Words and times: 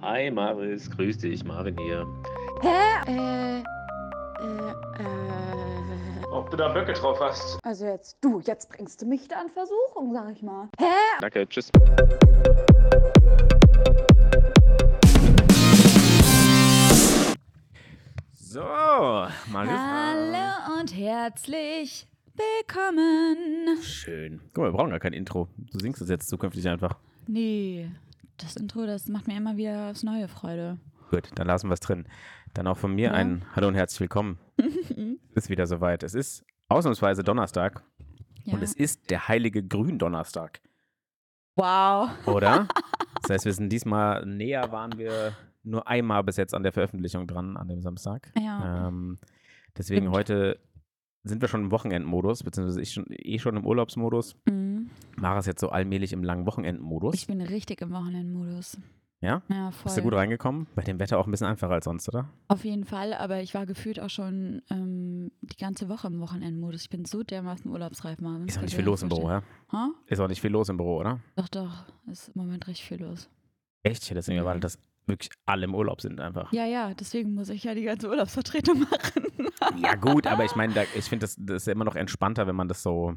Hi 0.00 0.30
Maris, 0.30 0.90
grüß 0.90 1.18
dich, 1.18 1.44
Marvin 1.44 1.76
hier. 1.78 2.06
Hä? 2.62 3.10
Äh, 3.10 3.58
äh, 3.58 4.70
äh. 5.02 5.18
Ob 6.32 6.50
du 6.50 6.56
da 6.56 6.68
Böcke 6.68 6.92
drauf 6.92 7.18
hast? 7.20 7.58
Also 7.64 7.86
jetzt, 7.86 8.16
du, 8.20 8.40
jetzt 8.40 8.70
bringst 8.70 9.02
du 9.02 9.06
mich 9.06 9.28
da 9.28 9.42
in 9.42 9.50
Versuchung, 9.50 10.12
sag 10.12 10.30
ich 10.32 10.42
mal. 10.42 10.68
Hä? 10.78 10.84
Danke, 11.20 11.48
tschüss. 11.48 11.70
So, 18.32 18.60
mal 18.60 19.68
Hallo 19.68 20.80
und 20.80 20.96
herzlich 20.96 22.06
willkommen. 22.34 23.82
Schön. 23.82 24.40
Guck 24.54 24.58
mal, 24.58 24.72
wir 24.72 24.76
brauchen 24.76 24.90
gar 24.90 25.00
kein 25.00 25.12
Intro. 25.12 25.48
Du 25.56 25.78
singst 25.78 26.00
es 26.00 26.08
jetzt 26.08 26.28
zukünftig 26.28 26.68
einfach. 26.68 26.96
Nee, 27.26 27.90
das 28.38 28.56
Intro, 28.56 28.86
das 28.86 29.08
macht 29.08 29.26
mir 29.26 29.36
immer 29.36 29.56
wieder 29.56 29.90
aufs 29.90 30.02
Neue 30.02 30.28
Freude. 30.28 30.78
Gut, 31.10 31.30
dann 31.34 31.46
lassen 31.46 31.68
wir 31.68 31.74
es 31.74 31.80
drin. 31.80 32.06
Dann 32.54 32.66
auch 32.66 32.76
von 32.76 32.94
mir 32.94 33.08
Ja. 33.08 33.12
ein 33.12 33.44
Hallo 33.54 33.68
und 33.68 33.74
herzlich 33.74 34.00
willkommen. 34.00 34.38
ist 35.34 35.48
wieder 35.50 35.66
soweit. 35.66 36.02
Es 36.02 36.14
ist 36.14 36.44
ausnahmsweise 36.68 37.22
Donnerstag 37.22 37.82
Ja. 38.44 38.54
und 38.54 38.62
es 38.62 38.74
ist 38.74 39.10
der 39.10 39.28
heilige 39.28 39.62
Gründonnerstag, 39.66 40.60
wow. 41.56 42.10
oder? 42.26 42.68
das 43.22 43.30
heißt, 43.30 43.44
wir 43.46 43.52
sind 43.52 43.70
diesmal 43.70 44.24
näher, 44.26 44.70
waren 44.70 44.96
wir 44.98 45.36
nur 45.62 45.86
einmal 45.88 46.22
bis 46.24 46.36
jetzt 46.36 46.54
an 46.54 46.62
der 46.62 46.72
Veröffentlichung 46.72 47.26
dran, 47.26 47.56
an 47.56 47.68
dem 47.68 47.82
Samstag. 47.82 48.30
Ja. 48.38 48.88
Ähm, 48.88 49.18
deswegen 49.76 50.02
Stimmt. 50.06 50.16
heute 50.16 50.60
sind 51.28 51.40
wir 51.42 51.48
schon 51.48 51.62
im 51.64 51.70
Wochenendmodus, 51.70 52.42
beziehungsweise 52.42 52.80
ich 52.80 52.92
schon, 52.92 53.06
eh 53.10 53.38
schon 53.38 53.56
im 53.56 53.64
Urlaubsmodus. 53.66 54.36
Mhm. 54.48 54.90
Mara 55.16 55.38
ist 55.38 55.46
jetzt 55.46 55.60
so 55.60 55.68
allmählich 55.70 56.12
im 56.12 56.22
langen 56.24 56.46
Wochenendmodus. 56.46 57.14
Ich 57.14 57.26
bin 57.26 57.40
richtig 57.40 57.80
im 57.82 57.90
Wochenendmodus. 57.92 58.78
Ja? 59.20 59.42
Ja, 59.48 59.72
voll. 59.72 59.84
Bist 59.84 59.96
du 59.98 60.02
gut 60.02 60.14
reingekommen? 60.14 60.68
Bei 60.76 60.82
dem 60.82 61.00
Wetter 61.00 61.18
auch 61.18 61.26
ein 61.26 61.30
bisschen 61.32 61.48
einfacher 61.48 61.72
als 61.72 61.86
sonst, 61.86 62.08
oder? 62.08 62.28
Auf 62.46 62.64
jeden 62.64 62.84
Fall, 62.84 63.12
aber 63.12 63.40
ich 63.42 63.52
war 63.52 63.66
gefühlt 63.66 63.98
auch 63.98 64.10
schon 64.10 64.62
ähm, 64.70 65.32
die 65.42 65.56
ganze 65.56 65.88
Woche 65.88 66.06
im 66.06 66.20
Wochenendmodus. 66.20 66.82
Ich 66.82 66.90
bin 66.90 67.04
so 67.04 67.24
dermaßen 67.24 67.68
urlaubsreif, 67.68 68.20
Marvin. 68.20 68.46
Ist 68.46 68.58
auch 68.58 68.62
nicht 68.62 68.76
viel 68.76 68.84
los 68.84 69.02
im 69.02 69.08
Büro, 69.08 69.28
ja? 69.28 69.42
Ha? 69.72 69.90
Ist 70.06 70.20
auch 70.20 70.28
nicht 70.28 70.40
viel 70.40 70.52
los 70.52 70.68
im 70.68 70.76
Büro, 70.76 70.98
oder? 71.00 71.18
Doch, 71.34 71.48
doch. 71.48 71.84
Ist 72.06 72.28
im 72.28 72.42
Moment 72.42 72.68
richtig 72.68 72.86
viel 72.86 73.02
los. 73.02 73.28
Echt? 73.82 74.04
Ich 74.04 74.10
hätte 74.10 74.18
nicht 74.18 74.28
Ja. 74.28 74.36
erwartet, 74.36 74.62
dass 74.64 74.78
wirklich 75.08 75.30
alle 75.46 75.64
im 75.64 75.74
Urlaub 75.74 76.00
sind 76.00 76.20
einfach. 76.20 76.52
Ja, 76.52 76.66
ja, 76.66 76.94
deswegen 76.94 77.34
muss 77.34 77.48
ich 77.48 77.64
ja 77.64 77.74
die 77.74 77.84
ganze 77.84 78.08
Urlaubsvertretung 78.08 78.80
machen. 78.90 79.48
Ja, 79.82 79.94
gut, 79.94 80.26
aber 80.26 80.44
ich 80.44 80.54
meine, 80.56 80.74
ich 80.94 81.04
finde, 81.06 81.24
das, 81.24 81.36
das 81.38 81.62
ist 81.62 81.66
ja 81.66 81.72
immer 81.72 81.84
noch 81.84 81.96
entspannter, 81.96 82.46
wenn 82.46 82.56
man 82.56 82.68
das 82.68 82.82
so. 82.82 83.16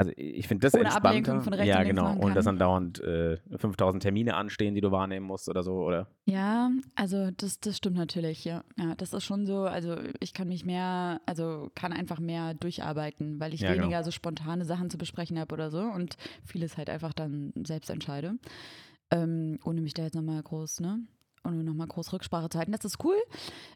Also, 0.00 0.12
ich 0.16 0.46
finde 0.46 0.64
das 0.64 0.74
Ohne 0.74 0.84
entspannter. 0.84 1.08
Ablenkung 1.08 1.42
von 1.42 1.54
rechts 1.54 1.66
ja, 1.66 1.80
und 1.80 1.86
genau. 1.86 2.14
Und 2.18 2.36
dass 2.36 2.44
dann 2.44 2.56
dauernd 2.56 3.00
äh, 3.00 3.38
5000 3.56 4.00
Termine 4.00 4.36
anstehen, 4.36 4.76
die 4.76 4.80
du 4.80 4.92
wahrnehmen 4.92 5.26
musst 5.26 5.48
oder 5.48 5.64
so, 5.64 5.72
oder? 5.72 6.06
Ja, 6.24 6.70
also 6.94 7.32
das, 7.32 7.58
das 7.58 7.78
stimmt 7.78 7.96
natürlich, 7.96 8.44
ja. 8.44 8.62
Ja, 8.78 8.94
das 8.94 9.12
ist 9.12 9.24
schon 9.24 9.44
so, 9.44 9.62
also 9.64 9.96
ich 10.20 10.34
kann 10.34 10.46
mich 10.46 10.64
mehr, 10.64 11.20
also 11.26 11.72
kann 11.74 11.92
einfach 11.92 12.20
mehr 12.20 12.54
durcharbeiten, 12.54 13.40
weil 13.40 13.52
ich 13.54 13.60
Ja, 13.62 13.72
genau. 13.72 13.82
weniger 13.86 14.04
so 14.04 14.12
spontane 14.12 14.64
Sachen 14.64 14.88
zu 14.88 14.98
besprechen 14.98 15.36
habe 15.36 15.52
oder 15.52 15.68
so 15.72 15.80
und 15.80 16.16
vieles 16.44 16.76
halt 16.76 16.90
einfach 16.90 17.12
dann 17.12 17.52
selbst 17.64 17.90
entscheide. 17.90 18.36
Ähm, 19.10 19.58
ohne 19.64 19.80
mich 19.80 19.94
da 19.94 20.02
jetzt 20.02 20.14
nochmal 20.14 20.42
groß, 20.42 20.80
ne? 20.80 21.00
Ohne 21.44 21.64
nochmal 21.64 21.86
groß 21.86 22.12
Rücksprache 22.12 22.48
zu 22.50 22.58
halten. 22.58 22.72
Das 22.72 22.84
ist 22.84 23.02
cool. 23.04 23.16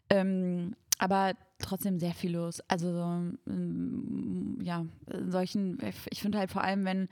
Ähm, 0.09 0.75
aber 0.99 1.33
trotzdem 1.59 1.97
sehr 1.99 2.13
viel 2.13 2.33
los. 2.35 2.61
Also 2.67 2.91
so, 2.93 3.51
ähm, 3.51 4.59
ja, 4.61 4.85
solchen, 5.27 5.79
ich 6.11 6.21
finde 6.21 6.37
halt 6.37 6.51
vor 6.51 6.63
allem, 6.63 6.85
wenn 6.85 7.07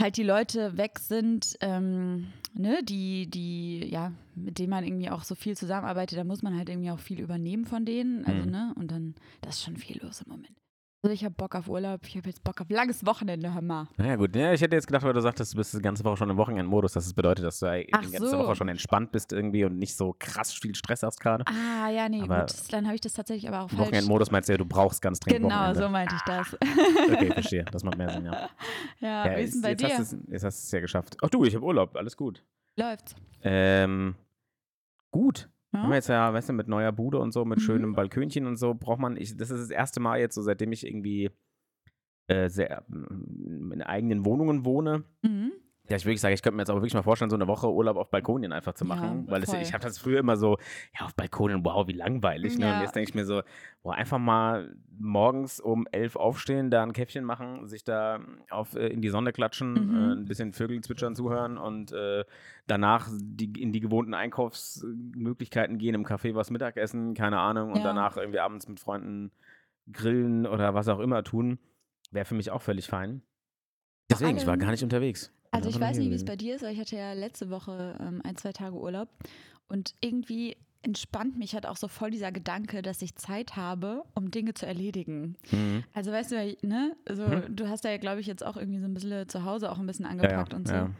halt 0.00 0.16
die 0.16 0.22
Leute 0.22 0.78
weg 0.78 0.98
sind, 0.98 1.56
ähm, 1.60 2.28
ne, 2.54 2.82
die, 2.82 3.28
die, 3.28 3.86
ja, 3.90 4.12
mit 4.34 4.58
denen 4.58 4.70
man 4.70 4.84
irgendwie 4.84 5.10
auch 5.10 5.24
so 5.24 5.34
viel 5.34 5.56
zusammenarbeitet, 5.56 6.18
da 6.18 6.24
muss 6.24 6.42
man 6.42 6.56
halt 6.56 6.70
irgendwie 6.70 6.90
auch 6.90 6.98
viel 7.00 7.20
übernehmen 7.20 7.66
von 7.66 7.84
denen. 7.84 8.24
Also, 8.24 8.44
Mhm. 8.44 8.50
ne, 8.50 8.74
und 8.76 8.90
dann, 8.90 9.14
das 9.42 9.56
ist 9.56 9.64
schon 9.64 9.76
viel 9.76 10.00
los 10.02 10.22
im 10.22 10.30
Moment. 10.32 10.56
Also 11.02 11.14
ich 11.14 11.24
habe 11.24 11.34
Bock 11.34 11.54
auf 11.54 11.66
Urlaub, 11.66 12.02
ich 12.06 12.14
habe 12.16 12.28
jetzt 12.28 12.44
Bock 12.44 12.60
auf 12.60 12.68
langes 12.68 13.06
Wochenende, 13.06 13.54
hör 13.54 13.62
mal. 13.62 13.88
Naja, 13.96 14.16
gut. 14.16 14.36
Ja, 14.36 14.52
ich 14.52 14.60
hätte 14.60 14.76
jetzt 14.76 14.86
gedacht, 14.86 15.02
weil 15.02 15.14
du 15.14 15.22
sagtest, 15.22 15.54
du 15.54 15.56
bist 15.56 15.72
die 15.72 15.80
ganze 15.80 16.04
Woche 16.04 16.18
schon 16.18 16.28
im 16.28 16.36
Wochenendmodus, 16.36 16.92
dass 16.92 17.06
es 17.06 17.14
bedeutet, 17.14 17.42
dass 17.46 17.58
du 17.60 17.72
die 17.72 17.90
ganze 17.90 18.28
so. 18.28 18.38
Woche 18.38 18.54
schon 18.54 18.68
entspannt 18.68 19.10
bist 19.10 19.32
irgendwie 19.32 19.64
und 19.64 19.78
nicht 19.78 19.96
so 19.96 20.14
krass 20.18 20.52
viel 20.52 20.74
Stress 20.74 21.02
hast 21.02 21.18
gerade. 21.18 21.44
Ah, 21.46 21.88
ja, 21.88 22.06
nee, 22.10 22.20
Aber 22.20 22.40
gut, 22.40 22.54
dann 22.70 22.84
habe 22.84 22.96
ich 22.96 23.00
das 23.00 23.14
tatsächlich 23.14 23.48
aber 23.48 23.62
auch 23.62 23.70
falsch. 23.70 23.80
Wochenendmodus 23.80 24.30
meinst 24.30 24.50
du 24.50 24.52
ja, 24.52 24.58
du 24.58 24.66
brauchst 24.66 25.00
ganz 25.00 25.20
dringend 25.20 25.44
Genau, 25.44 25.54
Wochenende. 25.54 25.80
so 25.80 25.88
meinte 25.88 26.14
ich 26.16 26.22
das. 26.22 26.54
Okay, 27.10 27.32
verstehe. 27.32 27.64
Das 27.70 27.84
macht 27.84 27.96
mehr 27.96 28.10
Sinn, 28.10 28.24
ja. 28.26 28.48
ja, 28.98 29.26
ja 29.26 29.38
wie 29.38 29.42
ist 29.42 29.54
denn 29.54 29.62
bei 29.62 29.74
dir? 29.74 29.96
Hast 29.96 30.16
jetzt 30.28 30.44
hast 30.44 30.62
du 30.62 30.66
es 30.66 30.70
ja 30.70 30.80
geschafft. 30.80 31.16
Ach 31.22 31.30
du, 31.30 31.44
ich 31.44 31.54
habe 31.54 31.64
Urlaub, 31.64 31.96
alles 31.96 32.16
gut. 32.16 32.44
Läuft's. 32.76 33.14
Ähm, 33.42 34.16
gut. 35.10 35.48
Ja? 35.72 35.82
Haben 35.82 35.90
wir 35.90 35.96
jetzt 35.96 36.08
ja, 36.08 36.32
weißt 36.32 36.48
du, 36.48 36.52
mit 36.52 36.68
neuer 36.68 36.92
Bude 36.92 37.18
und 37.18 37.32
so, 37.32 37.44
mit 37.44 37.58
Mhm. 37.58 37.62
schönem 37.62 37.92
Balkönchen 37.94 38.46
und 38.46 38.56
so, 38.56 38.74
braucht 38.74 39.00
man, 39.00 39.16
ich, 39.16 39.36
das 39.36 39.50
ist 39.50 39.60
das 39.60 39.70
erste 39.70 40.00
Mal 40.00 40.20
jetzt 40.20 40.34
so, 40.34 40.42
seitdem 40.42 40.72
ich 40.72 40.86
irgendwie 40.86 41.30
äh, 42.28 42.48
sehr, 42.48 42.84
in 42.88 43.82
eigenen 43.82 44.24
Wohnungen 44.24 44.64
wohne. 44.64 45.04
Mhm. 45.22 45.39
Ja, 45.90 45.96
ich 45.96 46.04
wirklich 46.06 46.20
sage, 46.20 46.34
ich 46.34 46.42
könnte 46.42 46.54
mir 46.56 46.62
jetzt 46.62 46.70
aber 46.70 46.78
wirklich 46.80 46.94
mal 46.94 47.02
vorstellen, 47.02 47.30
so 47.30 47.36
eine 47.36 47.48
Woche 47.48 47.68
Urlaub 47.68 47.96
auf 47.96 48.10
Balkonien 48.10 48.52
einfach 48.52 48.74
zu 48.74 48.84
Ja, 48.84 48.94
machen. 48.94 49.26
weil 49.28 49.42
es, 49.42 49.52
ich 49.52 49.72
habe 49.74 49.82
das 49.82 49.98
früher 49.98 50.20
immer 50.20 50.36
so, 50.36 50.56
ja, 50.96 51.04
auf 51.04 51.16
Balkonien, 51.16 51.64
wow, 51.64 51.86
wie 51.88 51.92
langweilig. 51.92 52.58
Ne? 52.58 52.66
Ja. 52.66 52.74
Und 52.76 52.80
jetzt 52.80 52.94
denke 52.94 53.08
ich 53.08 53.14
mir 53.16 53.24
so, 53.24 53.42
boah, 53.82 53.94
einfach 53.94 54.18
mal 54.18 54.72
morgens 54.96 55.58
um 55.58 55.88
elf 55.90 56.14
aufstehen, 56.14 56.70
da 56.70 56.84
ein 56.84 56.92
Käffchen 56.92 57.24
machen, 57.24 57.66
sich 57.66 57.82
da 57.82 58.20
auf, 58.50 58.76
äh, 58.76 58.86
in 58.86 59.02
die 59.02 59.08
Sonne 59.08 59.32
klatschen, 59.32 59.88
Mhm. 59.88 59.94
äh, 59.96 60.12
ein 60.12 60.24
bisschen 60.26 60.52
Vögel 60.52 60.80
zwitschern 60.80 61.16
zuhören 61.16 61.58
und 61.58 61.90
äh, 61.90 62.24
danach 62.68 63.08
die, 63.12 63.60
in 63.60 63.72
die 63.72 63.80
gewohnten 63.80 64.14
Einkaufsmöglichkeiten 64.14 65.78
gehen, 65.78 65.94
im 65.96 66.06
Café 66.06 66.34
was 66.36 66.50
Mittagessen, 66.50 67.14
keine 67.14 67.38
Ahnung, 67.40 67.70
und 67.72 67.78
Ja. 67.78 67.82
danach 67.84 68.16
irgendwie 68.16 68.38
abends 68.40 68.68
mit 68.68 68.78
Freunden 68.78 69.32
grillen 69.90 70.46
oder 70.46 70.72
was 70.74 70.86
auch 70.88 71.00
immer 71.00 71.24
tun, 71.24 71.58
wäre 72.12 72.24
für 72.24 72.34
mich 72.36 72.50
auch 72.52 72.62
völlig 72.62 72.86
fein. 72.86 73.22
Deswegen, 74.08 74.36
ich 74.36 74.46
war 74.46 74.56
gar 74.56 74.70
nicht 74.70 74.82
unterwegs. 74.84 75.32
Also 75.50 75.68
ich 75.68 75.80
weiß 75.80 75.98
nicht, 75.98 76.10
wie 76.10 76.14
es 76.14 76.24
bei 76.24 76.36
dir 76.36 76.54
ist, 76.54 76.62
aber 76.62 76.72
ich 76.72 76.78
hatte 76.80 76.96
ja 76.96 77.12
letzte 77.12 77.50
Woche 77.50 77.96
ähm, 78.00 78.20
ein, 78.24 78.36
zwei 78.36 78.52
Tage 78.52 78.76
Urlaub 78.76 79.08
und 79.68 79.94
irgendwie 80.00 80.56
entspannt 80.82 81.36
mich 81.38 81.54
halt 81.54 81.66
auch 81.66 81.76
so 81.76 81.88
voll 81.88 82.10
dieser 82.10 82.32
Gedanke, 82.32 82.80
dass 82.82 83.02
ich 83.02 83.14
Zeit 83.16 83.56
habe, 83.56 84.02
um 84.14 84.30
Dinge 84.30 84.54
zu 84.54 84.64
erledigen. 84.66 85.36
Mhm. 85.50 85.84
Also 85.92 86.10
weißt 86.12 86.32
du, 86.32 86.56
ne, 86.62 86.96
also 87.06 87.24
Mhm. 87.24 87.56
du 87.56 87.68
hast 87.68 87.84
ja, 87.84 87.96
glaube 87.98 88.20
ich, 88.20 88.26
jetzt 88.26 88.44
auch 88.44 88.56
irgendwie 88.56 88.78
so 88.80 88.86
ein 88.86 88.94
bisschen 88.94 89.28
zu 89.28 89.44
Hause 89.44 89.70
auch 89.70 89.78
ein 89.78 89.86
bisschen 89.86 90.06
angepackt 90.06 90.54
und 90.54 90.68
so. 90.68 90.74
ja. 90.74 90.90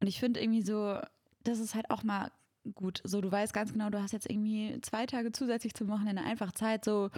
Und 0.00 0.06
ich 0.06 0.20
finde 0.20 0.40
irgendwie 0.40 0.62
so, 0.62 0.98
das 1.42 1.58
ist 1.58 1.74
halt 1.74 1.90
auch 1.90 2.04
mal 2.04 2.30
gut. 2.74 3.00
So, 3.04 3.20
du 3.20 3.32
weißt 3.32 3.52
ganz 3.52 3.72
genau, 3.72 3.90
du 3.90 4.00
hast 4.00 4.12
jetzt 4.12 4.30
irgendwie 4.30 4.78
zwei 4.82 5.06
Tage 5.06 5.32
zusätzlich 5.32 5.74
zum 5.74 5.88
Wochenende 5.88 6.22
einfach 6.22 6.52
Zeit, 6.52 6.84
so 6.84 7.10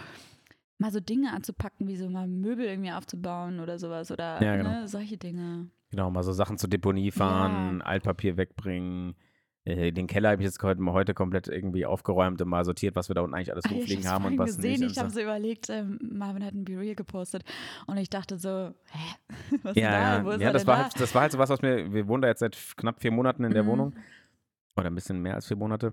mal 0.79 0.91
so 0.93 1.01
Dinge 1.01 1.33
anzupacken, 1.33 1.89
wie 1.89 1.97
so 1.97 2.09
mal 2.09 2.27
Möbel 2.27 2.65
irgendwie 2.65 2.93
aufzubauen 2.93 3.61
oder 3.61 3.79
sowas 3.79 4.11
oder 4.11 4.43
Ja, 4.43 4.57
genau. 4.57 4.71
ne, 4.71 4.89
solche 4.89 5.19
Dinge. 5.19 5.69
Genau, 5.91 6.11
mal 6.11 6.23
so 6.23 6.33
Sachen 6.33 6.57
zur 6.59 6.71
Deponie 6.71 7.11
fahren, 7.11 7.83
Altpapier 7.83 8.37
wegbringen. 8.37 9.15
Äh, 9.65 9.93
Den 9.93 10.07
Keller 10.07 10.31
habe 10.31 10.41
ich 10.43 10.47
jetzt 10.47 10.63
heute, 10.63 10.83
heute 10.87 11.15
komplett 11.15 11.49
irgendwie 11.49 11.85
aufgeräumt 11.85 12.41
und 12.41 12.49
mal 12.49 12.65
sortiert, 12.65 12.97
was 12.97 13.09
wir 13.11 13.15
da 13.15 13.21
unten 13.23 13.35
eigentlich 13.35 13.53
alles 13.53 13.71
rumfliegen 13.71 14.09
haben 14.09 14.25
und 14.25 14.39
was 14.39 14.57
gesehen, 14.57 14.81
nicht. 14.81 14.93
Ich 14.93 14.99
habe 14.99 15.11
so 15.11 15.21
überlegt, 15.21 15.69
ähm, 15.69 15.99
Marvin 16.01 16.45
hat 16.45 16.55
ein 16.55 16.65
Be-Real 16.65 16.95
gepostet 16.95 17.45
und 17.87 17.97
ich 17.99 18.09
dachte 18.09 18.39
so, 18.39 18.73
hä, 18.93 19.15
was 19.63 19.77
ist 19.77 19.83
ja, 19.83 20.21
da? 20.21 20.25
Wo 20.25 20.31
ja, 20.31 20.35
ist 20.37 20.41
ja 20.43 20.47
er 20.49 20.53
das, 20.53 20.67
war 20.67 20.77
da? 20.77 20.83
halt, 20.85 21.01
das 21.01 21.15
war 21.15 21.23
halt 21.23 21.33
so 21.33 21.39
was, 21.39 21.51
was 21.51 21.61
mir, 21.61 21.93
wir 21.93 22.07
wohnen 22.09 22.23
da 22.23 22.29
jetzt 22.29 22.41
seit 22.41 22.57
knapp 22.77 23.01
vier 23.01 23.11
Monaten 23.11 23.45
in 23.45 23.53
der 23.53 23.65
Mhm. 23.65 23.69
Wohnung. 23.69 23.95
Oder 24.77 24.87
ein 24.87 24.95
bisschen 24.95 25.21
mehr 25.21 25.35
als 25.35 25.47
vier 25.47 25.57
Monate. 25.59 25.93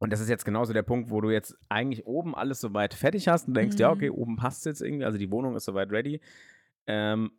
Und 0.00 0.12
das 0.12 0.20
ist 0.20 0.28
jetzt 0.28 0.44
genauso 0.44 0.72
der 0.72 0.82
Punkt, 0.82 1.10
wo 1.10 1.20
du 1.20 1.30
jetzt 1.30 1.56
eigentlich 1.68 2.04
oben 2.06 2.34
alles 2.34 2.60
soweit 2.60 2.94
fertig 2.94 3.28
hast 3.28 3.48
und 3.48 3.54
denkst, 3.54 3.76
ja, 3.78 3.88
Mhm. 3.88 3.94
okay, 3.96 4.10
oben 4.10 4.36
passt 4.36 4.58
es 4.58 4.64
jetzt 4.64 4.82
irgendwie, 4.82 5.04
also 5.06 5.18
die 5.18 5.30
Wohnung 5.30 5.56
ist 5.56 5.64
soweit 5.64 5.90
ready. 5.90 6.20
Ähm, 6.86 7.30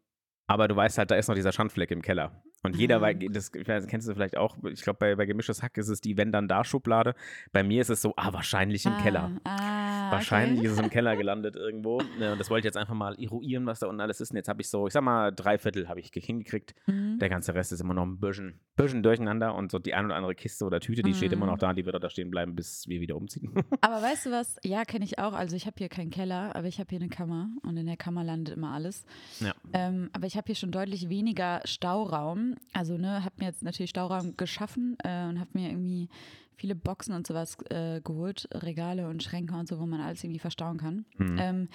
aber 0.49 0.67
du 0.67 0.75
weißt 0.75 0.97
halt, 0.97 1.11
da 1.11 1.15
ist 1.15 1.27
noch 1.27 1.35
dieser 1.35 1.51
Schandfleck 1.51 1.91
im 1.91 2.01
Keller. 2.01 2.31
Und 2.63 2.75
jeder, 2.75 2.97
Ah. 2.97 3.01
wei- 3.01 3.13
das 3.13 3.51
kennst 3.51 4.07
du 4.07 4.13
vielleicht 4.13 4.35
auch, 4.37 4.57
ich 4.63 4.81
glaube, 4.81 4.97
bei, 4.99 5.15
bei 5.15 5.25
Gemischtes 5.25 5.63
Hack 5.63 5.77
ist 5.77 5.87
es 5.87 6.01
die 6.01 6.17
Wenn 6.17 6.31
dann 6.31 6.47
da 6.47 6.63
Schublade. 6.63 7.13
Bei 7.51 7.63
mir 7.63 7.81
ist 7.81 7.89
es 7.89 8.01
so, 8.01 8.13
ah, 8.17 8.33
wahrscheinlich 8.33 8.85
im 8.85 8.97
Keller. 8.97 9.31
Ah, 9.45 10.11
Wahrscheinlich 10.11 10.59
okay. 10.59 10.67
ist 10.67 10.73
es 10.73 10.79
im 10.79 10.89
Keller 10.89 11.15
gelandet 11.17 11.55
irgendwo. 11.55 12.01
Ne, 12.19 12.31
Und 12.33 12.39
das 12.39 12.49
wollte 12.49 12.59
ich 12.61 12.65
jetzt 12.65 12.77
einfach 12.77 12.95
mal 12.95 13.15
eruieren, 13.21 13.65
was 13.65 13.79
da 13.79 13.87
unten 13.87 14.01
alles 14.01 14.19
ist. 14.21 14.31
Und 14.31 14.37
jetzt 14.37 14.49
habe 14.49 14.61
ich 14.61 14.69
so, 14.69 14.87
ich 14.87 14.93
sag 14.93 15.03
mal, 15.03 15.31
drei 15.31 15.57
Viertel 15.57 15.87
habe 15.87 15.99
ich 15.99 16.11
ge- 16.11 16.23
hingekriegt. 16.23 16.73
Mhm. 16.87 17.19
Der 17.19 17.29
ganze 17.29 17.53
Rest 17.53 17.71
ist 17.71 17.79
immer 17.81 17.93
noch 17.93 18.05
ein 18.05 18.19
bisschen, 18.19 18.59
bisschen 18.75 19.03
durcheinander. 19.03 19.53
Und 19.55 19.71
so 19.71 19.79
die 19.79 19.93
ein 19.93 20.05
oder 20.05 20.15
andere 20.15 20.35
Kiste 20.35 20.65
oder 20.65 20.79
Tüte, 20.79 21.01
die 21.03 21.13
steht 21.13 21.31
immer 21.31 21.45
Mhm. 21.45 21.51
noch 21.51 21.57
da. 21.59 21.73
Die 21.73 21.85
wird 21.85 21.95
auch 21.95 21.99
da 21.99 22.09
stehen 22.09 22.31
bleiben, 22.31 22.55
bis 22.55 22.87
wir 22.87 22.99
wieder 23.01 23.15
umziehen. 23.15 23.53
Aber 23.81 24.01
weißt 24.01 24.25
du 24.25 24.31
was? 24.31 24.57
Ja, 24.63 24.83
kenne 24.83 25.05
ich 25.05 25.19
auch. 25.19 25.33
Also 25.33 25.55
ich 25.55 25.65
habe 25.65 25.75
hier 25.77 25.89
keinen 25.89 26.09
Keller, 26.09 26.55
aber 26.55 26.67
ich 26.67 26.79
habe 26.79 26.89
hier 26.89 26.99
eine 26.99 27.09
Kammer 27.09 27.49
und 27.63 27.77
in 27.77 27.85
der 27.85 27.97
Kammer 27.97 28.23
landet 28.23 28.55
immer 28.57 28.71
alles. 28.73 29.05
ja. 29.39 29.53
Ähm, 29.73 30.09
aber 30.13 30.25
ich 30.27 30.35
habe 30.35 30.45
hier 30.47 30.55
schon 30.55 30.71
deutlich 30.71 31.07
weniger 31.09 31.61
Stauraum. 31.65 32.48
Also 32.73 32.97
ne, 32.97 33.23
habe 33.23 33.35
mir 33.37 33.45
jetzt 33.45 33.63
natürlich 33.63 33.89
Stauraum 33.89 34.37
geschaffen 34.37 34.97
äh, 35.03 35.25
und 35.27 35.39
habe 35.39 35.49
mir 35.53 35.69
irgendwie 35.69 36.09
viele 36.55 36.75
Boxen 36.75 37.13
und 37.13 37.25
sowas 37.25 37.57
äh, 37.69 38.01
geholt, 38.01 38.49
Regale 38.53 39.07
und 39.07 39.23
Schränke 39.23 39.55
und 39.55 39.67
so, 39.67 39.79
wo 39.79 39.85
man 39.85 40.01
alles 40.01 40.23
irgendwie 40.23 40.39
verstauen 40.39 40.77
kann. 40.77 41.05
Mhm. 41.17 41.37
Ähm, 41.39 41.69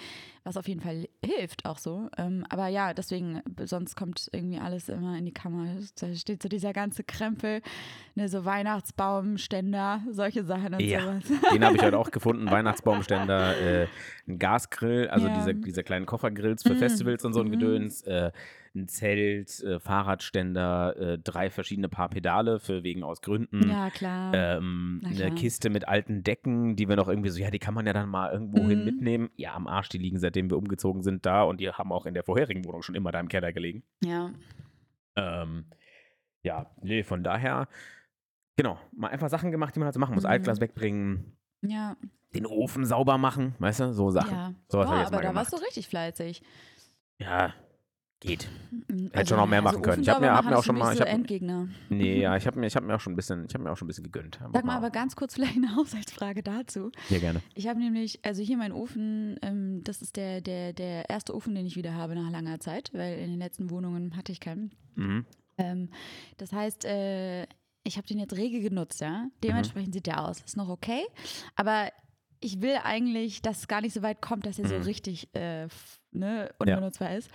was 0.45 0.55
auf 0.57 0.67
jeden 0.67 0.79
Fall 0.79 1.09
hilft 1.25 1.65
auch 1.65 1.79
so. 1.79 2.07
Ähm, 2.17 2.45
aber 2.49 2.67
ja, 2.67 2.93
deswegen, 2.93 3.41
sonst 3.65 3.95
kommt 3.95 4.29
irgendwie 4.31 4.59
alles 4.59 4.87
immer 4.89 5.17
in 5.17 5.25
die 5.25 5.33
Kammer. 5.33 5.65
Da 5.99 6.13
steht 6.15 6.41
so 6.43 6.47
dieser 6.49 6.71
ganze 6.71 7.03
Krempel, 7.03 7.61
ne, 8.13 8.29
so 8.29 8.45
Weihnachtsbaumständer, 8.45 10.01
solche 10.11 10.43
Sachen 10.43 10.75
und 10.75 10.81
Ja. 10.81 11.01
sowas. 11.01 11.23
Den 11.51 11.63
habe 11.65 11.75
ich 11.75 11.83
heute 11.83 11.97
auch 11.97 12.11
gefunden. 12.11 12.49
Weihnachtsbaumständer, 12.49 13.83
äh, 13.83 13.87
ein 14.27 14.39
Gasgrill, 14.39 15.07
also 15.09 15.27
Ja. 15.27 15.33
diese, 15.33 15.55
diese 15.55 15.83
kleinen 15.83 16.05
Koffergrills 16.05 16.63
für 16.63 16.73
Mm, 16.73 16.77
Festivals 16.77 17.25
und 17.25 17.33
so 17.33 17.39
ein 17.41 17.47
mhm. 17.47 17.51
Gedöns, 17.51 18.01
äh, 18.03 18.31
ein 18.75 18.87
Zelt, 18.89 19.61
äh, 19.63 19.79
Fahrradständer, 19.79 20.97
äh, 20.97 21.17
drei 21.17 21.49
verschiedene 21.49 21.87
Paar 21.87 22.09
Pedale 22.09 22.59
für 22.59 22.83
wegen 22.83 23.03
aus 23.03 23.21
Gründen. 23.21 23.69
Ja, 23.69 23.89
klar. 23.89 24.33
Ähm, 24.33 24.99
Na 25.01 25.09
eine 25.09 25.17
klar. 25.17 25.31
Kiste 25.31 25.69
mit 25.69 25.87
alten 25.87 26.23
Decken, 26.23 26.75
die 26.75 26.89
wir 26.89 26.97
noch 26.97 27.07
irgendwie 27.07 27.29
so, 27.29 27.39
ja, 27.39 27.49
die 27.51 27.59
kann 27.59 27.73
man 27.73 27.85
ja 27.87 27.93
dann 27.93 28.09
mal 28.09 28.33
irgendwo 28.33 28.67
hin 28.69 28.79
Mhm. 28.79 28.85
mitnehmen. 28.85 29.29
Ja, 29.37 29.53
am 29.53 29.67
Arsch, 29.67 29.87
die 29.89 29.97
liegen 29.97 30.19
seitdem 30.35 30.49
wir 30.49 30.57
umgezogen 30.57 31.01
sind 31.01 31.25
da 31.25 31.43
und 31.43 31.59
die 31.59 31.69
haben 31.69 31.91
auch 31.91 32.05
in 32.05 32.13
der 32.13 32.23
vorherigen 32.23 32.65
Wohnung 32.65 32.81
schon 32.83 32.95
immer 32.95 33.11
da 33.11 33.19
im 33.19 33.29
Keller 33.29 33.53
gelegen. 33.53 33.83
ja. 34.03 34.31
Ähm, 35.17 35.65
ja, 36.43 36.69
nee, 36.81 37.03
von 37.03 37.23
daher, 37.23 37.69
genau, 38.57 38.77
mal 38.91 39.07
einfach 39.07 39.29
Sachen 39.29 39.49
gemacht, 39.49 39.73
die 39.73 39.79
man 39.79 39.85
halt 39.85 39.93
so 39.93 39.99
machen 40.01 40.13
muss. 40.13 40.25
Mhm. 40.25 40.29
Altglas 40.29 40.59
wegbringen, 40.59 41.37
Ja, 41.61 41.95
den 42.35 42.45
Ofen 42.45 42.83
sauber 42.83 43.17
machen, 43.17 43.55
weißt 43.59 43.79
du, 43.79 43.93
so 43.93 44.11
Sachen. 44.11 44.33
ja. 44.35 44.53
Sowas 44.67 44.89
hab 44.89 44.95
Boah, 44.97 45.07
aber 45.07 45.21
da 45.23 45.33
warst 45.33 45.53
du 45.53 45.57
richtig 45.57 45.87
fleißig. 45.87 46.43
Ja, 47.17 47.53
geht. 48.19 48.47
Mhm, 48.87 49.11
Hätte 49.13 49.29
schon 49.29 49.37
noch 49.37 49.47
mehr 49.47 49.61
machen 49.61 49.81
können. 49.81 50.01
Ich 50.01 50.09
hab 50.09 50.17
Ofen 50.17 50.25
mir- 50.27 50.33
hab 50.33 50.45
mir 50.45 50.57
auch 50.57 50.63
schon 50.63 50.77
mal- 50.77 50.91
ich 50.93 50.97
so 50.99 51.03
hab- 51.05 51.11
Endgegner. 51.11 51.67
Nee, 51.89 52.19
ja, 52.21 52.35
ich 52.37 52.47
habe 52.47 52.59
mir, 52.59 52.67
ich 52.67 52.75
hab 52.75 52.83
mir 52.83 52.95
auch 52.95 52.99
schon 52.99 53.13
ein 53.13 53.15
bisschen, 53.15 53.45
ich 53.45 53.53
habe 53.53 53.63
mir 53.63 53.71
auch 53.71 53.77
schon 53.77 53.85
ein 53.85 53.89
bisschen 53.89 54.03
gegönnt. 54.05 54.39
Sag 54.53 54.65
mal 54.65 54.75
aber 54.77 54.89
ganz 54.89 55.15
kurz 55.15 55.35
vielleicht 55.35 55.55
eine 55.57 55.73
Haushaltsfrage 55.75 56.41
dazu. 56.43 56.91
Ja, 57.09 57.19
gerne. 57.19 57.41
Ich 57.53 57.67
habe 57.67 57.79
nämlich, 57.79 58.19
also 58.25 58.41
hier 58.41 58.57
mein 58.57 58.71
Ofen, 58.71 59.37
ähm, 59.41 59.83
das 59.83 60.01
ist 60.01 60.15
der, 60.15 60.41
der, 60.41 60.73
der 60.73 61.09
erste 61.09 61.35
Ofen, 61.35 61.53
den 61.55 61.65
ich 61.65 61.75
wieder 61.75 61.93
habe 61.93 62.15
nach 62.15 62.31
langer 62.31 62.59
Zeit, 62.59 62.89
weil 62.93 63.19
in 63.19 63.29
den 63.31 63.39
letzten 63.39 63.69
Wohnungen 63.69 64.15
hatte 64.15 64.31
ich 64.31 64.39
keinen. 64.39 64.71
Mhm. 64.95 65.25
Ähm, 65.57 65.89
das 66.37 66.51
heißt, 66.51 66.85
äh, 66.85 67.43
ich 67.83 67.97
habe 67.97 68.07
den 68.07 68.17
jetzt 68.19 68.35
rege 68.35 68.61
genutzt, 68.61 69.01
ja. 69.01 69.27
Dementsprechend 69.43 69.93
sieht 69.93 70.07
der 70.07 70.25
aus. 70.27 70.41
Ist 70.41 70.57
noch 70.57 70.69
okay. 70.69 71.03
Aber 71.55 71.89
ich 72.39 72.61
will 72.61 72.75
eigentlich, 72.83 73.41
dass 73.41 73.59
es 73.59 73.67
gar 73.67 73.81
nicht 73.81 73.93
so 73.93 74.01
weit 74.01 74.21
kommt, 74.21 74.45
dass 74.45 74.57
er 74.59 74.67
so 74.67 74.75
Mhm. 74.75 74.81
richtig 74.81 75.29
äh, 75.35 75.67
ne, 76.11 76.49
unbenutzbar 76.59 77.15
ist. 77.15 77.29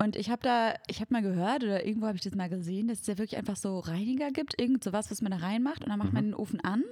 Und 0.00 0.14
ich 0.14 0.30
habe 0.30 0.42
da, 0.42 0.74
ich 0.86 1.00
habe 1.00 1.12
mal 1.12 1.22
gehört 1.22 1.64
oder 1.64 1.84
irgendwo 1.84 2.06
habe 2.06 2.16
ich 2.16 2.22
das 2.22 2.34
mal 2.34 2.48
gesehen, 2.48 2.86
dass 2.88 3.00
es 3.00 3.06
ja 3.08 3.18
wirklich 3.18 3.36
einfach 3.36 3.56
so 3.56 3.80
Reiniger 3.80 4.30
gibt, 4.30 4.60
irgend 4.60 4.84
sowas, 4.84 5.10
was 5.10 5.22
man 5.22 5.32
da 5.32 5.38
reinmacht 5.38 5.82
und 5.82 5.90
dann 5.90 5.98
macht 5.98 6.12
man 6.12 6.24
Mhm. 6.26 6.30
den 6.30 6.34
Ofen 6.34 6.60
an. 6.60 6.84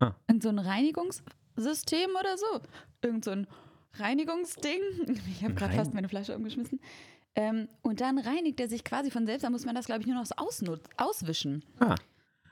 Ah. 0.00 0.12
Irgend 0.26 0.42
so 0.42 0.48
ein 0.48 0.58
Reinigungssystem 0.58 2.10
oder 2.18 2.36
so. 2.36 2.60
Irgend 3.02 3.24
so 3.24 3.30
ein 3.30 3.46
Reinigungsding. 3.94 4.80
Ich 5.30 5.44
habe 5.44 5.54
gerade 5.54 5.74
fast 5.74 5.94
meine 5.94 6.08
Flasche 6.08 6.34
umgeschmissen. 6.36 6.80
Ähm, 7.36 7.68
und 7.82 8.00
dann 8.00 8.18
reinigt 8.18 8.60
er 8.60 8.68
sich 8.68 8.84
quasi 8.84 9.10
von 9.10 9.26
selbst. 9.26 9.44
Da 9.44 9.50
muss 9.50 9.64
man 9.64 9.74
das, 9.74 9.86
glaube 9.86 10.00
ich, 10.02 10.06
nur 10.06 10.16
noch 10.16 10.26
so 10.26 10.34
auswischen. 10.96 11.64
Ah, 11.80 11.94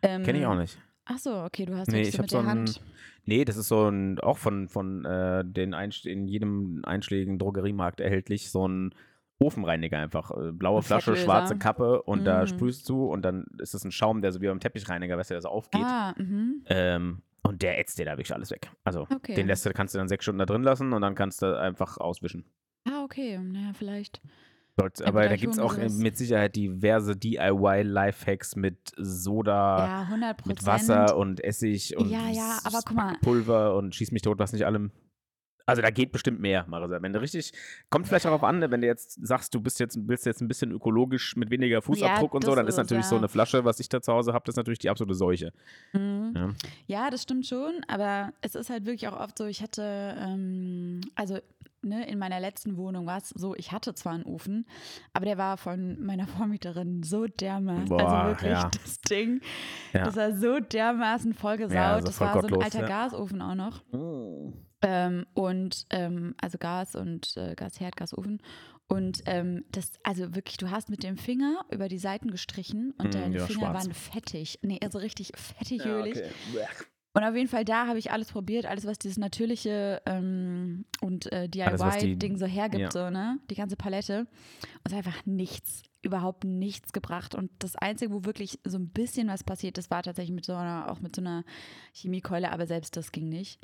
Ähm, 0.03 0.23
kenne 0.25 0.39
ich 0.41 0.47
auch 0.47 0.57
nicht. 0.57 0.77
Ach 1.05 1.19
so, 1.19 1.35
okay, 1.43 1.67
du 1.67 1.77
hast 1.77 1.89
Nee, 1.91 2.03
ich 2.03 2.13
so 2.13 2.23
mit 2.23 2.31
so 2.31 2.37
der 2.39 2.45
ein- 2.49 2.59
Hand. 2.59 2.81
Nee, 3.25 3.45
das 3.45 3.57
ist 3.57 3.69
so 3.69 3.89
ein, 3.89 4.19
auch 4.21 4.39
von, 4.39 4.69
von 4.69 5.05
äh, 5.05 5.45
den 5.45 5.75
Einst 5.75 6.07
in 6.07 6.27
jedem 6.27 6.85
einschlägigen 6.85 7.39
Drogeriemarkt 7.39 8.01
erhältlich, 8.01 8.51
so 8.51 8.67
ein 8.67 8.93
Ofenreiniger 9.43 9.99
einfach. 9.99 10.31
Äh, 10.31 10.53
blaue 10.53 10.79
Ein 10.79 10.83
Flasche, 10.83 11.17
schwarze 11.17 11.57
Kappe 11.59 12.03
und 12.03 12.25
da 12.25 12.43
Mhm. 12.43 12.47
sprühst 12.47 12.89
du 12.89 13.07
und 13.07 13.23
dann 13.23 13.47
ist 13.59 13.75
es 13.75 13.85
ein 13.85 13.91
Schaum, 13.93 14.23
der 14.23 14.33
so 14.33 14.41
wie 14.41 14.47
beim 14.49 14.61
Teppichreiniger, 14.61 15.17
weißt 15.19 15.31
du, 15.31 15.35
der 15.35 15.43
so 15.43 15.49
aufgeht. 15.49 15.85
Ah, 15.85 16.15
mhm. 16.19 16.63
Ähm, 16.67 17.23
und 17.43 17.63
der 17.63 17.79
ätzt 17.79 17.99
dir 17.99 18.05
da 18.05 18.13
wirklich 18.13 18.33
alles 18.35 18.51
weg. 18.51 18.71
Also 18.85 19.07
Okay. 19.15 19.35
den 19.35 19.47
lässt 19.49 19.67
du, 19.67 19.73
kannst 19.73 19.95
du 19.95 19.99
dann 19.99 20.09
sechs 20.09 20.25
Stunden 20.25 20.39
da 20.39 20.47
drin 20.47 20.63
lassen 20.63 20.93
und 20.93 21.03
dann 21.03 21.15
kannst 21.15 21.43
du 21.43 21.59
einfach 21.59 21.99
auswischen. 21.99 22.45
Ah, 22.89 23.03
okay. 23.05 23.39
Naja, 23.39 23.73
vielleicht. 23.75 24.21
Sollt- 24.77 25.01
Ja, 25.01 25.07
aber 25.07 25.29
da 25.29 25.37
gibt 25.37 25.53
es 25.53 25.59
auch 25.59 25.77
äh, 25.77 25.89
mit 25.91 26.17
Sicherheit 26.17 26.57
diverse 26.57 27.15
DIY-Lifehacks 27.17 28.57
mit 28.57 28.79
Soda, 28.97 29.87
ja, 29.87 30.03
100 30.05 30.37
Prozent. 30.39 30.47
mit 30.61 30.67
Wasser 30.67 31.17
und 31.17 31.43
Essig 31.45 31.97
und 31.97 32.09
Ja, 32.11 32.29
ja. 32.31 32.59
Pulver 33.23 33.77
und 33.77 33.95
schieß 33.95 34.13
mich 34.13 34.23
tot, 34.23 34.39
was 34.39 34.53
nicht 34.53 34.65
allem. 34.65 34.91
Also 35.67 35.83
da 35.83 35.91
geht 35.91 36.13
bestimmt 36.13 36.41
mehr, 36.41 36.65
Marisa. 36.69 37.01
Wenn 37.03 37.13
du 37.13 37.21
richtig, 37.21 37.53
kommt 37.91 38.07
vielleicht 38.07 38.25
darauf 38.25 38.43
an, 38.43 38.59
ne, 38.59 38.71
wenn 38.71 38.81
du 38.81 38.87
jetzt 38.87 39.25
sagst, 39.27 39.55
du 39.55 39.61
bist 39.61 39.81
jetzt, 39.81 39.99
willst 40.09 40.27
jetzt 40.27 40.41
ein 40.41 40.49
bisschen 40.49 40.73
ökologisch 40.73 41.37
mit 41.37 41.51
weniger 41.51 41.83
Fußabdruck 41.83 42.35
und 42.35 42.45
so, 42.45 42.51
das 42.51 42.57
dann 42.57 42.67
ist 42.67 42.77
natürlich 42.77 43.05
es, 43.05 43.11
so 43.11 43.17
ja. 43.17 43.21
eine 43.21 43.29
Flasche, 43.29 43.65
was 43.65 43.81
ich 43.81 43.89
da 43.89 44.01
zu 44.01 44.13
Hause 44.13 44.33
habe, 44.33 44.45
das 44.47 44.55
ist 44.55 44.57
natürlich 44.59 44.79
die 44.81 44.91
absolute 44.91 45.15
Seuche. 45.15 45.53
Mhm. 45.93 46.33
Ja. 46.37 46.49
Ja, 46.87 47.11
das 47.11 47.23
stimmt 47.23 47.47
schon, 47.47 47.81
aber 47.89 48.33
es 48.41 48.55
ist 48.55 48.71
halt 48.71 48.87
wirklich 48.87 49.09
auch 49.09 49.19
oft 49.19 49.39
so, 49.39 49.47
ich 49.47 49.63
hatte, 49.63 50.17
ähm, 50.19 51.01
also 51.15 51.39
ne, 51.83 52.09
in 52.09 52.19
meiner 52.19 52.41
letzten 52.41 52.77
Wohnung 52.77 53.07
war 53.07 53.19
es 53.19 53.31
so, 53.31 53.55
ich 53.55 53.73
hatte 53.73 53.95
zwar 53.95 54.15
einen 54.15 54.25
Ofen, 54.25 54.67
aber 55.13 55.27
der 55.27 55.39
war 55.39 55.57
von 55.57 56.03
meiner 56.05 56.27
Vormieterin 56.39 57.03
so 57.03 57.27
dermaßen, 57.27 57.93
also 57.93 58.29
wirklich 58.29 58.51
ja. 58.53 58.71
das 58.83 59.01
Ding, 59.01 59.41
Ja. 59.93 60.05
das 60.05 60.17
war 60.17 60.37
so 60.37 60.61
dermaßen 60.61 61.35
vollgesaut, 61.35 61.75
Ja, 61.75 61.95
also 61.95 62.07
das 62.07 62.19
voll 62.19 62.27
war 62.27 62.41
so 62.41 62.47
ein 62.49 62.63
alter 62.63 62.81
ja. 62.81 62.87
Gasofen 62.87 63.43
auch 63.43 63.55
noch. 63.55 63.83
Ähm, 64.83 65.27
und 65.35 65.87
ähm, 65.91 66.35
also 66.41 66.59
Gas 66.59 66.97
und 66.97 67.37
äh, 67.37 67.55
Gasherd, 67.55 67.97
Gasofen. 67.97 68.43
Und 68.89 69.23
ähm, 69.27 69.65
das, 69.71 69.93
also 70.03 70.35
wirklich, 70.35 70.57
du 70.59 70.71
hast 70.71 70.91
mit 70.91 71.03
dem 71.03 71.17
Finger 71.17 71.65
über 71.71 71.89
die 71.89 71.99
Seiten 71.99 72.31
gestrichen 72.31 72.93
und 72.99 73.09
Mm, 73.09 73.11
deine 73.13 73.37
ja, 73.39 73.47
Finger 73.47 73.61
schwarz. 73.71 73.85
waren 73.87 73.95
fettig. 73.95 74.59
Nee, 74.63 74.81
also 74.83 74.99
richtig 74.99 75.33
fettig 75.37 75.85
Ja, 75.85 76.01
ölig. 76.01 76.17
okay. 76.19 76.67
Und 77.15 77.25
auf 77.25 77.35
jeden 77.37 77.49
Fall 77.49 77.65
da 77.67 77.87
habe 77.87 77.99
ich 77.99 78.11
alles 78.11 78.33
probiert, 78.33 78.65
alles, 78.65 78.87
was 78.87 78.99
dieses 78.99 79.19
natürliche 79.19 80.01
ähm, 80.07 80.87
und 81.03 81.31
äh, 81.31 81.47
DIY-Ding 81.47 82.39
so 82.39 82.47
hergibt, 82.47 82.81
ja. 82.81 82.91
so, 82.91 83.11
ne? 83.11 83.39
Die 83.51 83.55
ganze 83.55 83.77
Palette. 83.77 84.21
Und 84.21 84.29
es 84.87 84.93
hat 84.93 85.07
einfach 85.07 85.27
nichts, 85.27 85.83
überhaupt 86.01 86.45
nichts 86.45 86.93
gebracht. 86.95 87.35
Und 87.35 87.51
das 87.59 87.77
Einzige, 87.77 88.13
wo 88.13 88.25
wirklich 88.25 88.61
so 88.65 88.79
ein 88.79 88.89
bisschen 88.89 89.29
was 89.29 89.45
passiert 89.45 89.77
ist, 89.77 89.91
war 89.91 90.03
tatsächlich 90.03 90.35
mit 90.35 90.47
so 90.47 90.55
einer, 90.55 90.91
auch 90.91 91.01
mit 91.01 91.15
so 91.15 91.21
einer 91.21 91.45
Chemiekeule, 91.93 92.51
aber 92.51 92.67
selbst 92.67 92.97
das 92.97 93.13
ging 93.13 93.29
nicht. 93.29 93.61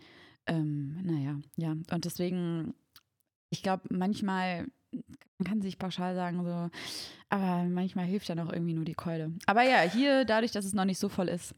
Ähm, 0.49 1.01
naja, 1.03 1.41
ja. 1.57 1.71
Und 1.71 2.05
deswegen, 2.05 2.75
ich 3.51 3.63
glaube, 3.63 3.83
manchmal 3.91 4.67
man 5.39 5.47
kann 5.47 5.63
sich 5.63 5.79
pauschal 5.79 6.15
sagen, 6.15 6.45
so, 6.45 6.71
aber 7.29 7.65
manchmal 7.65 8.07
hilft 8.07 8.29
dann 8.29 8.41
auch 8.41 8.53
irgendwie 8.53 8.75
nur 8.75 8.85
die 8.85 8.95
Keule. 8.95 9.33
Aber 9.47 9.63
ja, 9.63 9.81
hier, 9.81 10.25
dadurch, 10.25 10.53
dass 10.53 10.65
es 10.65 10.75
noch 10.75 10.85
nicht 10.85 10.99
so 10.99 11.09
voll 11.09 11.29
ist, 11.29 11.55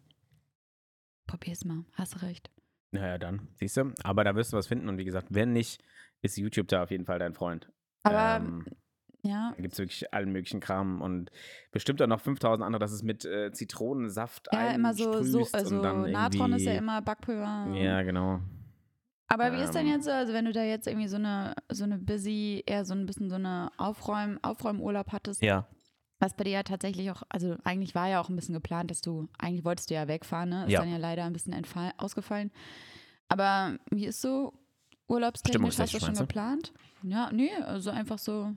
probier's 1.26 1.64
mal, 1.64 1.84
hast 1.94 2.14
du 2.14 2.26
recht. 2.26 2.50
Naja, 2.92 3.18
dann, 3.18 3.48
siehst 3.54 3.76
du. 3.76 3.92
Aber 4.02 4.24
da 4.24 4.34
wirst 4.34 4.52
du 4.52 4.56
was 4.56 4.66
finden 4.66 4.88
und 4.88 4.98
wie 4.98 5.04
gesagt, 5.04 5.28
wenn 5.30 5.52
nicht, 5.52 5.82
ist 6.22 6.36
YouTube 6.36 6.68
da 6.68 6.82
auf 6.82 6.90
jeden 6.90 7.06
Fall 7.06 7.18
dein 7.18 7.34
Freund. 7.34 7.70
Aber 8.02 8.44
ähm, 8.44 8.66
ja, 9.22 9.52
da 9.54 9.62
gibt 9.62 9.74
es 9.74 9.78
wirklich 9.78 10.12
allen 10.12 10.32
möglichen 10.32 10.60
Kram 10.60 11.00
und 11.00 11.30
bestimmt 11.70 12.02
auch 12.02 12.06
noch 12.06 12.20
5000 12.20 12.66
andere, 12.66 12.80
dass 12.80 12.90
es 12.90 13.02
mit 13.02 13.24
äh, 13.24 13.52
Zitronensaft 13.52 14.48
ja, 14.52 14.72
immer 14.72 14.92
so, 14.94 15.22
so 15.22 15.46
also 15.52 15.80
Natron 15.80 16.54
ist 16.54 16.64
ja 16.64 16.72
immer 16.72 17.00
Backpulver. 17.00 17.68
Ja, 17.74 18.02
genau. 18.02 18.40
Aber 19.32 19.52
wie 19.52 19.62
ist 19.62 19.74
denn 19.74 19.86
ähm, 19.86 19.92
jetzt 19.92 20.04
so, 20.06 20.10
also 20.10 20.32
wenn 20.32 20.44
du 20.44 20.52
da 20.52 20.64
jetzt 20.64 20.86
irgendwie 20.88 21.06
so 21.08 21.16
eine, 21.16 21.54
so 21.70 21.84
eine 21.84 21.98
busy, 21.98 22.62
eher 22.66 22.84
so 22.84 22.94
ein 22.94 23.06
bisschen 23.06 23.30
so 23.30 23.36
eine 23.36 23.70
Aufräum, 23.78 24.38
Aufräumurlaub 24.42 25.12
hattest, 25.12 25.40
Ja. 25.40 25.66
was 26.18 26.34
bei 26.34 26.42
dir 26.44 26.50
ja 26.50 26.62
tatsächlich 26.64 27.10
auch, 27.12 27.22
also 27.28 27.56
eigentlich 27.62 27.94
war 27.94 28.08
ja 28.08 28.20
auch 28.20 28.28
ein 28.28 28.34
bisschen 28.34 28.54
geplant, 28.54 28.90
dass 28.90 29.00
du, 29.02 29.28
eigentlich 29.38 29.64
wolltest 29.64 29.88
du 29.88 29.94
ja 29.94 30.08
wegfahren, 30.08 30.48
ne? 30.48 30.64
Ist 30.66 30.72
Ja. 30.72 30.80
dann 30.80 30.90
ja 30.90 30.96
leider 30.96 31.24
ein 31.24 31.32
bisschen 31.32 31.52
entfall, 31.52 31.92
ausgefallen. 31.96 32.50
Aber 33.28 33.78
wie 33.92 34.06
ist 34.06 34.20
so 34.20 34.52
urlaubstechnisch, 35.06 35.78
hast 35.78 35.94
du 35.94 36.00
schon 36.00 36.14
geplant? 36.14 36.72
Ja, 37.04 37.30
nee, 37.32 37.50
also 37.64 37.90
einfach 37.90 38.18
so, 38.18 38.52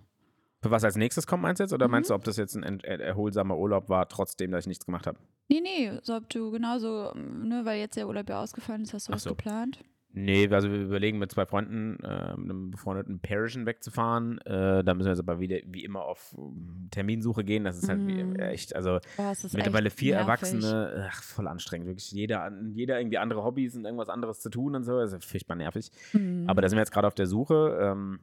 Für 0.64 0.72
was 0.72 0.84
als 0.84 0.96
nächstes 0.96 1.28
kommt, 1.28 1.44
meinst 1.44 1.60
du 1.60 1.66
jetzt? 1.66 1.74
Oder 1.74 1.88
Mhm. 1.88 1.92
meinst 1.92 2.10
du, 2.10 2.14
ob 2.16 2.24
das 2.24 2.38
jetzt 2.38 2.56
ein 2.56 2.80
er- 2.80 3.00
erholsamer 3.00 3.58
Urlaub 3.58 3.90
war, 3.90 4.08
trotzdem, 4.08 4.50
dass 4.52 4.64
ich 4.64 4.68
nichts 4.68 4.86
gemacht 4.86 5.06
habe? 5.06 5.20
nee, 5.50 5.62
nee, 5.62 6.00
so 6.02 6.16
ob 6.16 6.28
du 6.30 6.50
genauso, 6.52 7.14
ne, 7.16 7.64
weil 7.66 7.80
jetzt 7.80 7.96
der 7.96 8.08
Urlaub 8.08 8.28
ja 8.30 8.42
ausgefallen 8.42 8.82
ist, 8.84 8.94
hast 8.94 9.08
du 9.08 9.12
Ach 9.12 9.16
was 9.18 9.24
so. 9.24 9.30
geplant? 9.32 9.84
Nee, 10.16 10.48
also 10.52 10.70
wir 10.72 10.80
überlegen 10.80 11.18
mit 11.18 11.32
zwei 11.32 11.48
Freunden, 11.48 11.98
äh, 12.04 12.38
mit 12.38 12.52
einem 12.52 12.70
befreundeten 12.70 13.20
Pärchen 13.20 13.66
wegzufahren. 13.66 14.38
Äh, 14.42 14.84
da 14.84 14.94
müssen 14.94 15.08
wir 15.08 15.14
jetzt 15.14 15.20
aber 15.20 15.40
wieder 15.40 15.58
wie 15.66 15.84
immer 15.84 16.04
auf 16.04 16.36
ähm, 16.38 16.88
Terminsuche 16.92 17.44
gehen. 17.44 17.64
Das 17.64 17.78
ist 17.80 17.90
halt 17.90 18.00
Mhm. 18.00 18.36
echt, 18.36 18.76
also 18.76 19.00
Boah, 19.18 19.34
mittlerweile 19.54 19.88
echt 19.88 19.98
vier 19.98 20.14
nervig. 20.14 20.28
Erwachsene, 20.28 21.10
ach, 21.12 21.24
voll 21.24 21.48
anstrengend. 21.48 21.88
Wirklich 21.88 22.12
jeder, 22.12 22.52
jeder 22.76 23.00
irgendwie 23.00 23.18
andere 23.18 23.44
Hobbys 23.44 23.76
und 23.76 23.86
irgendwas 23.86 24.10
anderes 24.10 24.40
zu 24.40 24.52
tun 24.52 24.76
und 24.76 24.84
so. 24.84 25.00
Das 25.00 25.14
ist 25.14 25.26
furchtbar 25.26 25.56
nervig. 25.56 25.90
Mhm. 26.14 26.46
Aber 26.48 26.62
da 26.62 26.70
sind 26.70 26.78
wir 26.78 26.82
jetzt 26.82 26.94
gerade 26.94 27.08
auf 27.08 27.16
der 27.16 27.26
Suche. 27.26 27.78
Ähm, 27.82 28.20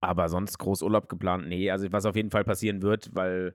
aber 0.00 0.30
sonst 0.30 0.56
groß 0.56 0.80
Urlaub 0.82 1.10
geplant? 1.10 1.46
Nee, 1.46 1.70
also 1.70 1.92
was 1.92 2.06
auf 2.06 2.16
jeden 2.16 2.30
Fall 2.30 2.44
passieren 2.44 2.80
wird, 2.80 3.14
weil 3.14 3.54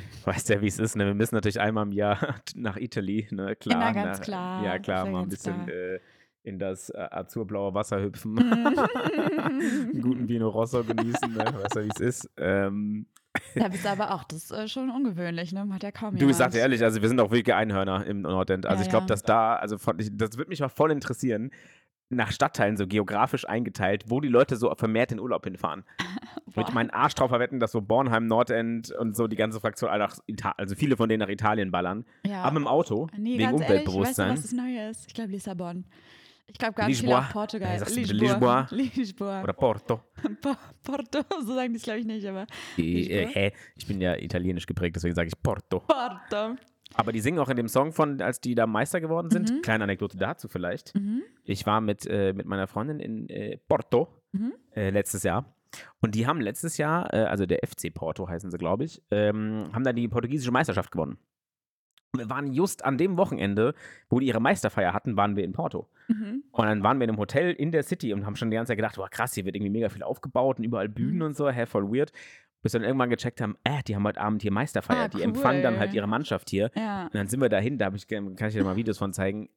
weißt 0.24 0.48
ja, 0.50 0.60
wie 0.60 0.66
es 0.66 0.78
ist. 0.78 0.96
Ne? 0.96 1.06
Wir 1.06 1.14
müssen 1.14 1.34
natürlich 1.34 1.60
einmal 1.60 1.86
im 1.86 1.92
Jahr 1.92 2.18
nach 2.54 2.76
Italy, 2.76 3.28
ne? 3.30 3.56
Klar. 3.56 3.78
Na, 3.78 3.92
ganz 3.92 4.18
nach, 4.18 4.24
klar, 4.24 4.64
Ja, 4.64 4.78
klar, 4.78 5.06
ja 5.06 5.10
mal 5.12 5.22
ein 5.22 5.28
bisschen 5.28 5.68
äh, 5.68 6.00
in 6.44 6.58
das 6.58 6.90
äh, 6.90 6.98
azurblaue 7.10 7.72
Wasser 7.74 8.00
hüpfen. 8.02 8.32
Mhm. 8.34 8.40
einen 9.38 10.00
guten 10.02 10.28
Vino 10.28 10.48
Rosso 10.48 10.82
genießen, 10.84 11.32
ne? 11.32 11.38
weißt 11.44 11.76
du, 11.76 11.84
wie 11.84 11.90
es 11.94 12.00
ist. 12.00 12.30
Ähm, 12.36 13.06
Da 13.54 13.68
bist 13.68 13.84
du 13.84 13.88
aber 13.90 14.12
auch, 14.14 14.24
das 14.24 14.44
ist 14.44 14.50
äh, 14.50 14.68
schon 14.68 14.90
ungewöhnlich, 14.90 15.52
ne? 15.52 15.66
Hat 15.72 15.82
ja 15.82 15.90
kaum 15.92 16.16
Du, 16.16 16.28
ich 16.28 16.36
sag 16.36 16.46
jemand. 16.46 16.54
dir 16.54 16.58
ehrlich, 16.60 16.82
also 16.82 17.00
wir 17.00 17.08
sind 17.08 17.20
auch 17.20 17.30
wirklich 17.30 17.54
Einhörner 17.54 18.04
im 18.06 18.22
Nordend. 18.22 18.66
Also 18.66 18.80
Ja, 18.80 18.86
ich 18.86 18.90
glaube, 18.90 19.04
ja. 19.04 19.08
dass 19.08 19.22
da, 19.22 19.54
also 19.56 19.76
das 19.76 20.36
würde 20.36 20.48
mich 20.48 20.60
mal 20.60 20.68
voll 20.68 20.90
interessieren, 20.90 21.50
nach 22.14 22.30
Stadtteilen 22.32 22.76
so 22.76 22.86
geografisch 22.86 23.48
eingeteilt, 23.48 24.04
wo 24.08 24.20
die 24.20 24.28
Leute 24.28 24.56
so 24.56 24.72
vermehrt 24.74 25.12
in 25.12 25.20
Urlaub 25.20 25.44
hinfahren. 25.44 25.84
Ich 26.48 26.56
würde 26.56 26.72
meinen 26.72 26.90
Arsch 26.90 27.14
drauf 27.14 27.30
verwetten, 27.30 27.60
dass 27.60 27.72
so 27.72 27.80
Bornheim, 27.80 28.26
Nordend 28.26 28.90
und 28.90 29.16
so 29.16 29.26
die 29.26 29.36
ganze 29.36 29.58
Fraktion, 29.58 29.88
also 29.88 30.74
viele 30.74 30.98
von 30.98 31.08
denen 31.08 31.20
nach 31.20 31.30
Italien 31.30 31.70
ballern. 31.70 32.04
Ja. 32.26 32.42
Aber 32.42 32.58
im 32.58 32.66
Auto, 32.66 33.08
Nee, 33.16 33.38
wegen 33.38 33.44
ganz 33.56 33.60
ehrlich, 33.62 33.86
weißt 33.86 33.86
du, 33.86 33.90
Umweltbewusstsein. 33.92 34.30
was 34.32 34.42
das 34.42 34.52
Neue 34.52 34.90
ist? 34.90 35.06
Ich 35.06 35.14
glaube 35.14 35.30
Lissabon. 35.30 35.86
Ich 36.48 36.58
glaube 36.58 36.74
ganz 36.74 36.88
viel 36.98 37.06
Lisboa. 37.06 37.18
auf 37.20 37.32
Portugal. 37.32 37.78
Ja, 37.78 37.84
du 37.86 37.94
bitte 37.94 38.12
Lisboa. 38.12 38.66
Lisboa. 38.70 39.42
Oder 39.44 39.52
Porto. 39.54 40.00
Po- 40.42 40.54
Porto, 40.82 41.20
so 41.42 41.54
sagen 41.54 41.72
die 41.72 41.76
es 41.78 41.82
glaube 41.84 42.00
ich 42.00 42.06
nicht, 42.06 42.26
aber 42.26 42.46
Die, 42.76 43.10
äh, 43.10 43.24
Lisboa? 43.24 43.40
hä? 43.42 43.52
Ich 43.76 43.86
bin 43.86 44.00
ja 44.02 44.14
italienisch 44.16 44.66
geprägt, 44.66 44.96
deswegen 44.96 45.14
sage 45.14 45.28
ich 45.28 45.42
Porto. 45.42 45.80
Porto. 45.80 46.56
Aber 46.94 47.12
die 47.12 47.20
singen 47.20 47.38
auch 47.38 47.48
in 47.48 47.56
dem 47.56 47.68
Song 47.68 47.92
von, 47.92 48.20
als 48.20 48.40
die 48.40 48.54
da 48.54 48.66
Meister 48.66 49.00
geworden 49.00 49.30
sind. 49.30 49.50
Mhm. 49.50 49.62
Kleine 49.62 49.84
Anekdote 49.84 50.16
dazu 50.18 50.48
vielleicht. 50.48 50.94
Mhm. 50.94 51.22
Ich 51.44 51.66
war 51.66 51.80
mit, 51.80 52.06
äh, 52.06 52.32
mit 52.32 52.46
meiner 52.46 52.66
Freundin 52.66 53.00
in 53.00 53.28
äh, 53.28 53.58
Porto 53.68 54.08
Mhm. 54.32 54.52
äh, 54.74 54.90
letztes 54.90 55.22
Jahr. 55.24 55.54
Und 56.00 56.14
die 56.14 56.26
haben 56.26 56.40
letztes 56.40 56.76
Jahr, 56.78 57.12
äh, 57.12 57.24
also 57.24 57.44
der 57.46 57.60
FC 57.66 57.92
Porto 57.92 58.28
heißen 58.28 58.50
sie, 58.50 58.58
glaube 58.58 58.84
ich, 58.84 59.02
ähm, 59.10 59.68
haben 59.72 59.84
da 59.84 59.92
die 59.92 60.08
portugiesische 60.08 60.50
Meisterschaft 60.52 60.90
gewonnen. 60.90 61.18
Und 62.12 62.20
wir 62.20 62.28
waren 62.30 62.52
just 62.52 62.84
an 62.84 62.98
dem 62.98 63.16
Wochenende, 63.16 63.74
wo 64.10 64.20
die 64.20 64.26
ihre 64.26 64.40
Meisterfeier 64.40 64.92
hatten, 64.92 65.16
waren 65.16 65.34
wir 65.34 65.44
in 65.44 65.52
Porto. 65.52 65.88
Mhm. 66.08 66.44
Und 66.50 66.66
dann 66.66 66.82
waren 66.82 66.98
wir 66.98 67.04
in 67.04 67.10
einem 67.10 67.18
Hotel 67.18 67.52
in 67.52 67.72
der 67.72 67.82
City 67.84 68.12
und 68.12 68.26
haben 68.26 68.36
schon 68.36 68.50
die 68.50 68.54
ganze 68.56 68.70
Zeit 68.70 68.76
gedacht, 68.78 68.96
boah 68.96 69.08
krass, 69.08 69.32
hier 69.34 69.46
wird 69.46 69.56
irgendwie 69.56 69.70
mega 69.72 69.88
viel 69.88 70.02
aufgebaut 70.02 70.58
und 70.58 70.64
überall 70.64 70.90
Bühnen 70.90 71.16
Mhm. 71.16 71.22
und 71.22 71.36
so, 71.36 71.48
hä, 71.48 71.64
voll 71.64 71.90
weird. 71.90 72.12
Bis 72.62 72.72
wir 72.72 72.80
dann 72.80 72.86
irgendwann 72.88 73.10
gecheckt 73.10 73.40
haben, 73.40 73.56
äh, 73.64 73.82
die 73.86 73.96
haben 73.96 74.04
heute 74.04 74.20
Abend 74.20 74.40
hier 74.42 74.52
Meisterfeier, 74.52 75.04
Ah, 75.04 75.08
die 75.08 75.22
empfangen 75.22 75.62
dann 75.62 75.78
halt 75.78 75.92
ihre 75.94 76.06
Mannschaft 76.06 76.48
hier. 76.48 76.70
Ja. 76.76 77.04
Und 77.06 77.14
dann 77.14 77.26
sind 77.26 77.40
wir 77.40 77.48
dahin, 77.48 77.76
da 77.78 77.90
ich, 77.94 78.06
kann 78.06 78.36
ich 78.38 78.54
dir 78.54 78.62
mal 78.64 78.76
Videos 78.76 78.98
von 78.98 79.12
zeigen. 79.12 79.48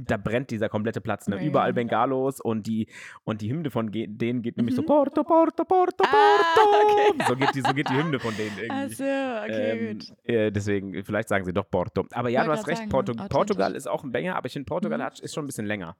Da 0.00 0.16
brennt 0.16 0.52
dieser 0.52 0.68
komplette 0.68 1.00
Platz. 1.00 1.26
Ne? 1.26 1.44
Überall 1.44 1.72
Bengalos 1.72 2.40
und 2.40 2.68
die, 2.68 2.86
und 3.24 3.40
die 3.40 3.50
Hymne 3.50 3.68
von 3.72 3.90
denen 3.90 4.42
geht 4.42 4.56
nämlich 4.56 4.76
so 4.76 4.82
Mhm. 4.82 4.86
Porto, 4.86 5.24
Porto, 5.24 5.64
Porto, 5.64 6.04
Porto. 6.04 6.04
Ah, 6.06 6.84
okay. 6.84 7.24
so, 7.26 7.34
geht 7.34 7.52
die, 7.56 7.60
so 7.62 7.74
geht 7.74 7.90
die 7.90 7.94
Hymne 7.96 8.20
von 8.20 8.32
denen 8.36 8.56
irgendwie. 8.58 9.02
Achso, 9.02 9.02
okay, 9.02 9.88
Ähm, 9.90 9.98
gut. 9.98 10.12
äh, 10.28 10.52
deswegen, 10.52 11.02
vielleicht 11.02 11.28
sagen 11.28 11.44
sie 11.44 11.52
doch 11.52 11.68
Porto. 11.68 12.04
Aber 12.12 12.28
ja, 12.28 12.44
du 12.44 12.52
hast 12.52 12.68
recht, 12.68 12.88
Porto. 12.88 13.12
Portugal 13.28 13.74
ist 13.74 13.88
auch 13.88 14.04
ein 14.04 14.12
Banger, 14.12 14.36
aber 14.36 14.46
ich 14.46 14.52
finde, 14.52 14.66
Portugal 14.66 14.98
Mhm. 14.98 15.02
hat, 15.02 15.18
ist 15.18 15.34
schon 15.34 15.42
ein 15.42 15.48
bisschen 15.48 15.66
länger. 15.66 15.96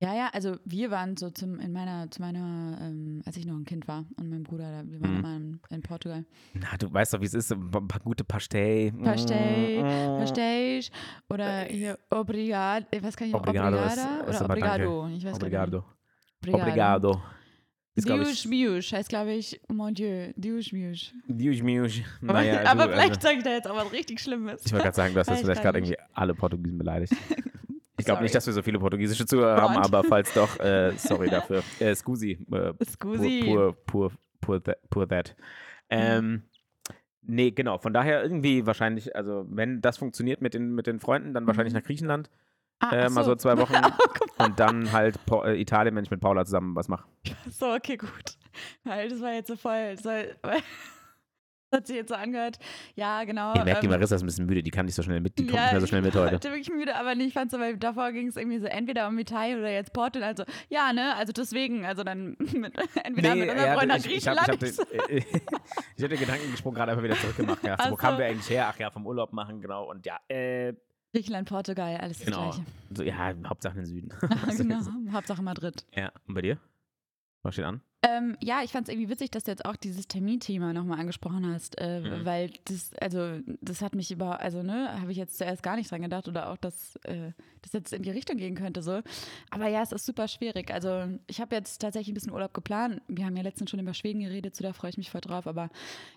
Ja, 0.00 0.12
ja, 0.14 0.28
also 0.32 0.56
wir 0.64 0.90
waren 0.90 1.16
so 1.16 1.30
zum, 1.30 1.60
in 1.60 1.72
meiner, 1.72 2.10
zu 2.10 2.20
meiner, 2.20 2.76
ähm, 2.80 3.22
als 3.24 3.36
ich 3.36 3.46
noch 3.46 3.54
ein 3.54 3.64
Kind 3.64 3.86
war 3.88 4.04
und 4.18 4.28
mein 4.28 4.42
Bruder, 4.42 4.70
da, 4.82 4.90
wir 4.90 5.00
waren 5.00 5.12
Mhm. 5.12 5.18
immer 5.20 5.36
in, 5.36 5.60
in 5.70 5.82
Portugal. 5.82 6.24
Na, 6.52 6.76
du 6.78 6.92
weißt 6.92 7.14
doch, 7.14 7.20
wie 7.20 7.26
es 7.26 7.32
ist. 7.34 7.52
Ein 7.52 7.70
paar 7.70 8.00
gute 8.02 8.24
Pastei. 8.24 8.92
Pastei, 9.02 9.80
Mm. 9.82 10.16
Versteh 10.18 10.78
ich? 10.78 10.90
Oder 11.30 11.62
hier 11.64 11.98
Obrigado, 12.10 12.86
äh, 12.90 13.02
was 13.02 13.16
kann 13.16 13.28
ich 13.28 13.34
Obrigado 13.34 13.76
ist- 13.76 13.82
Obrigada? 13.92 14.20
ist 14.22 14.28
Oder 14.28 14.40
aber 14.44 14.54
danke. 14.56 14.88
Obrigado? 14.88 15.08
Ich 15.16 15.24
weiß 15.24 15.32
gar 15.32 15.36
Obrigado. 15.46 15.84
nicht. 16.42 16.54
Obrigado. 16.54 17.22
Ist, 17.96 18.08
Dios 18.08 18.32
ich, 18.32 18.46
mius 18.48 18.92
heißt, 18.92 19.08
glaube 19.08 19.32
ich, 19.34 19.60
mon 19.68 19.94
Dieu, 19.94 20.32
Dios 20.36 20.72
mius. 20.72 21.12
Dios 21.28 21.62
mius. 21.62 22.00
Aber, 22.22 22.32
Naja, 22.32 22.62
du, 22.64 22.68
aber 22.68 22.82
also- 22.82 22.92
vielleicht 22.94 23.22
sage 23.22 23.36
ich 23.38 23.44
da 23.44 23.50
jetzt 23.50 23.68
auch 23.68 23.76
was 23.76 23.92
richtig 23.92 24.20
Schlimmes. 24.20 24.62
Ich 24.66 24.72
wollte 24.72 24.82
gerade 24.86 24.96
sagen, 24.96 25.14
du 25.14 25.20
hast 25.20 25.28
jetzt 25.30 25.40
vielleicht 25.42 25.62
gerade 25.62 25.78
irgendwie 25.78 25.96
alle 26.12 26.34
Portugiesen 26.34 26.76
beleidigt. 26.78 27.14
Ich 27.96 28.04
glaube 28.04 28.22
nicht, 28.22 28.34
dass 28.34 28.46
wir 28.46 28.52
so 28.52 28.62
viele 28.62 28.78
portugiesische 28.78 29.24
Zuhörer 29.26 29.60
haben, 29.62 29.76
aber 29.76 30.02
falls 30.04 30.32
doch, 30.34 30.58
äh, 30.60 30.92
sorry 30.96 31.30
dafür. 31.30 31.62
Äh, 31.78 31.94
scusi. 31.94 32.38
Äh, 32.52 32.72
Scusi. 32.84 33.42
Pur, 33.44 33.76
pur, 33.86 34.12
pur, 34.40 34.60
pur, 34.90 35.08
that, 35.08 35.26
that. 35.26 35.36
Ähm, 35.90 36.42
nee, 37.22 37.50
genau. 37.52 37.78
Von 37.78 37.92
daher 37.92 38.22
irgendwie 38.22 38.66
wahrscheinlich, 38.66 39.14
also 39.14 39.46
wenn 39.48 39.80
das 39.80 39.98
funktioniert 39.98 40.40
mit 40.42 40.54
den, 40.54 40.74
mit 40.74 40.86
den 40.86 40.98
Freunden, 40.98 41.34
dann 41.34 41.46
wahrscheinlich 41.46 41.72
Mhm. 41.72 41.78
nach 41.78 41.86
Griechenland. 41.86 42.30
Ah, 42.80 42.90
Äh, 42.92 43.08
mal 43.10 43.24
so 43.24 43.36
zwei 43.36 43.56
Wochen. 43.58 43.72
Mal. 43.72 43.92
und 44.38 44.58
dann 44.58 44.90
halt 44.90 45.24
po 45.26 45.44
äh, 45.44 45.60
Italien, 45.60 45.94
wenn 45.94 46.04
ich 46.04 46.10
mit 46.10 46.20
Paula 46.20 46.44
zusammen 46.44 46.74
was 46.74 46.88
mache. 46.88 47.04
So, 47.48 47.72
okay, 47.72 47.96
gut. 47.96 48.10
Weil 48.82 49.08
das 49.08 49.20
war 49.20 49.32
jetzt 49.32 49.48
so 49.48 49.56
voll. 49.56 49.94
Das, 49.94 50.04
war, 50.04 50.22
hat 51.74 51.86
sich 51.86 51.96
jetzt 51.96 52.08
so 52.08 52.14
angehört. 52.14 52.58
Ja, 52.94 53.24
genau. 53.24 53.54
Ihr 53.54 53.64
merkt, 53.64 53.82
die 53.82 53.86
ähm, 53.86 53.92
Marissa 53.92 54.16
ist 54.16 54.22
ein 54.22 54.26
bisschen 54.26 54.46
müde, 54.46 54.62
die 54.62 54.70
kann 54.70 54.86
nicht 54.86 54.94
so 54.94 55.02
schnell 55.02 55.20
mit, 55.20 55.38
die 55.38 55.46
kommt 55.46 55.60
nicht 55.60 55.72
mehr 55.72 55.80
so 55.80 55.86
schnell 55.86 56.02
mit 56.02 56.14
ich 56.14 56.20
heute. 56.20 56.36
heute 56.36 56.48
wirklich 56.50 56.70
müde, 56.70 56.96
aber 56.96 57.14
nicht, 57.14 57.28
ich 57.28 57.34
fand 57.34 57.50
so, 57.50 57.58
weil 57.58 57.76
davor 57.76 58.12
ging 58.12 58.28
es 58.28 58.36
irgendwie 58.36 58.58
so 58.58 58.66
entweder 58.66 59.08
um 59.08 59.18
Italien 59.18 59.58
oder 59.58 59.70
jetzt 59.70 59.92
Portugal. 59.92 60.28
Also, 60.28 60.44
ja, 60.68 60.92
ne, 60.92 61.14
also 61.16 61.32
deswegen, 61.32 61.84
also 61.84 62.04
dann 62.04 62.36
mit, 62.38 62.72
entweder 63.02 63.34
mit 63.34 63.50
unserem 63.50 63.74
Freund 63.74 63.88
nach 63.88 63.96
ich, 63.96 64.06
ich, 64.06 64.12
Griechenland. 64.12 64.48
ich, 64.62 64.78
hab 64.78 64.88
den, 64.88 65.08
äh, 65.08 65.22
ich 65.96 66.02
hab 66.02 66.10
den 66.10 66.18
Gedankensprung 66.18 66.74
gerade 66.74 66.92
einfach 66.92 67.04
wieder 67.04 67.16
zurückgemacht. 67.16 67.62
Ja, 67.64 67.76
so, 67.82 67.90
wo 67.90 67.96
kamen 67.96 68.18
wir 68.18 68.26
eigentlich 68.26 68.48
her? 68.48 68.70
Ach 68.72 68.78
ja, 68.78 68.90
vom 68.90 69.06
Urlaub 69.06 69.32
machen, 69.32 69.60
genau. 69.60 69.90
Und 69.90 70.06
ja, 70.06 70.18
äh, 70.28 70.74
Griechenland, 71.12 71.48
Portugal, 71.48 71.96
alles 71.96 72.18
das 72.18 72.26
genau. 72.26 72.50
Gleiche. 72.50 72.64
So, 72.92 73.02
ja, 73.04 73.32
Hauptsache 73.46 73.74
den 73.76 73.86
Süden. 73.86 74.08
genau, 74.56 74.80
Hauptsache 75.12 75.42
Madrid. 75.42 75.86
Ja, 75.94 76.12
und 76.26 76.34
bei 76.34 76.42
dir? 76.42 76.58
Was 77.42 77.54
steht 77.54 77.66
an? 77.66 77.82
Ähm, 78.06 78.36
ja, 78.42 78.60
ich 78.62 78.70
fand 78.72 78.86
es 78.88 78.92
irgendwie 78.94 79.08
witzig, 79.08 79.30
dass 79.30 79.44
du 79.44 79.50
jetzt 79.50 79.64
auch 79.64 79.76
dieses 79.76 80.06
Terminthema 80.06 80.72
nochmal 80.74 81.00
angesprochen 81.00 81.46
hast, 81.46 81.78
äh, 81.80 82.00
Mhm. 82.00 82.24
weil 82.24 82.50
das, 82.66 82.92
also, 83.00 83.38
das 83.62 83.80
hat 83.80 83.94
mich 83.94 84.10
über, 84.10 84.40
also, 84.40 84.62
ne, 84.62 85.00
habe 85.00 85.10
ich 85.10 85.16
jetzt 85.16 85.38
zuerst 85.38 85.62
gar 85.62 85.76
nicht 85.76 85.90
dran 85.90 86.02
gedacht 86.02 86.28
oder 86.28 86.50
auch, 86.50 86.56
dass 86.58 86.96
äh, 87.04 87.30
das 87.62 87.72
jetzt 87.72 87.92
in 87.94 88.02
die 88.02 88.10
Richtung 88.10 88.36
gehen 88.36 88.54
könnte, 88.56 88.82
so. 88.82 89.00
Aber 89.50 89.68
ja, 89.68 89.80
es 89.82 89.92
ist 89.92 90.04
super 90.04 90.28
schwierig. 90.28 90.70
Also, 90.70 91.18
ich 91.26 91.40
habe 91.40 91.56
jetzt 91.56 91.78
tatsächlich 91.80 92.08
ein 92.12 92.14
bisschen 92.14 92.32
Urlaub 92.32 92.52
geplant. 92.52 93.00
Wir 93.08 93.24
haben 93.24 93.36
ja 93.36 93.42
letztens 93.42 93.70
schon 93.70 93.80
über 93.80 93.94
Schweden 93.94 94.20
geredet, 94.20 94.54
so 94.54 94.62
da 94.64 94.72
freue 94.74 94.90
ich 94.90 94.98
mich 94.98 95.10
voll 95.10 95.22
drauf, 95.22 95.46
aber 95.46 95.70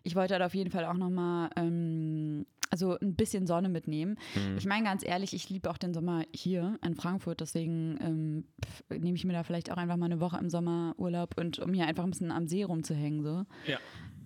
ich 0.04 0.16
wollte 0.16 0.34
halt 0.34 0.44
auf 0.44 0.54
jeden 0.56 0.72
Fall 0.72 0.84
auch 0.84 0.94
nochmal, 0.94 1.50
ähm, 1.56 2.46
also, 2.70 2.98
ein 3.00 3.16
bisschen 3.16 3.48
Sonne 3.48 3.70
mitnehmen. 3.70 4.18
Hm. 4.34 4.58
Ich 4.58 4.66
meine 4.66 4.84
ganz 4.84 5.06
ehrlich, 5.06 5.34
ich 5.34 5.50
liebe 5.50 5.70
auch 5.70 5.78
den 5.78 5.94
Sommer 5.94 6.24
hier 6.34 6.80
in 6.86 6.96
Frankfurt, 6.96 7.42
deswegen 7.42 7.98
ähm, 8.02 8.46
pf, 8.64 8.84
nehme 9.00 9.16
ich 9.16 9.26
mir 9.26 9.34
da 9.34 9.44
vielleicht 9.44 9.72
auch 9.72 9.78
einfach 9.78 9.98
mal 9.98 10.06
eine 10.06 10.20
Woche 10.20 10.38
im 10.38 10.50
Sommer 10.50 10.96
Urlaub 10.98 11.36
und 11.38 11.60
um 11.60 11.74
hier 11.74 11.88
einfach 11.88 12.04
ein 12.04 12.12
bisschen 12.12 12.32
am 12.32 12.48
See 12.48 12.64
rumzuhängen. 12.64 13.24
So. 13.24 13.46
Ja. 13.70 13.78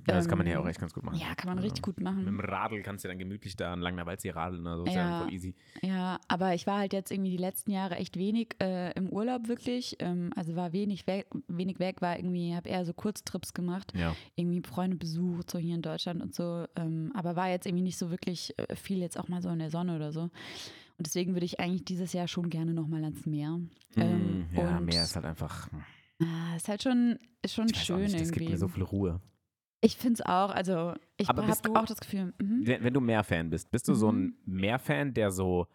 Ja, 0.08 0.16
das 0.16 0.28
kann 0.28 0.38
man 0.38 0.48
Ähm, 0.48 0.54
ja 0.54 0.60
auch 0.60 0.68
echt 0.68 0.80
ganz 0.80 0.94
gut 0.94 1.04
machen. 1.04 1.20
Ja, 1.20 1.36
kann 1.36 1.48
man 1.48 1.58
Also, 1.58 1.66
richtig 1.68 1.84
gut 1.84 1.98
Mit 2.00 2.08
dem 2.08 2.36
machen. 2.36 2.40
Radl 2.40 2.82
kannst 2.82 3.04
du 3.04 3.08
dann 3.08 3.20
gemütlich 3.20 3.56
da 3.56 3.72
an 3.74 3.82
Langner 3.82 4.06
Waldsee 4.06 4.32
radeln, 4.32 4.66
also 4.68 4.86
ja. 4.86 4.94
Ja. 4.94 5.20
voll 5.24 5.34
easy. 5.34 5.56
Ja, 5.82 6.20
aber 6.28 6.54
ich 6.56 6.66
war 6.68 6.80
halt 6.80 6.94
jetzt 6.94 7.12
irgendwie 7.12 7.32
die 7.32 7.38
letzten 7.38 7.72
Jahre 7.72 7.96
echt 7.96 8.18
wenig 8.18 8.56
äh, 8.62 8.92
im 8.94 9.10
Urlaub 9.10 9.48
wirklich. 9.48 9.98
Ähm, 10.00 10.32
also 10.36 10.56
war 10.56 10.74
wenig 10.74 11.06
weg, 11.08 11.28
wenig 11.48 11.80
weg, 11.80 12.02
war 12.02 12.18
irgendwie, 12.18 12.56
habe 12.56 12.68
eher 12.70 12.84
so 12.86 12.94
Kurztrips 12.94 13.54
gemacht, 13.54 13.94
Ja. 13.96 14.16
irgendwie 14.36 14.62
Freunde 14.68 14.98
besucht, 14.98 15.50
so 15.52 15.60
hier 15.60 15.76
in 15.76 15.82
Deutschland 15.82 16.22
und 16.22 16.34
so. 16.34 16.66
Ähm, 16.76 17.12
aber 17.16 17.36
war 17.36 17.50
jetzt 17.50 17.66
irgendwie 17.68 17.84
nicht 17.84 17.98
so 17.98 18.10
wirklich 18.10 18.54
äh, 18.58 18.76
viel 18.76 19.00
jetzt 19.00 19.20
auch 19.20 19.28
mal 19.28 19.42
so 19.42 19.50
in 19.50 19.60
der 19.60 19.70
Sonne 19.70 19.96
oder 19.96 20.12
so. 20.12 20.22
Und 20.98 21.08
deswegen 21.08 21.34
würde 21.34 21.46
ich 21.46 21.60
eigentlich 21.60 21.86
dieses 21.86 22.14
Jahr 22.14 22.28
schon 22.28 22.50
gerne 22.50 22.74
nochmal 22.74 23.04
ans 23.04 23.26
Meer. 23.26 23.60
Ähm, 23.96 24.48
Mm, 24.52 24.56
ja, 24.56 24.78
und- 24.78 24.86
Meer 24.86 25.04
ist 25.04 25.16
halt 25.16 25.26
einfach. 25.26 25.68
Ah, 26.22 26.56
ist 26.56 26.68
halt 26.70 26.84
schon, 26.84 27.18
ist 27.42 27.56
schon 27.56 27.66
Ich 27.68 27.74
weiß 27.76 27.82
auch 27.82 27.86
schön 27.86 28.02
nicht, 28.02 28.14
das 28.14 28.22
irgendwie. 28.22 28.40
gibt 28.40 28.52
mir 28.52 28.58
so 28.58 28.68
viel 28.68 28.84
Ruhe. 28.84 29.20
Ich 29.82 29.98
finde 29.98 30.14
es 30.14 30.22
auch, 30.22 30.52
also 30.52 30.94
ich 31.18 31.28
habe 31.28 31.44
auch 31.44 31.86
das 31.86 32.00
Gefühl, 32.00 32.34
mhm. 32.40 32.62
Wenn, 32.66 32.84
wenn 32.84 32.94
du 32.94 33.02
Meerfan 33.02 33.50
bist, 33.50 33.72
bist 33.72 33.88
du 33.88 33.94
so 33.94 34.12
ein 34.12 34.22
Mhm. 34.22 34.36
Meerfan, 34.46 35.14
der 35.14 35.32
so 35.32 35.68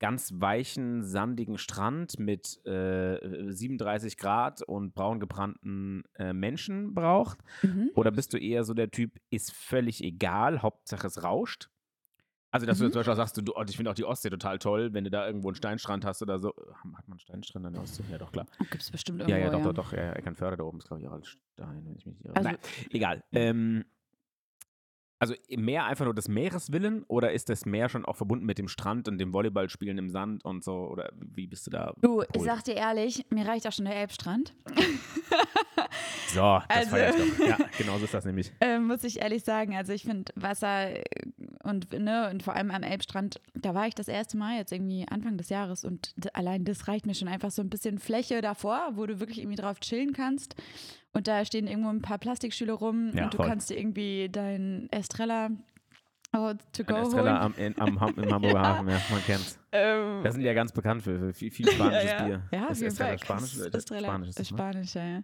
ganz 0.00 0.32
weichen, 0.34 1.02
sandigen 1.02 1.56
Strand 1.58 2.18
mit 2.18 2.60
äh, 2.66 3.52
37 3.52 4.16
Grad 4.16 4.62
und 4.62 4.94
braun 4.94 5.20
gebrannten 5.20 6.04
äh, 6.16 6.32
Menschen 6.32 6.94
braucht? 6.94 7.38
Mhm. 7.62 7.90
Oder 7.94 8.10
bist 8.10 8.32
du 8.32 8.38
eher 8.38 8.64
so 8.64 8.74
der 8.74 8.90
Typ, 8.90 9.18
ist 9.30 9.52
völlig 9.52 10.02
egal, 10.02 10.62
Hauptsache 10.62 11.06
es 11.06 11.22
rauscht? 11.22 11.70
Also, 12.54 12.66
dass 12.66 12.78
du 12.78 12.84
Mhm. 12.84 12.92
zum 12.92 13.00
Beispiel 13.00 13.12
auch 13.12 13.16
sagst, 13.16 13.36
du, 13.36 13.42
du, 13.42 13.52
oh, 13.56 13.64
ich 13.68 13.76
finde 13.76 13.90
auch 13.90 13.94
die 13.96 14.04
Ostsee 14.04 14.30
total 14.30 14.60
toll, 14.60 14.92
wenn 14.94 15.02
du 15.02 15.10
da 15.10 15.26
irgendwo 15.26 15.48
einen 15.48 15.56
Steinstrand 15.56 16.04
hast 16.04 16.22
oder 16.22 16.38
so. 16.38 16.54
Hat 16.96 17.08
man 17.08 17.18
Steinstrand 17.18 17.66
an 17.66 17.72
der 17.72 17.82
Ostsee? 17.82 18.04
Ja, 18.12 18.18
doch, 18.18 18.30
klar. 18.30 18.46
Gibt 18.70 18.80
es 18.80 18.92
bestimmt 18.92 19.22
Ja, 19.22 19.26
irgendwo, 19.26 19.44
ja, 19.46 19.50
doch, 19.50 19.58
ja. 19.58 19.64
doch, 19.72 19.74
doch. 19.84 19.92
Ja, 19.92 20.04
ja, 20.04 20.12
Eckernförde 20.12 20.56
da 20.58 20.62
oben 20.62 20.78
ist, 20.78 20.86
glaube 20.86 21.02
ich, 21.02 21.08
auch 21.08 21.12
alles 21.12 21.26
Stein, 21.26 21.82
wenn 21.84 21.96
ich 21.96 22.06
mich 22.06 22.14
nicht 22.14 22.24
irre. 22.24 22.36
Also- 22.36 22.48
Nein, 22.50 22.58
egal. 22.90 23.24
Ähm, 23.32 23.84
also 25.18 25.34
Meer 25.56 25.84
einfach 25.86 26.04
nur 26.04 26.14
des 26.14 26.28
Meeres 26.28 26.72
willen 26.72 27.04
oder 27.04 27.32
ist 27.32 27.48
das 27.48 27.64
Meer 27.64 27.88
schon 27.88 28.04
auch 28.04 28.16
verbunden 28.16 28.44
mit 28.46 28.58
dem 28.58 28.68
Strand 28.68 29.08
und 29.08 29.18
dem 29.18 29.32
Volleyballspielen 29.32 29.96
im 29.98 30.10
Sand 30.10 30.44
und 30.44 30.62
so? 30.64 30.74
Oder 30.88 31.10
wie 31.16 31.46
bist 31.46 31.66
du 31.66 31.70
da? 31.70 31.94
Du, 32.02 32.22
ich 32.22 32.28
Pol? 32.28 32.44
sag 32.44 32.64
dir 32.64 32.74
ehrlich, 32.74 33.24
mir 33.30 33.46
reicht 33.46 33.66
auch 33.66 33.72
schon 33.72 33.84
der 33.86 33.96
Elbstrand. 33.96 34.54
So, 36.28 36.40
das 36.40 36.64
Also- 36.68 36.90
feier 36.90 37.14
ich 37.16 37.36
doch. 37.38 37.46
Ja, 37.46 37.58
genau 37.78 37.98
so 37.98 38.04
ist 38.06 38.14
das 38.14 38.24
nämlich. 38.24 38.52
ähm, 38.60 38.86
muss 38.88 39.04
ich 39.04 39.20
ehrlich 39.20 39.44
sagen. 39.44 39.76
Also 39.76 39.92
ich 39.92 40.02
finde 40.02 40.32
Wasser 40.34 40.90
äh, 40.96 41.04
und, 41.62 41.92
ne, 41.92 42.28
und 42.30 42.42
vor 42.42 42.54
allem 42.56 42.70
am 42.72 42.82
Elbstrand, 42.82 43.40
da 43.54 43.74
war 43.74 43.86
ich 43.86 43.94
das 43.94 44.08
erste 44.08 44.36
Mal 44.36 44.56
jetzt 44.56 44.72
irgendwie 44.72 45.06
Anfang 45.08 45.36
des 45.38 45.48
Jahres 45.48 45.84
und 45.84 46.12
allein 46.32 46.64
das 46.64 46.88
reicht 46.88 47.06
mir 47.06 47.14
schon 47.14 47.28
einfach 47.28 47.50
so 47.52 47.62
ein 47.62 47.70
bisschen 47.70 47.98
Fläche 47.98 48.40
davor, 48.40 48.90
wo 48.94 49.06
du 49.06 49.20
wirklich 49.20 49.38
irgendwie 49.38 49.56
drauf 49.60 49.78
chillen 49.80 50.12
kannst. 50.12 50.56
Und 51.14 51.28
da 51.28 51.44
stehen 51.44 51.66
irgendwo 51.66 51.88
ein 51.88 52.02
paar 52.02 52.18
Plastikstühle 52.18 52.72
rum 52.72 53.12
Ja, 53.14 53.24
und 53.24 53.32
du 53.34 53.38
voll. 53.38 53.48
kannst 53.48 53.70
dir 53.70 53.78
irgendwie 53.78 54.28
dein 54.30 54.88
Estrella 54.90 55.50
oh, 56.36 56.52
to 56.72 56.84
go. 56.84 56.96
Estrella 56.96 57.40
am, 57.40 57.54
in, 57.56 57.78
am, 57.80 57.88
im 57.88 58.00
Hamburger 58.00 58.48
Ja. 58.54 58.62
Hafen, 58.62 58.88
ja, 58.88 59.00
man 59.10 59.24
kennt's. 59.24 59.58
Ähm, 59.72 60.22
Da 60.24 60.32
sind 60.32 60.40
die 60.40 60.46
ja 60.46 60.54
ganz 60.54 60.72
bekannt 60.72 61.02
für, 61.02 61.18
für 61.18 61.32
viel, 61.32 61.50
viel 61.50 61.70
spanisches 61.70 62.04
ja, 62.10 62.18
ja. 62.18 62.24
Bier. 62.24 62.42
Ja, 62.52 62.66
ist 62.66 62.82
Estrella. 62.82 63.18
Spanisch? 63.18 63.58
Oder 63.58 63.74
Estrella 63.78 64.08
Spanisch 64.08 64.28
ist 64.28 64.38
ne? 64.38 64.44
Spanisch, 64.44 64.94
ja. 64.94 65.22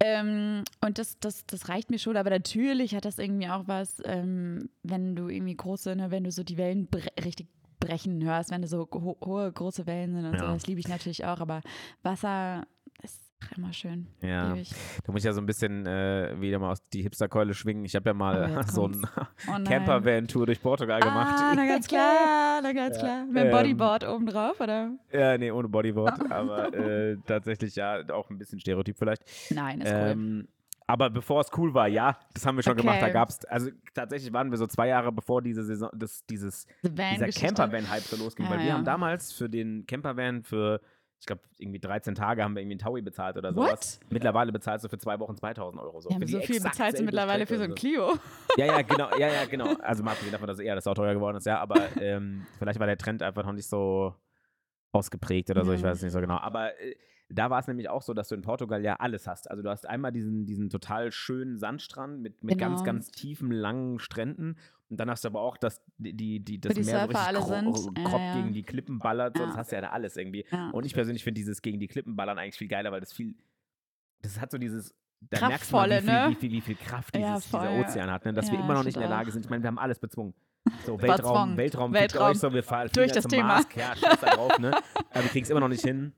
Ähm, 0.00 0.64
und 0.80 0.98
das, 0.98 1.18
das, 1.20 1.46
das 1.46 1.68
reicht 1.68 1.90
mir 1.90 1.98
schon, 2.00 2.16
aber 2.16 2.30
natürlich 2.30 2.96
hat 2.96 3.04
das 3.04 3.18
irgendwie 3.18 3.48
auch 3.48 3.68
was, 3.68 4.02
ähm, 4.04 4.68
wenn 4.82 5.14
du 5.14 5.28
irgendwie 5.28 5.54
große, 5.56 5.94
ne, 5.94 6.10
wenn 6.10 6.24
du 6.24 6.32
so 6.32 6.42
die 6.42 6.56
Wellen 6.58 6.88
bre 6.88 7.08
richtig 7.24 7.46
brechen 7.78 8.22
hörst, 8.24 8.50
wenn 8.50 8.62
du 8.62 8.68
so 8.68 8.88
ho 8.92 9.16
hohe, 9.24 9.52
große 9.52 9.86
Wellen 9.86 10.14
sind 10.14 10.26
und 10.26 10.38
so, 10.38 10.46
das 10.46 10.66
liebe 10.66 10.80
ich 10.80 10.88
natürlich 10.88 11.24
auch, 11.24 11.40
aber 11.40 11.60
Wasser 12.02 12.66
ist 13.02 13.22
auch 13.42 13.56
immer 13.56 13.72
schön. 13.72 14.06
Ja. 14.22 14.48
Liebe 14.48 14.60
ich. 14.60 14.70
Du 15.04 15.12
musst 15.12 15.24
ja 15.24 15.32
so 15.32 15.40
ein 15.40 15.46
bisschen 15.46 15.86
äh, 15.86 16.34
wieder 16.40 16.58
mal 16.58 16.70
aus 16.72 16.86
die 16.92 17.02
Hipsterkeule 17.02 17.54
schwingen. 17.54 17.84
Ich 17.84 17.94
habe 17.94 18.10
ja 18.10 18.14
mal 18.14 18.56
Oh, 18.58 18.62
so 18.70 18.88
ein. 18.88 19.06
Oh. 19.48 19.64
Campervan-Tour 19.64 20.46
durch 20.46 20.60
Portugal 20.62 21.00
gemacht. 21.00 21.36
Ah, 21.38 21.52
na 21.54 21.66
ganz 21.68 21.86
klar, 21.88 22.60
na 22.62 22.72
ganz 22.72 22.98
klar. 22.98 23.24
Mit 23.26 23.44
Ähm, 23.44 23.50
Bodyboard 23.50 24.06
oben 24.08 24.26
drauf, 24.26 24.60
oder? 24.60 24.92
Ja, 25.12 25.36
nee, 25.38 25.50
ohne 25.50 25.68
Bodyboard, 25.68 26.30
aber 26.30 26.72
äh, 26.74 27.16
tatsächlich 27.26 27.76
ja, 27.76 28.00
auch 28.10 28.30
ein 28.30 28.38
bisschen 28.38 28.58
Stereotyp 28.60 28.98
vielleicht. 28.98 29.22
Nein, 29.50 29.80
ist 29.80 29.92
cool. 29.92 29.98
Ähm, 30.10 30.48
aber 30.86 31.08
bevor 31.08 31.40
es 31.40 31.48
cool 31.56 31.72
war, 31.72 31.88
ja, 31.88 32.18
das 32.34 32.44
haben 32.44 32.56
wir 32.56 32.62
schon 32.62 32.76
gemacht. 32.76 32.98
Da 33.00 33.04
Okay. 33.06 33.12
gab 33.14 33.30
es, 33.30 33.42
also 33.46 33.70
tatsächlich 33.94 34.30
waren 34.34 34.50
wir 34.50 34.58
so 34.58 34.66
zwei 34.66 34.88
Jahre 34.88 35.12
bevor 35.12 35.40
diese 35.40 35.64
Saison, 35.64 35.88
das, 35.94 36.26
dieses, 36.26 36.66
dieser. 36.82 37.28
Campervan-Hype 37.28 38.02
so 38.02 38.16
losging. 38.22 38.44
Ja, 38.44 38.52
weil 38.52 38.58
wir 38.58 38.66
ja. 38.66 38.74
haben 38.74 38.84
damals 38.84 39.32
für 39.32 39.48
den 39.48 39.86
Campervan 39.86 40.42
für, 40.42 40.82
ich 41.24 41.26
glaube, 41.26 41.40
irgendwie 41.56 41.78
13 41.80 42.14
Tage 42.14 42.44
haben 42.44 42.54
wir 42.54 42.60
irgendwie 42.60 42.74
einen 42.74 42.80
Taui 42.80 43.00
bezahlt 43.00 43.38
oder 43.38 43.56
What? 43.56 43.68
sowas. 43.70 44.00
Mittlerweile 44.10 44.52
bezahlst 44.52 44.84
du 44.84 44.90
für 44.90 44.98
zwei 44.98 45.18
Wochen 45.20 45.34
2000 45.34 45.80
Euro. 45.82 45.98
So, 46.02 46.10
Ja, 46.10 46.18
so 46.26 46.40
viel 46.42 46.60
bezahlst 46.60 46.98
du 46.98 47.02
mittlerweile 47.02 47.46
für 47.46 47.56
so 47.56 47.64
Strecke 47.64 47.72
ein 47.72 47.76
Clio. 47.76 48.12
Ja, 48.58 48.66
ja, 48.66 48.82
genau, 48.82 49.08
ja, 49.16 49.28
ja, 49.32 49.44
genau. 49.46 49.72
Also 49.80 50.02
mal 50.04 50.10
abgesehen 50.10 50.32
davon, 50.32 50.46
dass 50.48 50.58
eher 50.58 50.74
das 50.74 50.86
auch 50.86 50.92
teuer 50.94 51.14
geworden 51.14 51.38
ist, 51.38 51.46
ja, 51.46 51.58
aber 51.60 51.96
ähm, 52.00 52.46
vielleicht 52.58 52.78
war 52.78 52.86
der 52.86 52.98
Trend 52.98 53.22
einfach 53.22 53.42
noch 53.42 53.54
nicht 53.54 53.66
so 53.66 54.14
ausgeprägt 54.92 55.48
oder 55.50 55.64
so, 55.64 55.72
ich 55.72 55.80
Ja. 55.80 55.88
weiß 55.88 55.96
es 55.96 56.02
nicht 56.02 56.12
so 56.12 56.20
genau. 56.20 56.36
Aber 56.36 56.78
äh, 56.78 56.94
da 57.34 57.50
war 57.50 57.58
es 57.60 57.66
nämlich 57.66 57.88
auch 57.88 58.02
so, 58.02 58.14
dass 58.14 58.28
du 58.28 58.34
in 58.34 58.42
Portugal 58.42 58.82
ja 58.84 58.96
alles 58.96 59.26
hast. 59.26 59.50
Also 59.50 59.62
du 59.62 59.70
hast 59.70 59.86
einmal 59.88 60.12
diesen, 60.12 60.46
diesen 60.46 60.70
total 60.70 61.10
schönen 61.12 61.58
Sandstrand 61.58 62.20
mit, 62.20 62.42
mit 62.42 62.58
ganz, 62.58 62.80
Genau. 62.80 62.84
ganz 62.92 63.10
tiefen, 63.10 63.50
langen 63.50 63.98
Stränden. 63.98 64.56
Und 64.90 65.00
dann 65.00 65.10
hast 65.10 65.24
du 65.24 65.28
aber 65.28 65.40
auch, 65.40 65.56
dass 65.56 65.82
die, 65.98 66.40
die, 66.40 66.60
das 66.60 66.74
die 66.74 66.82
Meer 66.82 67.06
so 67.06 67.06
Surfer 67.06 67.08
richtig 67.08 67.26
alle 67.26 67.64
kro 67.64 67.74
sind. 67.76 67.98
Ja, 67.98 68.18
ja. 68.18 68.34
gegen 68.34 68.52
die 68.52 68.62
Klippen 68.62 68.98
ballert. 68.98 69.36
So, 69.36 69.42
Ja. 69.42 69.48
Das 69.48 69.56
hast 69.56 69.72
du 69.72 69.76
ja 69.76 69.82
da 69.82 69.88
alles 69.90 70.16
irgendwie. 70.16 70.44
Ja. 70.50 70.70
Und 70.70 70.86
ich 70.86 70.94
persönlich 70.94 71.24
finde 71.24 71.38
dieses 71.40 71.62
gegen 71.62 71.80
die 71.80 71.88
Klippen 71.88 72.14
ballern 72.16 72.38
eigentlich 72.38 72.56
viel 72.56 72.68
geiler, 72.68 72.92
weil 72.92 73.00
das 73.00 73.12
viel, 73.12 73.34
das 74.22 74.40
hat 74.40 74.50
so 74.52 74.58
dieses, 74.58 74.94
da 75.20 75.48
merkst 75.48 75.70
du 75.72 75.76
mal, 75.76 75.88
wie 75.88 75.90
Kraftvolle, 75.94 76.02
viel, 76.02 76.12
ne? 76.12 76.26
wie 76.30 76.34
viel, 76.34 76.52
wie 76.52 76.60
viel 76.60 76.76
Kraft 76.76 77.16
Ja, 77.16 77.34
dieses, 77.36 77.50
dieser 77.50 77.60
voll. 77.64 77.80
Ozean 77.80 78.10
hat, 78.10 78.24
ne? 78.26 78.32
dass 78.34 78.50
wir 78.50 78.58
Ja, 78.58 78.64
immer 78.64 78.74
noch 78.74 78.84
nicht 78.84 78.96
in 78.96 79.00
der 79.00 79.10
Lage 79.10 79.30
sind. 79.32 79.44
Ich 79.44 79.50
meine, 79.50 79.62
wir 79.62 79.68
haben 79.68 79.78
alles 79.78 79.98
bezwungen. 79.98 80.34
So. 80.86 80.98
Weltraum, 81.00 81.56
Weltraum, 81.56 81.92
fickt 81.92 82.12
Weltraum. 82.14 82.30
euch 82.30 82.38
so, 82.38 82.52
wir 82.52 82.62
fahren 82.62 82.88
Durch 82.94 83.12
das 83.12 83.22
zum 83.22 83.30
Thema. 83.30 83.48
Mars, 83.48 83.66
ja, 83.74 83.94
scheiß 83.96 84.20
da 84.20 84.30
drauf, 84.30 84.58
ne? 84.58 84.70
Aber 85.10 85.22
wir 85.24 85.30
kriegen 85.30 85.44
es 85.44 85.50
immer 85.50 85.60
noch 85.60 85.68
nicht 85.68 85.82
hin. 85.84 86.12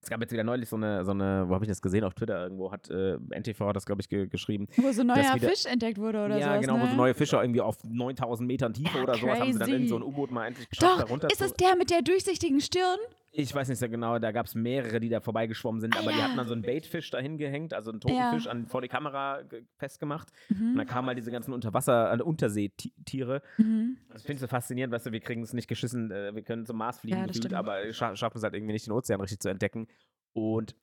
Es 0.00 0.10
gab 0.10 0.20
jetzt 0.20 0.32
wieder 0.32 0.44
neulich 0.44 0.68
so 0.68 0.76
eine, 0.76 1.04
so 1.04 1.12
eine 1.12 1.44
wo 1.48 1.54
habe 1.54 1.64
ich 1.64 1.68
das 1.68 1.80
gesehen? 1.80 2.04
Auf 2.04 2.14
Twitter 2.14 2.42
irgendwo 2.42 2.72
hat 2.72 2.90
äh, 2.90 3.16
NTV 3.30 3.60
hat 3.66 3.76
das, 3.76 3.86
glaube 3.86 4.00
ich, 4.00 4.08
ge 4.08 4.26
geschrieben. 4.26 4.66
Wo 4.76 4.90
so 4.92 5.02
ein 5.02 5.06
neuer 5.06 5.34
wieder- 5.34 5.48
Fisch 5.48 5.66
entdeckt 5.66 5.98
wurde 5.98 6.24
oder 6.24 6.38
ja, 6.38 6.48
sowas, 6.48 6.60
genau, 6.60 6.76
ne? 6.76 6.82
wo 6.82 6.86
so 6.88 6.96
neue 6.96 7.14
Fische 7.14 7.36
irgendwie 7.36 7.60
auf 7.60 7.76
9000 7.84 8.46
Metern 8.46 8.74
Tiefe 8.74 8.96
Ja, 8.98 9.02
oder 9.04 9.14
sowas 9.14 9.40
haben 9.40 9.52
sie 9.52 9.58
dann 9.58 9.68
irgend 9.70 9.88
so 9.88 9.96
ein 9.96 10.02
U-Boot 10.02 10.30
mal 10.30 10.46
endlich 10.46 10.68
geschafft, 10.68 11.00
da 11.08 11.16
Doch, 11.16 11.30
ist 11.30 11.40
es 11.40 11.54
der 11.54 11.76
mit 11.76 11.90
der 11.90 12.02
durchsichtigen 12.02 12.60
Stirn? 12.60 12.98
Ich 13.34 13.54
weiß 13.54 13.66
nicht 13.68 13.78
so 13.78 13.88
genau, 13.88 14.18
da 14.18 14.30
gab 14.30 14.44
es 14.44 14.54
mehrere, 14.54 15.00
die 15.00 15.08
da 15.08 15.20
vorbeigeschwommen 15.20 15.80
sind, 15.80 15.96
Ah, 15.96 16.00
aber 16.00 16.12
die 16.12 16.18
ja. 16.18 16.24
hatten 16.24 16.36
dann 16.36 16.46
so 16.46 16.52
einen 16.52 16.60
Baitfisch 16.60 17.10
dahin 17.10 17.38
gehängt, 17.38 17.72
also 17.72 17.90
einen 17.90 17.98
toten 18.00 18.14
Ja. 18.14 18.30
Fisch 18.30 18.46
an, 18.46 18.66
vor 18.66 18.82
die 18.82 18.88
Kamera 18.88 19.40
ge- 19.40 19.64
festgemacht. 19.78 20.28
Und 20.50 20.60
Mhm. 20.72 20.76
dann 20.76 20.86
kamen 20.86 21.08
halt 21.08 21.16
diese 21.16 21.30
ganzen 21.30 21.54
Unterwasser, 21.54 22.12
äh, 22.12 22.22
Unterseetiere. 22.22 23.40
Mhm. 23.56 23.96
Das 24.10 24.20
finde 24.22 24.34
ich 24.34 24.40
so 24.40 24.48
faszinierend, 24.48 24.92
weißt 24.92 25.06
du, 25.06 25.12
wir 25.12 25.20
kriegen 25.20 25.42
es 25.42 25.54
nicht 25.54 25.66
geschissen, 25.66 26.10
äh, 26.10 26.34
wir 26.34 26.42
können 26.42 26.66
zum 26.66 26.76
Mars 26.76 26.98
fliegen, 27.00 27.16
Ja, 27.20 27.26
gefühlt, 27.26 27.54
aber 27.54 27.90
scha 27.94 28.14
schaffen 28.16 28.36
es 28.36 28.44
halt 28.44 28.52
irgendwie 28.52 28.74
nicht, 28.74 28.86
den 28.86 28.92
Ozean 28.92 29.20
richtig 29.22 29.40
zu 29.40 29.48
entdecken. 29.48 29.88
Und 30.34 30.76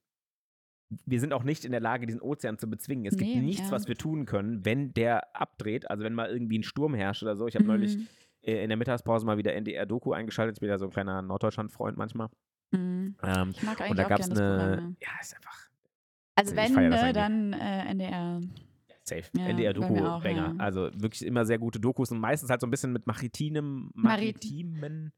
wir 1.05 1.19
sind 1.19 1.33
auch 1.33 1.43
nicht 1.43 1.65
in 1.65 1.71
der 1.71 1.81
Lage, 1.81 2.07
diesen 2.07 2.19
Ozean 2.21 2.57
zu 2.57 2.67
bezwingen. 2.67 3.05
Es 3.05 3.15
gibt 3.15 3.29
Nee, 3.29 3.41
nichts, 3.41 3.67
ja. 3.67 3.71
was 3.71 3.87
wir 3.87 3.95
tun 3.95 4.25
können, 4.25 4.65
wenn 4.65 4.91
der 4.95 5.35
abdreht, 5.39 5.87
also 5.91 6.03
wenn 6.03 6.15
mal 6.15 6.31
irgendwie 6.31 6.57
ein 6.57 6.63
Sturm 6.63 6.95
herrscht 6.95 7.21
oder 7.21 7.35
so. 7.35 7.45
Ich 7.47 7.53
habe 7.53 7.65
neulich 7.65 7.95
Mhm. 7.97 8.01
äh, 8.01 8.05
in 8.51 8.69
der 8.69 8.77
Mittagspause 8.77 9.25
mal 9.25 9.37
wieder 9.37 9.53
NDR-Doku 9.53 10.13
eingeschaltet. 10.13 10.57
Ich 10.57 10.59
bin 10.61 10.69
ja 10.69 10.77
so 10.77 10.85
ein 10.85 10.91
kleiner 10.91 11.21
Norddeutschland-Freund 11.21 11.97
manchmal. 11.97 12.29
Mhm. 12.71 13.15
Ähm, 13.23 13.49
Ich 13.51 13.63
mag 13.63 13.79
eigentlich 13.81 13.91
und 13.91 13.97
da 13.97 14.03
gab 14.03 14.19
es 14.19 14.29
eine, 14.31 14.95
ja, 15.01 15.07
ist 15.21 15.35
einfach 15.35 15.69
Also 16.35 16.51
ich 16.51 16.57
wenn, 16.57 16.89
ne, 16.89 17.13
dann 17.13 17.53
äh, 17.53 17.85
NDR. 17.91 18.41
safe. 19.03 19.23
Ja, 19.37 19.45
NDR-Doku-Banger. 19.47 20.35
ja. 20.35 20.53
Also 20.57 20.89
wirklich 20.93 21.25
immer 21.25 21.45
sehr 21.45 21.57
gute 21.57 21.79
Dokus 21.79 22.11
und 22.11 22.19
meistens 22.19 22.49
halt 22.49 22.61
so 22.61 22.67
ein 22.67 22.71
bisschen 22.71 22.93
mit 22.93 23.07
maritinem, 23.07 23.89
Marit- 23.95 24.35
maritimen 24.35 25.11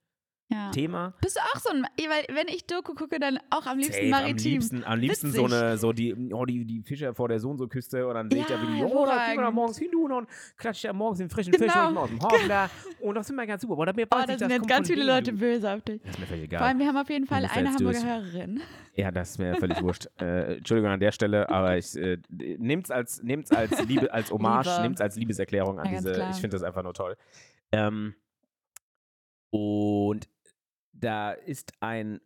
Ja. 0.52 0.70
Thema. 0.72 1.14
Bist 1.22 1.38
du 1.38 1.40
auch 1.40 1.60
so 1.62 1.70
ein, 1.70 1.84
weil 1.84 2.36
wenn 2.36 2.48
ich 2.50 2.66
Doku 2.66 2.94
gucke, 2.94 3.20
dann 3.20 3.40
auch 3.50 3.66
am 3.66 3.78
liebsten 3.78 3.94
Safe, 3.94 4.10
maritim. 4.10 4.52
Am 4.54 4.60
liebsten, 4.60 4.84
am 4.84 5.00
liebsten 5.00 5.32
so, 5.32 5.46
eine, 5.46 5.78
so 5.78 5.94
die, 5.94 6.14
oh, 6.34 6.46
die, 6.46 6.66
die 6.66 6.82
Fische 6.84 7.14
vor 7.14 7.30
der 7.30 7.40
so 7.40 7.50
und 7.50 7.58
so 7.58 7.68
Küste 7.68 8.06
und 8.08 8.14
dann 8.16 8.30
sehe 8.30 8.42
ich 8.42 8.48
da 8.48 8.56
Ja, 8.56 8.62
wie 8.62 8.78
die, 8.80 8.84
oh, 8.84 9.06
da 9.06 9.28
gehen 9.28 9.38
wir 9.38 9.44
da 9.44 9.52
morgens 9.52 9.78
hin 9.80 9.96
und 9.96 10.28
klatscht 10.58 10.84
ja 10.84 10.92
morgens 10.94 11.20
den 11.20 11.30
frischen 11.30 11.54
Genau. 11.54 11.64
Fisch 11.66 11.76
aus 11.76 12.10
dem 12.10 12.22
Hafen 12.22 12.50
da 12.50 12.70
und 13.02 13.16
das 13.16 13.28
sind 13.28 13.36
wir 13.38 13.48
ganz 13.48 13.62
super. 13.62 13.78
Oder 13.78 13.94
mir 13.94 14.08
Oh, 14.12 14.16
weiß 14.18 14.26
da 14.26 14.34
ich, 14.34 14.40
sind 14.40 14.50
das 14.52 14.58
jetzt 14.58 14.68
ganz 14.68 14.88
viele 14.90 15.06
Leute 15.06 15.32
böse 15.34 15.72
auf 15.74 15.82
dich. 15.82 16.02
Das 16.02 16.12
ist 16.16 16.20
mir 16.20 16.26
völlig 16.26 16.42
Vor 16.50 16.58
egal. 16.58 16.68
allem, 16.68 16.80
wir 16.80 16.88
haben 16.88 16.98
auf 16.98 17.10
jeden 17.10 17.28
Fall 17.28 17.46
eine 17.46 17.78
durch. 17.78 17.98
Hamburger 17.98 18.04
Hörerin. 18.24 18.62
Ja, 18.96 19.10
das 19.12 19.30
ist 19.32 19.38
mir 19.40 19.56
völlig 19.56 19.82
wurscht. 19.82 20.08
Äh, 20.20 20.58
Entschuldigung 20.58 20.92
an 20.92 21.00
der 21.00 21.14
Stelle, 21.14 21.48
aber 21.50 21.78
ich 21.78 21.96
äh, 21.96 22.18
nehmt's 22.30 22.92
als 22.92 23.24
nehmt's 23.24 23.52
als 23.52 23.86
Liebe, 23.86 24.12
als 24.12 24.32
Hommage, 24.32 24.68
Liebe. 24.70 24.82
nehmt's 24.82 25.00
als 25.02 25.16
Liebeserklärung 25.16 25.80
an 25.80 25.86
Ja, 25.86 25.92
diese. 26.00 26.12
klar. 26.12 26.30
Ich 26.32 26.38
finde 26.42 26.56
das 26.56 26.64
einfach 26.64 26.84
nur 26.84 26.94
toll. 26.94 27.16
Ähm, 27.72 28.16
und 29.50 30.28
da 31.02 31.32
ist 31.32 31.74
ein 31.82 32.22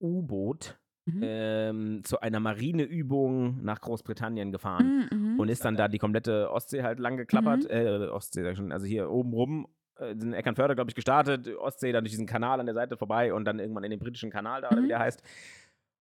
U-Boot 0.00 0.78
Mhm. 1.06 1.20
ähm, 1.24 2.00
zu 2.04 2.20
einer 2.20 2.40
Marineübung 2.40 3.62
nach 3.64 3.80
Großbritannien 3.80 4.52
gefahren 4.52 5.08
Mhm, 5.10 5.18
mhm. 5.32 5.40
und 5.40 5.48
ist 5.48 5.64
dann 5.64 5.74
da 5.74 5.88
die 5.88 5.98
komplette 5.98 6.50
Ostsee 6.50 6.82
halt 6.82 7.00
lang 7.00 7.16
geklappert. 7.16 7.64
Mhm. 7.64 7.70
Äh, 7.70 8.06
Ostsee, 8.08 8.42
sag 8.42 8.52
ich 8.52 8.58
schon, 8.58 8.70
also 8.70 8.86
hier 8.86 9.10
oben 9.10 9.32
rum. 9.32 9.66
äh, 9.98 10.12
In 10.12 10.34
Eckernförde, 10.34 10.74
glaube 10.74 10.90
ich, 10.90 10.94
gestartet, 10.94 11.48
Ostsee, 11.56 11.92
dann 11.92 12.04
durch 12.04 12.12
diesen 12.12 12.26
Kanal 12.26 12.60
an 12.60 12.66
der 12.66 12.74
Seite 12.74 12.96
vorbei 12.98 13.32
und 13.32 13.46
dann 13.46 13.58
irgendwann 13.58 13.84
in 13.84 13.90
den 13.90 13.98
britischen 13.98 14.30
Kanal 14.30 14.60
da, 14.60 14.68
oder 14.68 14.80
Mhm. 14.80 14.84
wie 14.84 14.88
der 14.88 14.98
heißt. 14.98 15.22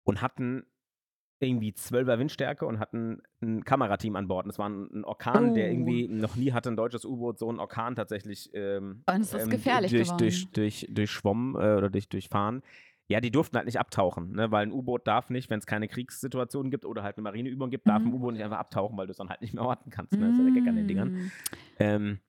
Und 0.04 0.22
hatten 0.22 0.66
irgendwie 1.42 1.72
12er 1.72 2.20
Windstärke 2.20 2.66
und 2.66 2.80
hatten 2.80 3.22
ein 3.42 3.64
Kamerateam 3.66 4.16
an 4.16 4.28
Bord. 4.28 4.46
Und 4.46 4.52
es 4.52 4.60
war 4.60 4.70
ein, 4.70 5.04
Orkan, 5.04 5.54
der 5.54 5.68
Oh. 5.68 5.72
irgendwie 5.72 6.08
noch 6.08 6.36
nie 6.36 6.52
hatte 6.52 6.70
ein 6.70 6.76
deutsches 6.76 7.04
U-Boot 7.06 7.40
so 7.40 7.50
einen 7.50 7.60
Orkan 7.60 7.96
tatsächlich 7.96 8.50
ähm, 8.54 9.04
Und 9.08 9.22
es 9.22 9.34
ist 9.34 9.44
ähm, 9.44 9.50
gefährlich 9.50 9.92
durch, 9.92 10.12
durch, 10.12 10.52
durch, 10.52 10.88
durchschwommen 10.90 11.56
äh, 11.56 11.76
oder 11.78 11.90
durch, 11.90 12.08
durchfahren. 12.10 12.62
Ja, 13.08 13.20
die 13.20 13.32
durften 13.32 13.58
halt 13.58 13.66
nicht 13.66 13.80
abtauchen, 13.80 14.32
ne? 14.32 14.52
weil 14.52 14.66
ein 14.68 14.72
U-Boot 14.72 15.06
darf 15.06 15.30
nicht, 15.30 15.50
wenn 15.50 15.60
es 15.60 15.66
keine 15.66 15.90
Kriegssituation 15.90 16.72
gibt 16.72 16.86
oder 16.86 17.04
halt 17.04 17.18
eine 17.18 17.24
Marineübung 17.24 17.70
gibt, 17.70 17.86
darf 17.88 18.02
ein 18.02 18.08
Mhm. 18.08 18.14
U-Boot 18.14 18.34
nicht 18.34 18.44
einfach 18.44 18.60
abtauchen, 18.60 18.98
weil 18.98 19.08
du 19.08 19.12
es 19.12 19.18
dann 19.18 19.28
halt 19.30 19.42
nicht 19.42 19.54
mehr 19.54 19.66
orten 19.66 19.90
kannst. 19.90 20.14
Ne? 20.14 20.28
Das 20.28 20.32
ist 20.34 20.38
ja 20.38 20.46
der 20.46 20.54
Gag 20.54 20.68
an 20.70 20.76
den 20.78 20.88
Dingern. 20.88 21.10
Mm. 21.10 21.32
Ähm, 21.80 22.20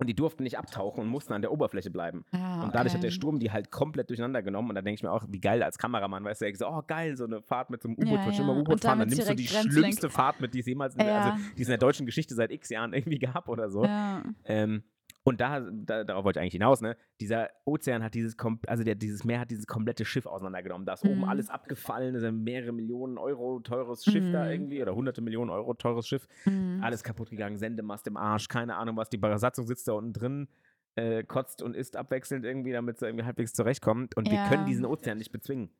und 0.00 0.06
die 0.08 0.14
durften 0.14 0.42
nicht 0.42 0.58
abtauchen 0.58 1.00
und 1.02 1.08
mussten 1.08 1.32
an 1.32 1.42
der 1.42 1.52
Oberfläche 1.52 1.90
bleiben. 1.90 2.24
Ah, 2.32 2.64
Und 2.64 2.74
dadurch 2.74 2.94
hat 2.94 3.02
der 3.02 3.08
okay. 3.08 3.14
Sturm 3.16 3.38
die 3.38 3.50
halt 3.52 3.70
komplett 3.70 4.08
durcheinander 4.08 4.42
genommen. 4.42 4.70
Und 4.70 4.74
da 4.74 4.82
denke 4.82 4.94
ich 4.96 5.02
mir 5.02 5.12
auch, 5.12 5.24
wie 5.28 5.40
geil 5.40 5.62
als 5.62 5.78
Kameramann, 5.78 6.24
weißt 6.24 6.40
du, 6.40 6.48
ich 6.48 6.58
so, 6.58 6.66
oh 6.66 6.82
geil, 6.86 7.16
so 7.16 7.24
eine 7.24 7.42
Fahrt 7.42 7.70
mit 7.70 7.82
so 7.82 7.88
einem 7.88 7.98
U-Boot, 7.98 8.10
Ja, 8.26 8.30
ja, 8.30 8.42
mal 8.44 8.58
U-Boot 8.58 8.80
fahren, 8.80 8.98
dann 8.98 9.08
nimmst 9.08 9.28
du 9.28 9.34
die 9.34 9.46
Grenzlenk- 9.46 9.72
schlimmste 9.72 10.10
Fahrt 10.10 10.40
mit, 10.40 10.54
die 10.54 10.60
es 10.60 10.66
jemals, 10.66 10.94
in, 10.96 11.06
Ja. 11.06 11.22
also 11.22 11.44
die 11.56 11.62
es 11.62 11.68
in 11.68 11.72
der 11.72 11.78
deutschen 11.78 12.06
Geschichte 12.06 12.34
seit 12.34 12.50
x 12.50 12.70
Jahren 12.70 12.92
irgendwie 12.94 13.18
gab 13.18 13.48
oder 13.48 13.68
so. 13.70 13.84
Ja. 13.84 14.22
Ähm, 14.46 14.82
und 15.22 15.40
da, 15.40 15.60
da, 15.60 16.04
darauf 16.04 16.24
wollte 16.24 16.38
ich 16.38 16.42
eigentlich 16.42 16.52
hinaus, 16.54 16.80
ne? 16.80 16.96
Dieser 17.20 17.50
Ozean 17.66 18.02
hat 18.02 18.14
dieses, 18.14 18.36
also 18.66 18.84
der, 18.84 18.94
dieses 18.94 19.24
Meer 19.24 19.40
hat 19.40 19.50
dieses 19.50 19.66
komplette 19.66 20.04
Schiff 20.04 20.26
auseinandergenommen. 20.26 20.86
Da 20.86 20.94
ist 20.94 21.04
oben 21.04 21.18
Mhm. 21.18 21.24
alles 21.24 21.50
abgefallen, 21.50 22.14
ist 22.14 22.24
ein 22.24 22.42
mehrere 22.42 22.72
Millionen 22.72 23.18
Euro 23.18 23.60
teures 23.60 24.04
Schiff 24.04 24.30
da 24.32 24.44
Mhm. 24.46 24.50
irgendwie 24.52 24.82
oder 24.82 24.94
hunderte 24.94 25.20
Millionen 25.20 25.50
Euro 25.50 25.74
teures 25.74 26.08
Schiff. 26.08 26.26
Mhm. 26.46 26.80
Alles 26.82 27.02
kaputt 27.02 27.30
gegangen, 27.30 27.58
Sendemast 27.58 28.06
im 28.06 28.16
Arsch, 28.16 28.48
keine 28.48 28.76
Ahnung 28.76 28.96
was. 28.96 29.10
Die 29.10 29.18
Besatzung 29.18 29.66
sitzt 29.66 29.86
da 29.88 29.92
unten 29.92 30.12
drin, 30.14 30.48
äh, 30.96 31.22
kotzt 31.22 31.62
und 31.62 31.76
isst 31.76 31.96
abwechselnd 31.96 32.44
irgendwie, 32.44 32.72
damit 32.72 32.98
sie 32.98 33.06
irgendwie 33.06 33.24
halbwegs 33.24 33.52
zurechtkommt. 33.52 34.16
Und 34.16 34.30
wir 34.30 34.38
Ja. 34.38 34.44
können 34.48 34.64
diesen 34.66 34.86
Ozean 34.86 35.18
nicht 35.18 35.32
bezwingen. 35.32 35.70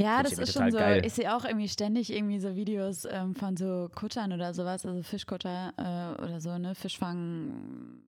Ja, 0.00 0.22
das 0.22 0.38
ist 0.38 0.52
schon 0.52 0.70
so. 0.70 0.78
geil. 0.78 1.02
Ich 1.04 1.14
sehe 1.14 1.34
auch 1.34 1.44
irgendwie 1.44 1.68
ständig 1.68 2.12
irgendwie 2.12 2.38
so 2.38 2.54
Videos 2.54 3.04
ähm, 3.04 3.34
von 3.34 3.56
so 3.56 3.88
Kutschern 3.94 4.32
oder 4.32 4.54
sowas, 4.54 4.86
also 4.86 5.02
Fischkutter 5.02 5.72
äh, 5.76 6.22
oder 6.22 6.40
so, 6.40 6.56
ne, 6.58 6.74
Fischfang. 6.76 8.02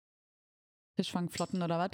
Fischfangflotten 1.04 1.62
oder 1.62 1.78
was, 1.78 1.90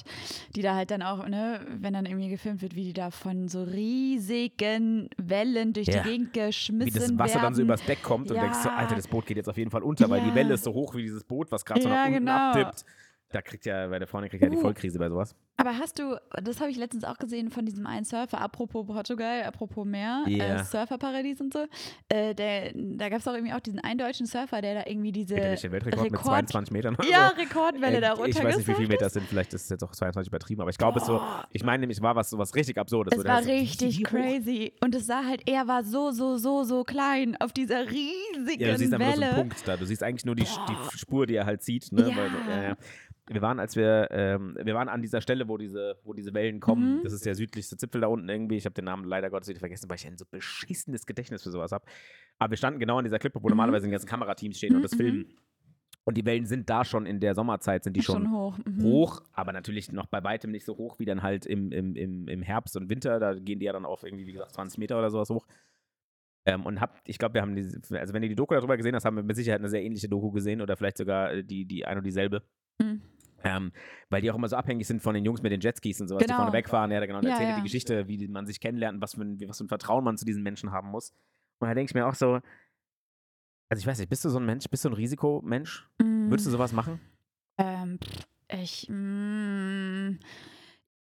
die 0.55 0.63
da 0.63 0.75
halt 0.75 0.91
dann 0.91 1.03
auch, 1.03 1.27
ne, 1.29 1.61
wenn 1.79 1.93
dann 1.95 2.07
irgendwie 2.07 2.29
gefilmt 2.29 2.63
wird, 2.63 2.75
wie 2.75 2.85
die 2.85 2.93
da 2.93 3.11
von 3.11 3.49
so 3.49 3.63
riesigen 3.63 5.09
Wellen 5.17 5.73
durch 5.73 5.87
Ja. 5.89 6.03
die 6.03 6.11
Gegend 6.11 6.33
geschmissen 6.33 6.95
Wie 6.95 6.99
das 6.99 7.19
Wasser 7.19 7.35
werden. 7.35 7.43
dann 7.45 7.55
so 7.55 7.63
übers 7.63 7.85
Deck 7.85 8.03
kommt 8.03 8.31
und 8.31 8.37
Ja. 8.37 8.43
denkst 8.43 8.59
so, 8.63 8.69
Alter, 8.69 8.97
das 8.97 9.09
Boot 9.09 9.27
geht 9.27 9.37
jetzt 9.37 9.49
auf 9.49 9.57
jeden 9.57 9.71
Fall 9.71 9.83
unter, 9.83 10.09
weil 10.11 10.23
die. 10.23 10.35
Welle 10.35 10.55
ist 10.55 10.65
so 10.65 10.75
hoch 10.75 10.95
wie 10.95 11.03
dieses 11.03 11.25
Boot, 11.25 11.51
was 11.51 11.65
gerade 11.65 11.81
so 11.83 11.89
nach 11.89 12.07
unten 12.07 12.19
genau. 12.19 12.51
abdippt. 12.53 12.85
Da 13.31 13.43
kriegt 13.43 13.65
ja, 13.67 13.87
bei 13.89 13.99
der 13.99 14.07
vorne 14.07 14.29
kriegt 14.29 14.43
ja 14.43 14.49
die 14.51 14.57
Uh. 14.57 14.61
Vollkrise 14.61 14.99
bei 14.99 15.09
sowas. 15.09 15.35
Aber 15.59 15.79
hast 15.79 15.99
du, 15.99 16.17
das 16.43 16.61
habe 16.61 16.71
ich 16.71 16.77
letztens 16.77 17.05
auch 17.05 17.17
gesehen 17.17 17.51
von 17.51 17.65
diesem 17.65 17.87
einen 17.87 18.05
Surfer, 18.05 18.41
apropos 18.41 18.87
Portugal, 18.87 19.43
apropos 19.45 19.87
Meer, 19.87 20.23
Ja. 20.27 20.61
äh, 20.61 20.65
Surferparadies 20.65 21.41
und 21.41 21.53
so. 21.55 21.67
Äh, 22.11 22.35
der, 22.35 22.73
da 22.75 23.09
gab 23.09 23.21
es 23.21 23.29
auch 23.29 23.33
irgendwie 23.33 23.55
auch 23.55 23.61
diesen 23.61 23.81
einen 23.81 23.99
deutschen 23.99 24.27
Surfer, 24.27 24.61
der 24.61 24.75
da 24.75 24.83
irgendwie 24.91 25.13
diese 25.13 25.35
der 25.35 25.57
den 25.57 25.73
Weltrekord 25.73 26.03
mit 26.05 26.13
Rekord- 26.13 26.25
22 26.51 26.73
Metern? 26.73 26.97
ja, 27.11 27.31
so? 27.35 27.41
Rekordwelle 27.41 27.97
Äh, 27.97 28.01
da 28.03 28.13
Ich 28.27 28.43
weiß 28.43 28.57
nicht, 28.59 28.69
wie 28.69 28.75
viele 28.75 28.89
Meter 28.89 29.07
es 29.07 29.15
sind. 29.15 29.27
Vielleicht 29.29 29.55
ist 29.55 29.63
es 29.65 29.69
jetzt 29.71 29.83
auch 29.83 29.93
22 29.93 30.29
übertrieben, 30.31 30.61
aber 30.61 30.71
ich 30.71 30.79
glaube, 30.79 30.99
es 31.01 31.07
so. 31.07 31.15
Boah. 31.15 31.47
Ich 31.51 31.65
meine 31.65 31.81
nämlich, 31.81 31.99
es 31.99 32.03
war 32.03 32.15
was, 32.17 32.29
so 32.31 32.37
was 32.39 32.55
richtig 32.55 32.77
Absurdes. 32.77 33.15
Es 33.17 33.23
so, 33.23 33.29
war 33.29 33.43
so, 33.43 33.51
richtig 33.51 33.99
hoch? 34.01 34.11
crazy. 34.11 34.75
Und 34.83 34.95
es 34.95 35.07
sah 35.07 35.25
halt, 35.25 35.43
er 35.49 35.67
war 35.67 35.85
so, 35.85 36.11
so, 36.11 36.37
so, 36.37 36.65
so 36.65 36.85
klein 36.85 37.35
auf 37.41 37.53
dieser 37.53 37.87
riesigen 37.91 38.63
Ja, 38.63 38.73
du 38.73 38.79
siehst 38.79 38.93
einfach 38.93 39.07
nur 39.07 39.15
so 39.15 39.21
Welle. 39.23 39.27
einen 39.33 39.49
Punkt 39.49 39.67
da. 39.69 39.77
Du 39.79 39.87
siehst 39.87 40.03
eigentlich 40.03 40.27
nur 40.27 40.35
die, 40.37 40.45
die 40.45 40.99
Spur, 40.99 41.27
die 41.27 41.37
er 41.37 41.47
halt 41.47 41.63
sieht. 41.63 41.91
Ne? 41.93 42.11
Ja. 42.11 42.17
Weil, 42.17 42.77
wir 43.29 43.43
waren, 43.43 43.59
als 43.59 43.75
wir, 43.75 44.07
ähm, 44.13 44.57
wir 44.63 44.75
waren 44.77 44.89
an 44.89 45.03
dieser 45.03 45.21
Stelle, 45.21 45.46
wo 45.49 45.57
diese, 45.57 45.99
wo 46.05 46.13
diese 46.13 46.33
Wellen 46.35 46.61
kommen. 46.61 46.99
Mhm. 46.99 47.03
Das 47.05 47.13
ist 47.13 47.25
der 47.27 47.35
südlichste 47.35 47.77
Zipfel 47.77 48.01
da 48.01 48.07
unten 48.09 48.29
irgendwie. 48.29 48.57
Ich 48.57 48.65
habe 48.65 48.75
den 48.75 48.85
Namen 48.87 49.05
leider 49.05 49.31
Gottes 49.31 49.49
wieder 49.49 49.61
vergessen, 49.61 49.89
weil 49.89 49.97
ich 49.97 50.07
ein 50.07 50.17
so 50.19 50.25
beschissenes 50.31 51.07
Gedächtnis 51.07 51.43
für 51.43 51.51
sowas 51.51 51.73
habe. 51.73 51.85
Aber 52.39 52.51
wir 52.51 52.57
standen 52.57 52.81
genau 52.81 52.99
an 52.99 53.05
dieser 53.05 53.19
Klippe, 53.19 53.43
wo 53.43 53.49
Mhm. 53.49 53.53
normalerweise 53.53 53.87
die 53.87 53.93
ganzen 53.93 54.09
Kamerateams 54.09 54.57
stehen 54.59 54.77
und 54.77 54.83
das 54.83 54.93
Mhm, 54.93 54.97
filmen. 54.97 55.27
Und 56.05 56.17
die 56.17 56.25
Wellen 56.25 56.47
sind 56.47 56.71
da 56.71 56.85
schon 56.85 57.05
in 57.05 57.19
der 57.19 57.35
Sommerzeit, 57.35 57.83
sind 57.83 57.97
die 57.97 58.03
schon, 58.03 58.31
hoch. 58.31 58.57
Mhm. 58.65 58.83
hoch, 58.85 59.23
aber 59.33 59.53
natürlich 59.53 59.91
noch 59.91 60.07
bei 60.07 60.23
weitem 60.23 60.53
nicht 60.53 60.65
so 60.65 60.77
hoch 60.77 61.01
wie 61.01 61.05
dann 61.05 61.23
halt 61.23 61.47
im, 61.47 61.73
im, 61.73 61.97
im, 61.97 62.29
im 62.29 62.43
Herbst 62.43 62.77
und 62.77 62.89
Winter. 62.89 63.19
Da 63.19 63.35
gehen 63.35 63.59
die 63.59 63.67
ja 63.67 63.73
dann 63.73 63.85
auf 63.85 64.05
irgendwie, 64.05 64.27
wie 64.27 64.33
gesagt, 64.33 64.55
20 64.55 64.79
Meter 64.79 64.99
oder 64.99 65.11
sowas 65.11 65.31
hoch. 65.31 65.47
Ähm, 66.49 66.65
und 66.65 66.81
hab, 66.81 67.01
ich 67.09 67.19
glaube, 67.19 67.35
wir 67.35 67.43
haben 67.43 67.57
diese, 67.57 67.81
also 67.99 68.15
wenn 68.15 68.23
du 68.23 68.29
die 68.29 68.37
Doku 68.37 68.55
darüber 68.55 68.77
gesehen 68.77 68.95
hast, 68.95 69.05
haben 69.05 69.17
wir 69.17 69.25
mit 69.25 69.35
Sicherheit 69.35 69.59
eine 69.61 69.69
sehr 69.69 69.83
ähnliche 69.83 70.09
Doku 70.09 70.31
gesehen 70.31 70.61
oder 70.61 70.77
vielleicht 70.77 70.97
sogar 70.99 71.33
äh, 71.33 71.43
die, 71.43 71.65
die 71.65 71.85
ein 71.85 71.99
und 71.99 72.05
dieselbe. 72.07 72.43
Mhm. 72.81 73.03
Ähm, 73.45 73.73
weil 74.11 74.23
die 74.23 74.31
auch 74.31 74.35
immer 74.37 74.49
so 74.49 74.57
abhängig 74.57 74.87
sind 74.87 75.03
von 75.03 75.15
den 75.15 75.25
Jungs 75.25 75.43
mit 75.43 75.53
den 75.53 75.61
Jetskis 75.61 76.01
und 76.01 76.09
sowas, 76.09 76.23
die 76.23 76.27
Genau. 76.27 76.39
vorne 76.39 76.53
wegfahren. 76.53 76.91
Ja, 76.91 77.05
genau, 77.05 77.19
und 77.19 77.25
Ja, 77.25 77.31
erzählt 77.33 77.51
ja. 77.51 77.57
die 77.57 77.63
Geschichte, 77.63 78.09
wie 78.09 78.17
die- 78.17 78.29
man 78.29 78.47
sich 78.47 78.61
kennenlernt 78.61 78.97
und 78.97 79.03
was 79.03 79.15
für, 79.15 79.23
ein, 79.23 79.39
was 79.49 79.59
für 79.59 79.65
ein 79.65 79.69
Vertrauen 79.69 80.05
man 80.05 80.17
zu 80.17 80.25
diesen 80.25 80.43
Menschen 80.43 80.73
haben 80.73 80.89
muss. 80.91 81.13
Und 81.59 81.69
da 81.69 81.75
denke 81.75 81.91
ich 81.91 81.95
mir 81.95 82.07
auch 82.07 82.15
so, 82.15 82.41
also 83.69 83.81
ich 83.81 83.87
weiß 83.87 83.99
nicht, 83.99 84.09
bist 84.09 84.25
du 84.25 84.29
so 84.31 84.39
ein 84.39 84.47
Mensch, 84.47 84.67
bist 84.69 84.85
du 84.85 84.89
ein 84.91 84.95
Risikomensch? 84.95 85.89
Mhm. 86.01 86.31
Würdest 86.31 86.47
du 86.47 86.51
sowas 86.51 86.73
machen? 86.73 87.01
Ähm, 87.59 87.99
ich. 88.49 88.89
Mm, 88.89 90.19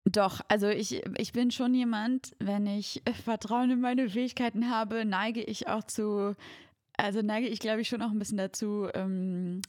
doch, 0.05 0.41
also 0.49 0.69
ich, 0.69 1.05
ich 1.19 1.33
bin 1.33 1.51
schon 1.51 1.75
jemand, 1.75 2.35
wenn 2.38 2.67
ich 2.67 3.03
Vertrauen 3.25 3.71
in 3.71 3.81
meine 3.81 4.09
Fähigkeiten 4.09 4.71
habe, 4.71 5.05
neige 5.05 5.43
ich 5.43 5.69
auch 5.69 5.85
zu, 5.85 6.35
also 6.97 7.21
neige 7.23 7.47
ich, 7.47 7.61
glaube 7.61 7.83
ich, 7.83 7.88
schon 7.88 8.01
auch 8.03 8.11
ein 8.11 8.19
bisschen 8.19 8.38
dazu, 8.38 8.88
ähm, 8.95 9.61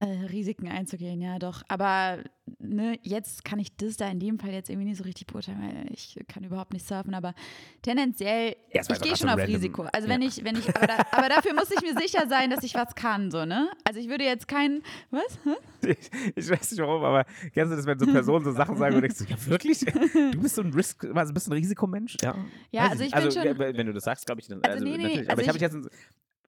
äh, 0.00 0.06
Risiken 0.30 0.66
einzugehen, 0.68 1.20
ja, 1.20 1.38
doch. 1.38 1.62
Aber 1.68 2.18
ne, 2.58 2.98
jetzt 3.02 3.44
kann 3.44 3.58
ich 3.58 3.76
das 3.76 3.96
da 3.98 4.08
in 4.10 4.18
dem 4.18 4.38
Fall 4.38 4.50
jetzt 4.50 4.70
irgendwie 4.70 4.88
nicht 4.88 4.96
so 4.98 5.04
richtig 5.04 5.26
beurteilen, 5.26 5.60
weil 5.60 5.92
ich 5.92 6.18
kann 6.26 6.42
überhaupt 6.42 6.72
nicht 6.72 6.86
surfen, 6.86 7.12
aber 7.14 7.34
tendenziell, 7.82 8.56
Ja, 8.72 8.80
ich 8.88 9.00
gehe 9.00 9.14
schon 9.16 9.28
auf 9.28 9.38
random. 9.38 9.54
Risiko. 9.54 9.82
Also 9.92 10.08
Ja. 10.08 10.14
wenn 10.14 10.22
ich, 10.22 10.42
wenn 10.44 10.56
ich, 10.56 10.74
aber, 10.74 10.86
da, 10.86 10.96
aber 11.12 11.28
dafür 11.28 11.54
muss 11.54 11.70
ich 11.70 11.82
mir 11.82 11.94
sicher 12.00 12.26
sein, 12.28 12.50
dass 12.50 12.64
ich 12.64 12.74
was 12.74 12.94
kann, 12.94 13.30
so, 13.30 13.44
ne? 13.44 13.68
Also 13.84 14.00
ich 14.00 14.08
würde 14.08 14.24
jetzt 14.24 14.48
keinen, 14.48 14.82
was? 15.10 15.38
Ich, 15.82 16.10
ich 16.36 16.50
weiß 16.50 16.70
nicht 16.72 16.80
warum, 16.80 17.02
aber 17.04 17.24
kennst 17.52 17.72
du 17.72 17.76
das, 17.76 17.86
wenn 17.86 17.98
so 17.98 18.06
Personen 18.06 18.44
so 18.44 18.52
Sachen 18.52 18.76
sagen 18.76 18.96
und 18.96 19.02
denkst, 19.02 19.18
du, 19.18 19.24
ja 19.24 19.46
wirklich? 19.46 19.80
Du 19.80 20.40
bist 20.40 20.54
so 20.54 20.62
ein 20.62 20.72
Risk, 20.72 21.04
also 21.14 21.32
bist 21.34 21.48
ein 21.48 21.52
Risikomensch? 21.52 22.16
Ja. 22.22 22.34
Ja, 22.70 22.82
Weiß 22.84 22.90
also 22.92 23.04
ich 23.04 23.10
bin 23.12 23.22
also, 23.22 23.38
schon- 23.38 23.46
ja, 23.46 23.58
wenn 23.58 23.86
du 23.86 23.92
das 23.92 24.04
sagst, 24.04 24.24
glaube 24.26 24.40
ich, 24.40 24.48
dann, 24.48 24.62
Also 24.62 24.76
also, 24.78 24.84
nee, 24.84 24.96
nee, 24.96 25.02
natürlich. 25.02 25.18
also 25.20 25.32
aber 25.32 25.42
ich 25.42 25.48
habe 25.48 25.58
jetzt, 25.58 25.90